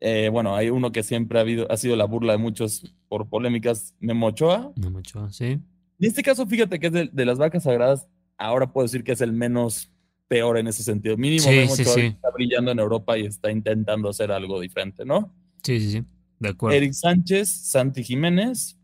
eh, 0.00 0.28
bueno, 0.30 0.54
hay 0.54 0.70
uno 0.70 0.92
que 0.92 1.02
siempre 1.02 1.38
ha, 1.38 1.42
habido, 1.42 1.70
ha 1.70 1.76
sido 1.76 1.96
la 1.96 2.04
burla 2.04 2.32
de 2.32 2.38
muchos 2.38 2.94
por 3.08 3.28
polémicas, 3.28 3.94
Memo 3.98 4.28
Ochoa. 4.28 4.72
Memo 4.76 4.98
Ochoa, 4.98 5.32
sí. 5.32 5.46
En 5.46 5.62
este 5.98 6.22
caso, 6.22 6.46
fíjate 6.46 6.78
que 6.78 6.86
es 6.86 6.92
de, 6.92 7.24
las 7.24 7.38
vacas 7.38 7.64
sagradas, 7.64 8.08
ahora 8.36 8.72
puedo 8.72 8.84
decir 8.86 9.02
que 9.02 9.12
es 9.12 9.20
el 9.20 9.32
menos 9.32 9.90
peor 10.28 10.58
en 10.58 10.68
ese 10.68 10.84
sentido. 10.84 11.16
Mínimo 11.16 11.48
Memo 11.48 11.72
Ochoa 11.72 12.00
está 12.00 12.30
brillando 12.30 12.70
en 12.70 12.78
Europa 12.78 13.18
y 13.18 13.26
está 13.26 13.50
intentando 13.50 14.08
hacer 14.08 14.30
algo 14.30 14.60
diferente, 14.60 15.04
¿no? 15.04 15.34
Sí, 15.62 15.80
sí, 15.80 15.90
sí. 15.90 16.04
De 16.38 16.50
acuerdo. 16.50 16.76
Eric 16.76 16.92
Sánchez, 16.92 17.48
Santi 17.48 18.04
Jiménez, 18.04 18.78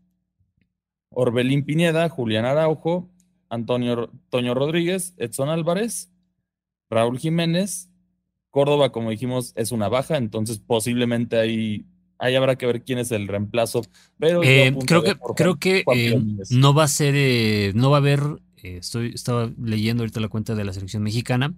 Orbelín 1.09 1.63
Pineda, 1.63 2.09
Julián 2.09 2.43
Araujo, 2.43 3.09
Antonio 3.47 4.11
Toño 4.29 4.53
Rodríguez, 4.53 5.13
Edson 5.17 5.47
Álvarez, 5.47 6.11
Raúl 6.89 7.17
Jiménez, 7.17 7.89
Córdoba, 8.55 8.93
como 8.93 9.09
dijimos, 9.09 9.51
es 9.57 9.73
una 9.73 9.89
baja, 9.89 10.15
entonces 10.15 10.59
posiblemente 10.59 11.37
ahí, 11.37 11.85
ahí 12.17 12.35
habrá 12.35 12.57
que 12.57 12.65
ver 12.65 12.85
quién 12.85 12.99
es 12.99 13.11
el 13.11 13.27
reemplazo. 13.27 13.81
Pero 14.17 14.41
eh, 14.45 14.73
creo 14.87 15.03
que, 15.03 15.17
creo 15.35 15.59
que 15.59 15.83
eh, 15.93 16.17
no 16.51 16.73
va 16.73 16.85
a 16.85 16.87
ser, 16.87 17.15
eh, 17.17 17.73
no 17.75 17.89
va 17.89 17.97
a 17.97 17.99
haber, 17.99 18.21
estoy, 18.55 19.11
estaba 19.13 19.51
leyendo 19.61 20.03
ahorita 20.03 20.21
la 20.21 20.29
cuenta 20.29 20.55
de 20.55 20.63
la 20.63 20.71
selección 20.71 21.03
mexicana, 21.03 21.53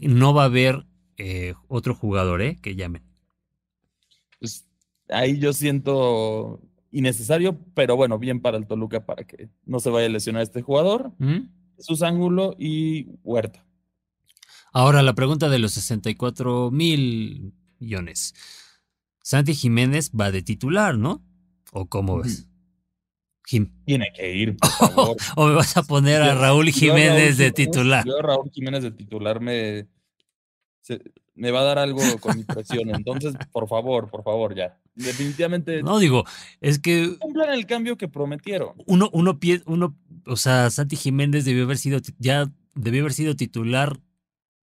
no 0.00 0.32
va 0.32 0.44
a 0.44 0.46
haber 0.46 0.86
otro 1.68 1.94
jugador 1.94 2.40
que 2.62 2.76
llamen. 2.76 3.02
Pues, 4.40 4.66
ahí 5.10 5.38
yo 5.38 5.52
siento 5.52 6.62
innecesario, 6.92 7.58
pero 7.74 7.94
bueno, 7.94 8.18
bien 8.18 8.40
para 8.40 8.56
el 8.56 8.66
Toluca 8.66 9.04
para 9.04 9.24
que 9.24 9.50
no 9.66 9.80
se 9.80 9.90
vaya 9.90 10.06
a 10.06 10.08
lesionar 10.08 10.44
este 10.44 10.62
jugador. 10.62 11.12
Sus 11.76 12.00
ángulo 12.00 12.56
y 12.58 13.08
Huerta. 13.22 13.66
Ahora 14.72 15.02
la 15.02 15.14
pregunta 15.14 15.48
de 15.50 15.58
los 15.58 15.72
64 15.72 16.70
mil 16.70 17.52
millones. 17.78 18.34
Santi 19.22 19.54
Jiménez 19.54 20.10
va 20.18 20.30
de 20.30 20.42
titular, 20.42 20.96
¿no? 20.96 21.22
¿O 21.72 21.86
cómo 21.86 22.22
ves? 22.22 22.48
Jim. 23.44 23.70
Tiene 23.84 24.12
que 24.14 24.34
ir, 24.34 24.56
por 24.58 24.70
favor. 24.70 25.16
o 25.36 25.46
me 25.46 25.54
vas 25.54 25.76
a 25.76 25.82
poner 25.82 26.22
a 26.22 26.34
Raúl 26.34 26.70
Jiménez 26.70 27.36
de 27.36 27.52
titular. 27.52 28.04
Yo 28.06 28.20
Raúl 28.22 28.50
Jiménez 28.50 28.82
de 28.82 28.92
titular 28.92 29.40
me, 29.40 29.88
me 31.34 31.50
va 31.50 31.60
a 31.60 31.64
dar 31.64 31.78
algo 31.78 32.00
con 32.20 32.36
mi 32.36 32.44
presión. 32.44 32.94
Entonces, 32.94 33.34
por 33.52 33.68
favor, 33.68 34.10
por 34.10 34.22
favor, 34.22 34.54
ya. 34.54 34.80
Definitivamente. 34.94 35.82
No, 35.82 35.98
digo, 35.98 36.24
es 36.60 36.78
que. 36.78 37.18
Cumplan 37.18 37.52
el 37.52 37.66
cambio 37.66 37.96
que 37.96 38.08
prometieron. 38.08 38.74
Uno, 38.86 39.10
uno, 39.12 39.38
uno, 39.66 39.98
o 40.26 40.36
sea, 40.36 40.70
Santi 40.70 40.96
Jiménez 40.96 41.44
debió 41.44 41.64
haber 41.64 41.78
sido, 41.78 42.00
ya 42.18 42.50
debió 42.74 43.02
haber 43.02 43.12
sido 43.12 43.36
titular 43.36 44.00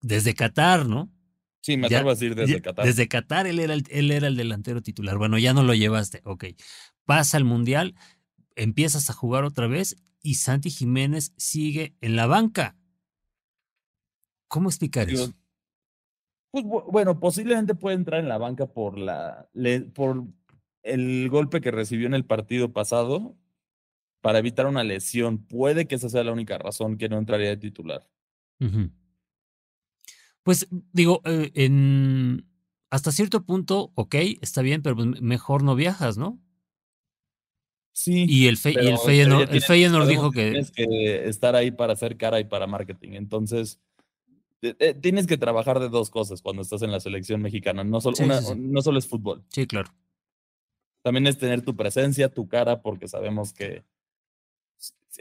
desde 0.07 0.33
Qatar, 0.33 0.87
¿no? 0.87 1.11
Sí, 1.61 1.75
me 1.75 1.87
atrevo 1.87 2.09
a 2.09 2.13
decir 2.13 2.33
desde 2.33 2.61
Qatar. 2.61 2.85
Desde 2.85 3.07
Qatar 3.07 3.45
él 3.45 3.59
era, 3.59 3.73
el, 3.73 3.83
él 3.89 4.11
era 4.11 4.27
el 4.27 4.37
delantero 4.37 4.81
titular. 4.81 5.17
Bueno, 5.17 5.37
ya 5.37 5.53
no 5.53 5.63
lo 5.63 5.73
llevaste. 5.73 6.21
Ok. 6.23 6.45
Pasa 7.05 7.37
el 7.37 7.43
Mundial, 7.43 7.95
empiezas 8.55 9.09
a 9.09 9.13
jugar 9.13 9.43
otra 9.43 9.67
vez 9.67 9.97
y 10.21 10.35
Santi 10.35 10.69
Jiménez 10.69 11.33
sigue 11.37 11.95
en 12.01 12.15
la 12.15 12.25
banca. 12.25 12.77
¿Cómo 14.47 14.69
explicar 14.69 15.09
eso? 15.09 15.33
Pues 16.51 16.63
bueno, 16.65 17.19
posiblemente 17.19 17.75
puede 17.75 17.97
entrar 17.97 18.21
en 18.21 18.29
la 18.29 18.37
banca 18.37 18.67
por 18.67 18.97
la 18.97 19.49
por 19.93 20.23
el 20.83 21.29
golpe 21.29 21.59
que 21.59 21.71
recibió 21.71 22.07
en 22.07 22.13
el 22.13 22.25
partido 22.25 22.71
pasado 22.71 23.35
para 24.21 24.39
evitar 24.39 24.65
una 24.67 24.85
lesión. 24.85 25.45
Puede 25.45 25.85
que 25.85 25.95
esa 25.95 26.07
sea 26.07 26.23
la 26.23 26.31
única 26.31 26.57
razón 26.57 26.97
que 26.97 27.09
no 27.09 27.17
entraría 27.17 27.49
de 27.49 27.57
titular. 27.57 28.07
Pues 30.47 30.65
digo, 30.93 31.21
eh, 31.25 31.51
en 31.55 32.47
hasta 32.89 33.11
cierto 33.11 33.43
punto, 33.43 33.91
ok, 33.95 34.15
está 34.39 34.61
bien, 34.61 34.81
pero 34.81 34.95
pues, 34.95 35.21
mejor 35.21 35.61
no 35.61 35.75
viajas, 35.75 36.17
¿no? 36.17 36.39
Sí. 37.91 38.25
Y 38.29 38.47
el, 38.47 38.55
Fe, 38.55 38.73
y 38.81 38.87
el 38.87 38.97
Feyenoord, 38.97 40.07
dijo 40.07 40.31
que... 40.31 40.51
Tienes 40.51 40.71
que 40.71 41.27
estar 41.27 41.57
ahí 41.57 41.71
para 41.71 41.91
hacer 41.91 42.15
cara 42.15 42.39
y 42.39 42.45
para 42.45 42.65
marketing. 42.65 43.09
Entonces, 43.15 43.81
eh, 44.61 44.93
tienes 44.93 45.27
que 45.27 45.37
trabajar 45.37 45.81
de 45.81 45.89
dos 45.89 46.09
cosas 46.09 46.41
cuando 46.41 46.61
estás 46.61 46.81
en 46.81 46.93
la 46.93 47.01
selección 47.01 47.41
mexicana. 47.41 47.83
No 47.83 47.99
solo, 47.99 48.15
no 48.55 48.81
solo 48.81 48.99
es 48.99 49.07
fútbol. 49.09 49.43
Sí, 49.49 49.67
claro. 49.67 49.91
También 51.01 51.27
es 51.27 51.37
tener 51.37 51.61
tu 51.61 51.75
presencia, 51.75 52.29
tu 52.29 52.47
cara, 52.47 52.81
porque 52.81 53.09
sabemos 53.09 53.51
que 53.51 53.83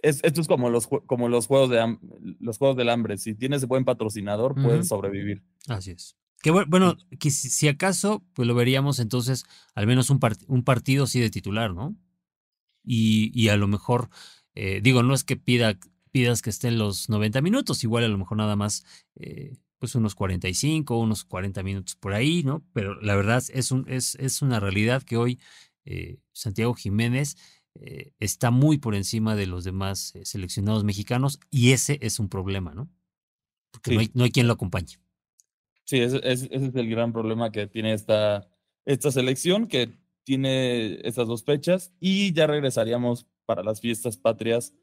esto 0.03 0.40
es 0.40 0.49
como 0.49 0.70
los, 0.70 0.86
como 0.86 1.28
los 1.28 1.47
juegos 1.47 1.70
de 1.70 1.99
los 2.40 2.59
juegos 2.59 2.76
del 2.76 2.88
hambre. 2.88 3.18
Si 3.18 3.34
tienes 3.34 3.66
buen 3.66 3.84
patrocinador, 3.84 4.55
puedes 4.55 4.88
sobrevivir. 4.88 5.42
Así 5.68 5.92
es. 5.92 6.16
Que 6.42 6.51
bueno, 6.51 6.97
si 7.20 7.68
acaso, 7.68 8.24
pues 8.34 8.47
lo 8.47 8.55
veríamos 8.55 8.99
entonces 8.99 9.44
al 9.74 9.86
menos 9.86 10.11
un, 10.11 10.20
un 10.47 10.62
partido 10.62 11.07
sí 11.07 11.20
de 11.20 11.30
titular, 11.30 11.74
¿no? 11.74 11.97
Y, 12.84 13.32
y 13.34 13.49
a 13.49 13.57
lo 13.57 13.66
mejor, 13.66 14.11
eh, 14.55 14.80
digo, 14.82 15.03
no 15.03 15.12
es 15.14 15.24
que 15.24 15.36
pida, 15.36 15.76
pidas 16.12 16.42
que 16.42 16.51
estén 16.51 16.78
los 16.78 17.09
90 17.09 17.40
minutos, 17.42 17.82
igual 17.82 18.05
a 18.05 18.09
lo 18.09 18.18
mejor 18.18 18.38
nada 18.38 18.55
más, 18.55 18.84
eh, 19.16 19.57
pues 19.78 19.94
unos 19.97 20.14
45, 20.14 20.97
unos 20.99 21.24
40 21.24 21.62
minutos 21.62 21.97
por 21.97 22.14
ahí, 22.14 22.42
¿no? 22.44 22.64
Pero 22.72 23.01
la 23.01 23.16
verdad 23.16 23.42
es, 23.53 23.72
un, 23.72 23.84
es, 23.88 24.14
es 24.16 24.40
una 24.40 24.61
realidad 24.61 25.03
que 25.03 25.16
hoy 25.16 25.40
eh, 25.84 26.18
Santiago 26.32 26.74
Jiménez 26.74 27.36
eh, 27.83 28.12
está 28.20 28.51
muy 28.51 28.79
por 28.79 28.95
encima 28.95 29.37
de 29.37 29.47
los 29.47 29.64
demás 29.64 30.14
eh, 30.14 30.24
seleccionados 30.24 30.85
mexicanos 30.85 31.41
y 31.51 31.72
ese 31.72 31.99
es 32.03 32.18
un 32.18 32.29
problema, 32.29 32.74
¿no? 32.74 32.91
Porque 33.70 33.95
no, 33.95 34.01
hay, 34.01 34.11
no, 34.14 34.24
hay, 34.24 34.31
quien 34.31 34.47
lo 34.47 34.55
acompañe. 34.55 34.99
Sí, 35.85 35.99
ese, 36.01 36.20
es 36.24 36.49
el 36.51 36.91
gran 36.91 37.12
problema 37.12 37.53
que 37.53 37.66
tiene 37.66 37.93
esta, 37.93 38.49
esta 38.85 39.11
selección, 39.11 39.66
que 39.66 39.99
tiene 40.24 41.07
estas 41.07 41.29
dos 41.29 41.45
fechas 41.45 41.93
y 42.01 42.33
ya 42.33 42.47
regresaríamos 42.47 43.27
para 43.45 43.62
las 43.62 43.81
fiestas 43.81 44.16
patrias 44.16 44.74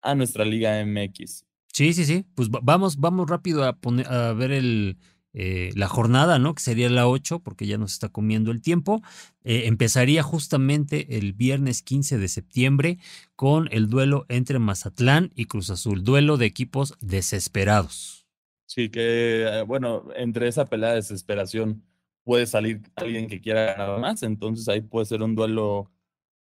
a 0.00 0.14
nuestra 0.14 0.44
Liga 0.44 0.84
MX. 0.84 1.44
Sí, 1.72 1.92
sí, 1.92 2.04
sí. 2.04 2.24
Pues 2.34 2.48
vamos, 2.50 2.98
vamos 2.98 3.28
rápido 3.28 3.64
a, 3.64 3.80
poner, 3.80 4.06
a 4.06 4.32
ver 4.32 4.52
el, 4.52 4.98
eh, 5.34 5.70
la 5.74 5.88
jornada, 5.88 6.38
¿no? 6.38 6.54
Que 6.54 6.62
sería 6.62 6.90
la 6.90 7.08
8, 7.08 7.40
porque 7.40 7.66
ya 7.66 7.78
nos 7.78 7.92
está 7.92 8.10
comiendo 8.10 8.50
el 8.50 8.60
tiempo. 8.60 9.02
Eh, 9.44 9.62
empezaría 9.66 10.22
justamente 10.22 11.18
el 11.18 11.32
viernes 11.32 11.82
15 11.82 12.18
de 12.18 12.28
septiembre 12.28 12.98
con 13.34 13.68
el 13.72 13.88
duelo 13.88 14.26
entre 14.28 14.58
Mazatlán 14.58 15.32
y 15.34 15.46
Cruz 15.46 15.70
Azul, 15.70 16.04
duelo 16.04 16.36
de 16.36 16.46
equipos 16.46 16.94
desesperados. 17.00 18.26
Sí, 18.66 18.90
que 18.90 19.44
eh, 19.48 19.62
bueno, 19.62 20.08
entre 20.16 20.48
esa 20.48 20.66
pelea 20.66 20.90
de 20.90 20.96
desesperación 20.96 21.82
puede 22.24 22.46
salir 22.46 22.82
alguien 22.96 23.26
que 23.26 23.40
quiera 23.40 23.74
ganar 23.74 24.00
más, 24.00 24.22
entonces 24.22 24.68
ahí 24.68 24.80
puede 24.80 25.06
ser 25.06 25.22
un 25.22 25.34
duelo 25.34 25.90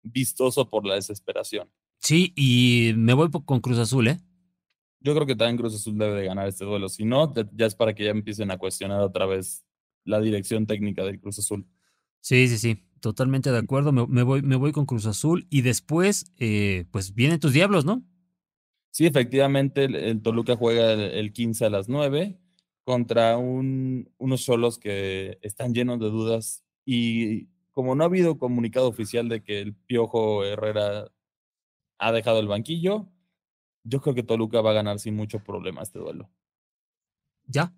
vistoso 0.03 0.69
por 0.69 0.85
la 0.85 0.95
desesperación. 0.95 1.69
Sí, 1.99 2.33
y 2.35 2.93
me 2.97 3.13
voy 3.13 3.29
con 3.45 3.59
Cruz 3.59 3.79
Azul, 3.79 4.07
¿eh? 4.07 4.19
Yo 5.05 5.13
creo 5.13 5.27
que 5.27 5.35
también 5.35 5.57
Cruz 5.57 5.75
Azul 5.75 5.99
debe 5.99 6.19
de 6.19 6.25
ganar 6.25 6.47
este 6.47 6.65
duelo. 6.65 6.89
Si 6.89 7.05
no, 7.05 7.31
ya 7.53 7.67
es 7.67 7.75
para 7.75 7.93
que 7.93 8.05
ya 8.05 8.09
empiecen 8.09 8.49
a 8.49 8.57
cuestionar 8.57 9.01
otra 9.01 9.27
vez 9.27 9.63
la 10.03 10.19
dirección 10.19 10.65
técnica 10.65 11.03
del 11.03 11.19
Cruz 11.19 11.37
Azul. 11.37 11.67
Sí, 12.21 12.47
sí, 12.47 12.57
sí, 12.57 12.87
totalmente 13.01 13.51
de 13.51 13.59
acuerdo. 13.59 13.91
Me, 13.91 14.23
voy, 14.23 14.41
me 14.41 14.55
voy 14.55 14.71
con 14.71 14.87
Cruz 14.87 15.05
Azul 15.05 15.45
y 15.51 15.61
después, 15.61 16.33
eh, 16.39 16.85
pues 16.89 17.13
vienen 17.13 17.39
tus 17.39 17.53
diablos, 17.53 17.85
¿no? 17.85 18.03
Sí, 18.89 19.05
efectivamente, 19.05 19.83
el, 19.85 20.23
Toluca 20.23 20.55
juega 20.55 20.93
el, 20.93 21.33
15 21.33 21.65
a 21.65 21.69
las 21.69 21.87
9 21.87 22.39
contra 22.83 23.37
un, 23.37 24.09
unos 24.17 24.43
solos 24.43 24.79
que 24.79 25.37
están 25.43 25.75
llenos 25.75 25.99
de 25.99 26.09
dudas 26.09 26.63
y 26.83 27.45
como 27.73 27.93
no 27.93 28.03
ha 28.03 28.07
habido 28.07 28.39
comunicado 28.39 28.87
oficial 28.87 29.29
de 29.29 29.43
que 29.43 29.61
el 29.61 29.75
Piojo 29.75 30.43
Herrera 30.43 31.11
ha 31.99 32.11
dejado 32.11 32.39
el 32.39 32.47
banquillo, 32.47 33.07
yo 33.85 34.01
creo 34.01 34.15
que 34.15 34.23
Toluca 34.23 34.61
va 34.61 34.71
a 34.71 34.73
ganar 34.73 34.99
sin 34.99 35.15
mucho 35.15 35.39
problema 35.39 35.81
este 35.81 35.99
duelo. 35.99 36.29
¿Ya? 37.47 37.73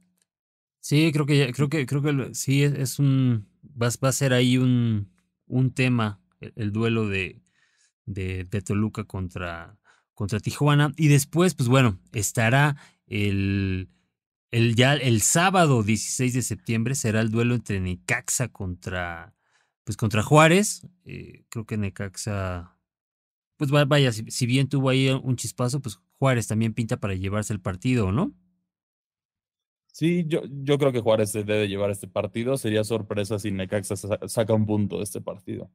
Sí, 0.79 1.11
creo 1.11 1.25
que 1.25 1.51
creo 1.53 1.69
que 1.69 1.85
creo 1.85 2.01
que 2.01 2.33
sí 2.33 2.63
es, 2.63 2.97
un 2.97 3.47
va, 3.61 3.87
a 3.87 4.11
ser 4.11 4.33
ahí 4.33 4.57
un, 4.57 5.11
un 5.45 5.73
tema 5.73 6.21
el, 6.39 6.71
duelo 6.71 7.09
de, 7.09 7.41
de, 8.05 8.45
Toluca 8.61 9.03
contra, 9.03 9.77
contra 10.13 10.39
Tijuana. 10.39 10.93
Y 10.95 11.09
después, 11.09 11.55
pues 11.55 11.67
bueno, 11.67 11.99
estará 12.13 12.77
el, 13.05 13.89
el, 14.51 14.75
ya 14.75 14.93
el 14.93 15.21
sábado 15.21 15.83
16 15.83 16.33
de 16.33 16.41
septiembre 16.41 16.95
será 16.95 17.19
el 17.19 17.31
duelo 17.31 17.55
entre 17.55 17.81
Necaxa 17.81 18.47
contra, 18.47 19.35
pues 19.83 19.97
contra 19.97 20.23
Juárez. 20.23 20.87
Eh, 21.03 21.43
creo 21.49 21.65
que 21.65 21.75
Necaxa 21.75 22.76
pues 23.57 23.71
vaya, 23.71 24.11
si, 24.11 24.45
bien 24.45 24.69
tuvo 24.69 24.89
ahí 24.89 25.09
un 25.09 25.35
chispazo, 25.35 25.81
pues 25.81 25.99
Juárez 26.19 26.47
también 26.47 26.73
pinta 26.73 26.97
para 26.97 27.15
llevarse 27.15 27.53
el 27.53 27.59
partido, 27.59 28.11
¿no? 28.11 28.33
Sí, 29.91 30.25
yo, 30.27 30.43
yo 30.45 30.77
creo 30.77 30.91
que 30.91 30.99
Juárez 30.99 31.31
se 31.31 31.43
debe 31.43 31.67
llevar 31.67 31.89
este 31.89 32.07
partido. 32.07 32.55
Sería 32.57 32.83
sorpresa 32.83 33.39
si 33.39 33.49
Necaxa 33.49 33.95
saca 34.27 34.53
un 34.53 34.67
punto 34.67 34.97
de 34.97 35.03
este 35.03 35.21
partido. 35.21 35.71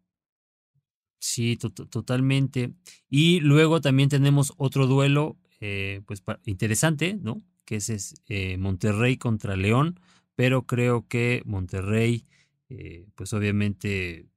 Sí, 1.18 1.56
totalmente. 1.56 2.72
Y 3.08 3.40
luego 3.40 3.80
también 3.80 4.08
tenemos 4.08 4.52
otro 4.58 4.86
duelo, 4.86 5.38
eh, 5.60 6.02
pues 6.06 6.22
interesante, 6.44 7.14
¿no? 7.20 7.42
Que 7.64 7.76
es, 7.76 8.14
eh, 8.28 8.56
Monterrey 8.58 9.16
contra 9.16 9.56
León, 9.56 9.98
pero 10.36 10.66
creo 10.66 11.08
que 11.08 11.42
Monterrey, 11.44 12.24
eh, 12.68 13.06
pues 13.16 13.32
obviamente 13.32 14.28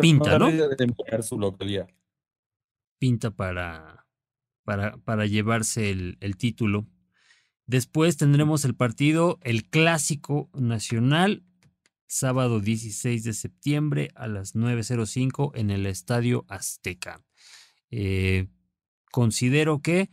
pinta, 0.00 0.38
¿no? 0.38 0.50
su 1.22 1.38
localidad 1.38 1.88
pinta 3.00 3.32
para, 3.32 4.06
para, 4.62 4.98
para 4.98 5.26
llevarse 5.26 5.90
el, 5.90 6.18
el 6.20 6.36
título. 6.36 6.86
Después 7.66 8.16
tendremos 8.16 8.64
el 8.64 8.76
partido, 8.76 9.40
el 9.42 9.68
clásico 9.68 10.50
nacional, 10.54 11.42
sábado 12.06 12.60
16 12.60 13.24
de 13.24 13.32
septiembre 13.32 14.10
a 14.14 14.28
las 14.28 14.54
9.05 14.54 15.52
en 15.54 15.70
el 15.70 15.86
Estadio 15.86 16.44
Azteca. 16.48 17.22
Eh, 17.90 18.48
considero 19.10 19.80
que, 19.80 20.10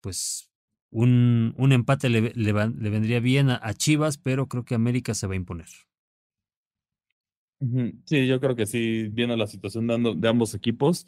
pues, 0.00 0.50
un, 0.90 1.54
un 1.56 1.72
empate 1.72 2.08
le, 2.08 2.32
le, 2.34 2.52
vendría 2.52 3.20
bien 3.20 3.48
a, 3.50 3.74
Chivas, 3.74 4.18
pero 4.18 4.48
creo 4.48 4.64
que 4.64 4.74
América 4.74 5.14
se 5.14 5.26
va 5.26 5.32
a 5.32 5.36
imponer. 5.36 5.68
Sí, 8.04 8.26
yo 8.26 8.40
creo 8.40 8.56
que 8.56 8.66
sí, 8.66 9.08
viendo 9.12 9.36
la 9.36 9.46
situación 9.46 9.86
de, 9.86 10.14
de 10.16 10.28
ambos 10.28 10.54
equipos, 10.54 11.06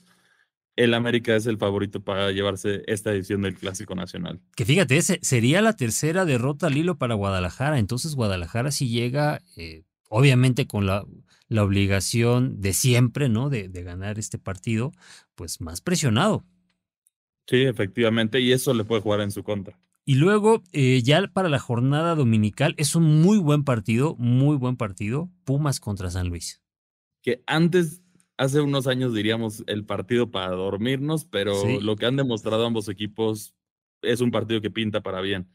el 0.77 0.95
América 0.95 1.37
es 1.37 1.47
el 1.47 1.59
favorito 1.59 2.03
para 2.03 2.33
llevarse 2.33 2.83
esta 2.87 3.13
edición 3.13 3.43
del 3.43 3.55
Clásico 3.55 3.95
Nacional. 3.95 4.41
Que 4.57 4.65
fíjate, 4.65 4.97
ese 4.97 5.19
sería 5.23 5.63
la 5.63 5.77
tercera 5.77 6.25
derrota 6.25 6.67
al 6.67 6.77
hilo 6.77 6.99
para 6.99 7.15
Guadalajara. 7.15 7.79
Entonces 7.79 8.15
Guadalajara 8.15 8.71
sí 8.71 8.89
llega, 8.89 9.43
eh, 9.57 9.85
obviamente 10.09 10.67
con 10.67 10.87
la, 10.87 11.05
la, 11.49 11.63
obligación 11.63 12.61
de 12.61 12.73
siempre, 12.73 13.29
¿no? 13.29 13.51
De, 13.51 13.69
de, 13.69 13.83
ganar 13.83 14.19
este 14.19 14.39
partido, 14.39 14.93
pues 15.35 15.61
más 15.61 15.81
presionado. 15.81 16.45
Sí, 17.47 17.63
efectivamente, 17.63 18.41
y 18.41 18.53
eso 18.53 18.75
le 18.75 18.85
puede 18.85 19.03
jugar 19.03 19.21
en 19.21 19.31
su 19.31 19.43
contra. 19.43 19.79
Y 20.07 20.17
luego, 20.17 20.63
eh, 20.73 21.01
ya 21.03 21.27
para 21.29 21.49
la 21.49 21.59
jornada 21.59 22.15
dominical, 22.15 22.75
es 22.77 22.95
un 22.95 23.23
muy 23.23 23.39
buen 23.39 23.65
partido, 23.65 24.17
muy 24.19 24.57
buen 24.57 24.77
partido, 24.77 25.31
Pumas 25.45 25.81
contra 25.81 26.11
San 26.11 26.29
Luis. 26.29 26.63
Que 27.23 27.43
antes 27.47 28.03
hace 28.37 28.61
unos 28.61 28.87
años 28.87 29.15
diríamos 29.15 29.65
el 29.67 29.85
partido 29.85 30.31
para 30.31 30.51
dormirnos, 30.51 31.25
pero 31.25 31.55
lo 31.81 31.97
que 31.97 32.07
han 32.07 32.17
demostrado 32.17 32.67
ambos 32.67 32.89
equipos 32.89 33.55
es 34.03 34.21
un 34.21 34.31
partido 34.31 34.61
que 34.61 34.71
pinta 34.71 35.03
para 35.03 35.21
bien. 35.21 35.49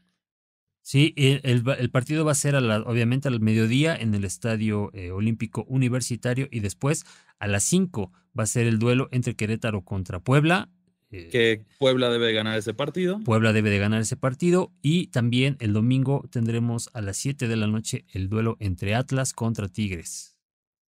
Sí, 0.82 1.14
el, 1.16 1.90
partido 1.90 2.24
va 2.24 2.32
a 2.32 2.34
ser 2.34 2.56
a 2.56 2.60
la, 2.60 2.80
obviamente 2.80 3.28
al 3.28 3.40
mediodía 3.40 3.94
en 3.94 4.14
el 4.14 4.24
Estadio 4.24 4.90
eh, 4.94 5.10
Olímpico 5.10 5.64
Universitario 5.68 6.48
y 6.50 6.60
después 6.60 7.04
a 7.38 7.46
las 7.48 7.64
5 7.64 8.10
va 8.38 8.44
a 8.44 8.46
ser 8.46 8.66
el 8.66 8.78
duelo 8.78 9.08
entre 9.12 9.36
Querétaro 9.36 9.84
contra 9.84 10.20
Puebla. 10.20 10.70
Eh, 11.10 11.28
que 11.30 11.66
Puebla 11.78 12.08
debe 12.08 12.26
de 12.26 12.32
ganar 12.32 12.58
ese 12.58 12.72
partido. 12.72 13.20
Puebla 13.20 13.52
debe 13.52 13.68
de 13.68 13.78
ganar 13.78 14.00
ese 14.00 14.16
partido 14.16 14.72
y 14.80 15.08
también 15.08 15.56
el 15.60 15.74
domingo 15.74 16.26
tendremos 16.30 16.88
a 16.94 17.02
las 17.02 17.18
7 17.18 17.46
de 17.46 17.56
la 17.56 17.66
noche 17.66 18.06
el 18.12 18.28
duelo 18.28 18.56
entre 18.58 18.94
Atlas 18.94 19.32
contra 19.32 19.68
Tigres. 19.68 20.29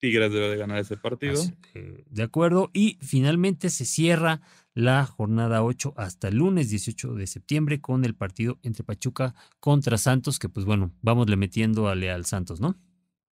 Tigres 0.01 0.33
debe 0.33 0.49
de 0.49 0.57
ganar 0.57 0.79
ese 0.79 0.97
partido. 0.97 1.41
Eh, 1.75 2.03
de 2.09 2.23
acuerdo. 2.23 2.71
Y 2.73 2.97
finalmente 3.01 3.69
se 3.69 3.85
cierra 3.85 4.41
la 4.73 5.05
jornada 5.05 5.63
8 5.63 5.93
hasta 5.95 6.29
el 6.29 6.37
lunes 6.37 6.69
18 6.71 7.13
de 7.13 7.27
septiembre 7.27 7.81
con 7.81 8.03
el 8.03 8.15
partido 8.15 8.59
entre 8.63 8.83
Pachuca 8.83 9.35
contra 9.59 9.97
Santos, 9.97 10.39
que 10.39 10.49
pues 10.49 10.65
bueno, 10.65 10.91
vamos 11.01 11.29
le 11.29 11.35
metiendo 11.35 11.87
a 11.87 11.95
Leal 11.95 12.25
Santos, 12.25 12.59
¿no? 12.59 12.79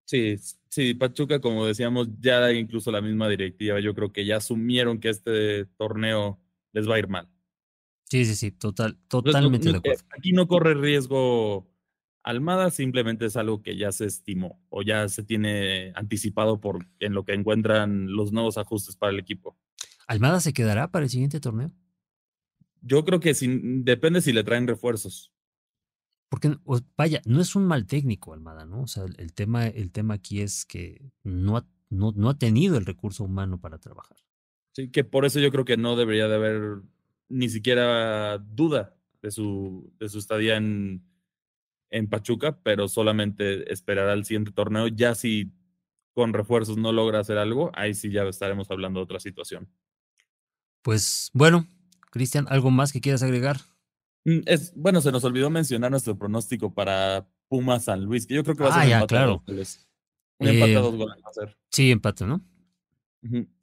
Sí, 0.06 0.38
sí, 0.70 0.94
Pachuca, 0.94 1.42
como 1.42 1.66
decíamos, 1.66 2.08
ya 2.20 2.52
incluso 2.52 2.92
la 2.92 3.02
misma 3.02 3.28
directiva, 3.28 3.80
yo 3.80 3.96
creo 3.96 4.12
que 4.12 4.26
ya 4.26 4.38
asumieron 4.38 5.00
que 5.00 5.10
este 5.10 5.66
torneo 5.78 6.40
les 6.72 6.88
va 6.88 6.96
a 6.96 7.00
ir 7.00 7.08
mal. 7.08 7.30
Sí, 8.06 8.26
sí, 8.26 8.36
sí, 8.36 8.52
total, 8.52 8.98
totalmente 9.08 9.72
de 9.72 9.78
acuerdo. 9.78 10.04
Aquí 10.16 10.34
no 10.34 10.48
corre 10.48 10.74
riesgo 10.76 11.69
Almada 12.24 12.70
simplemente 12.70 13.26
es 13.26 13.38
algo 13.38 13.62
que 13.62 13.78
ya 13.78 13.92
se 13.92 14.06
estimó 14.06 14.62
o 14.70 14.82
ya 14.82 15.08
se 15.10 15.24
tiene 15.24 15.94
anticipado 15.96 16.60
por 16.60 16.86
en 17.00 17.14
lo 17.14 17.24
que 17.24 17.34
encuentran 17.34 18.12
los 18.14 18.32
nuevos 18.32 18.58
ajustes 18.58 18.96
para 18.96 19.12
el 19.12 19.20
equipo. 19.20 19.58
¿Almada 20.08 20.40
se 20.42 20.54
quedará 20.54 20.92
para 20.92 21.06
el 21.06 21.10
siguiente 21.10 21.40
torneo? 21.40 21.72
Yo 22.82 23.06
creo 23.06 23.20
que 23.20 23.34
depende 23.84 24.22
si 24.22 24.34
le 24.34 24.44
traen 24.44 24.68
refuerzos. 24.68 25.32
Porque, 26.30 26.58
vaya, 26.96 27.22
no 27.26 27.42
es 27.42 27.56
un 27.56 27.66
mal 27.66 27.88
técnico 27.88 28.34
Almada, 28.34 28.66
¿no? 28.66 28.84
O 28.84 28.88
sea, 28.88 29.06
el 29.18 29.34
tema, 29.34 29.68
el 29.68 29.92
tema 29.92 30.16
aquí 30.16 30.42
es 30.42 30.66
que 30.66 31.12
no 31.24 31.58
ha, 31.58 31.68
no, 31.90 32.12
no 32.16 32.30
ha 32.30 32.38
tenido 32.38 32.78
el 32.78 32.86
recurso 32.86 33.24
humano 33.24 33.60
para 33.60 33.80
trabajar. 33.80 34.18
Sí, 34.74 34.92
que 34.92 35.04
por 35.04 35.26
eso 35.26 35.40
yo 35.40 35.52
creo 35.52 35.66
que 35.66 35.78
no 35.78 35.96
debería 35.96 36.28
de 36.28 36.36
haber 36.36 36.82
ni 37.30 37.50
siquiera 37.50 38.38
duda 38.38 38.96
de 39.22 39.32
su, 39.32 39.92
de 40.00 40.10
su 40.10 40.20
estadía 40.20 40.58
en, 40.58 41.04
en 41.90 42.08
Pachuca, 42.08 42.60
pero 42.64 42.88
solamente 42.88 43.72
esperará 43.72 44.14
el 44.14 44.26
siguiente 44.26 44.52
torneo. 44.52 44.88
Ya 44.88 45.16
si 45.16 45.52
con 46.14 46.34
refuerzos 46.34 46.78
no 46.78 46.92
logra 46.92 47.20
hacer 47.20 47.38
algo, 47.38 47.72
ahí 47.74 47.94
sí 47.94 48.12
ya 48.12 48.24
estaremos 48.24 48.70
hablando 48.72 49.00
de 49.00 49.06
otra 49.06 49.20
situación. 49.20 49.70
Pues 50.82 51.30
bueno, 51.34 51.68
Cristian, 52.12 52.46
¿algo 52.50 52.72
más 52.72 52.92
que 52.92 53.02
quieras 53.02 53.24
agregar? 53.24 53.58
Mm, 54.26 54.40
es, 54.46 54.74
bueno, 54.76 55.02
se 55.02 55.12
nos 55.12 55.24
olvidó 55.24 55.50
mencionar 55.50 55.92
nuestro 55.92 56.18
pronóstico 56.18 56.74
para 56.74 57.28
Puma 57.48 57.80
San 57.80 58.04
Luis, 58.04 58.26
que 58.28 58.36
yo 58.36 58.44
creo 58.44 58.56
que 58.56 58.64
va 58.64 58.70
a 58.70 58.74
ser 58.74 58.82
ah, 58.82 58.86
un 58.86 58.92
empate 58.94 59.16
claro. 59.16 59.44
Un 60.40 60.48
empate 60.48 60.76
a 60.76 60.80
dos 60.80 60.96
goles 60.96 61.18
va 61.26 61.30
a 61.30 61.34
ser. 61.34 61.58
Sí, 61.72 61.92
empate, 61.92 62.26
¿no? 62.26 62.42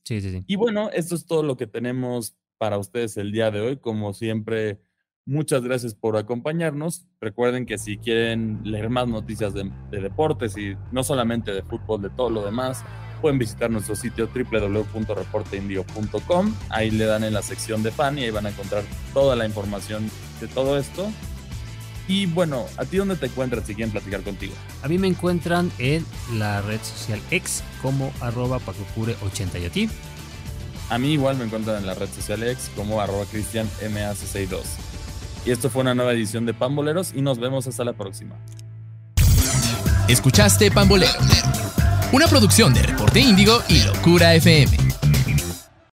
Sí, 0.04 0.20
sí, 0.20 0.30
sí. 0.30 0.44
Y 0.46 0.56
bueno, 0.56 0.90
esto 0.90 1.14
es 1.14 1.26
todo 1.26 1.42
lo 1.42 1.56
que 1.56 1.66
tenemos 1.66 2.36
para 2.58 2.78
ustedes 2.78 3.16
el 3.16 3.32
día 3.32 3.50
de 3.50 3.60
hoy. 3.60 3.76
Como 3.78 4.12
siempre, 4.12 4.80
Muchas 5.28 5.60
gracias 5.62 5.92
por 5.92 6.16
acompañarnos. 6.16 7.04
Recuerden 7.20 7.66
que 7.66 7.78
si 7.78 7.98
quieren 7.98 8.60
leer 8.62 8.90
más 8.90 9.08
noticias 9.08 9.52
de, 9.54 9.68
deportes 9.90 10.56
y 10.56 10.76
no 10.92 11.02
solamente 11.02 11.52
de 11.52 11.64
fútbol, 11.64 12.00
de 12.00 12.10
todo 12.10 12.30
lo 12.30 12.44
demás, 12.44 12.84
pueden 13.20 13.36
visitar 13.36 13.68
nuestro 13.68 13.96
sitio 13.96 14.30
www.reporteindio.com. 14.32 16.54
Ahí 16.68 16.92
le 16.92 17.06
dan 17.06 17.24
en 17.24 17.34
la 17.34 17.42
sección 17.42 17.82
de 17.82 17.90
fan 17.90 18.16
y 18.18 18.22
ahí 18.22 18.30
van 18.30 18.46
a 18.46 18.50
encontrar 18.50 18.84
toda 19.12 19.34
la 19.34 19.46
información 19.46 20.08
de 20.40 20.46
todo 20.46 20.78
esto. 20.78 21.10
Y 22.06 22.26
bueno, 22.26 22.66
¿a 22.76 22.84
ti 22.84 22.98
dónde 22.98 23.16
te 23.16 23.26
encuentras 23.26 23.66
si 23.66 23.74
quieren 23.74 23.90
platicar 23.90 24.22
contigo? 24.22 24.54
A 24.84 24.88
mí 24.88 24.96
me 24.96 25.08
encuentran 25.08 25.72
en 25.78 26.06
la 26.34 26.62
red 26.62 26.80
social 26.80 27.20
X 27.32 27.64
como 27.82 28.12
arroba 28.20 28.60
pacocure80 28.60 29.60
y 29.60 29.64
a 29.64 29.70
ti. 29.70 29.90
A 30.88 30.98
mí 30.98 31.14
igual 31.14 31.36
me 31.36 31.46
encuentran 31.46 31.78
en 31.78 31.86
la 31.86 31.94
red 31.94 32.08
social 32.10 32.44
X 32.44 32.70
como 32.76 33.00
arroba 33.00 33.24
cristianmac62. 33.24 34.95
Y 35.46 35.52
esto 35.52 35.70
fue 35.70 35.82
una 35.82 35.94
nueva 35.94 36.12
edición 36.12 36.44
de 36.44 36.52
Pamboleros 36.54 37.12
y 37.14 37.22
nos 37.22 37.38
vemos 37.38 37.68
hasta 37.68 37.84
la 37.84 37.92
próxima. 37.92 38.34
Escuchaste 40.08 40.72
Pambolero, 40.72 41.12
una 42.12 42.26
producción 42.26 42.74
de 42.74 42.82
Reporte 42.82 43.20
Índigo 43.20 43.62
y 43.68 43.82
Locura 43.84 44.34
FM. 44.34 44.85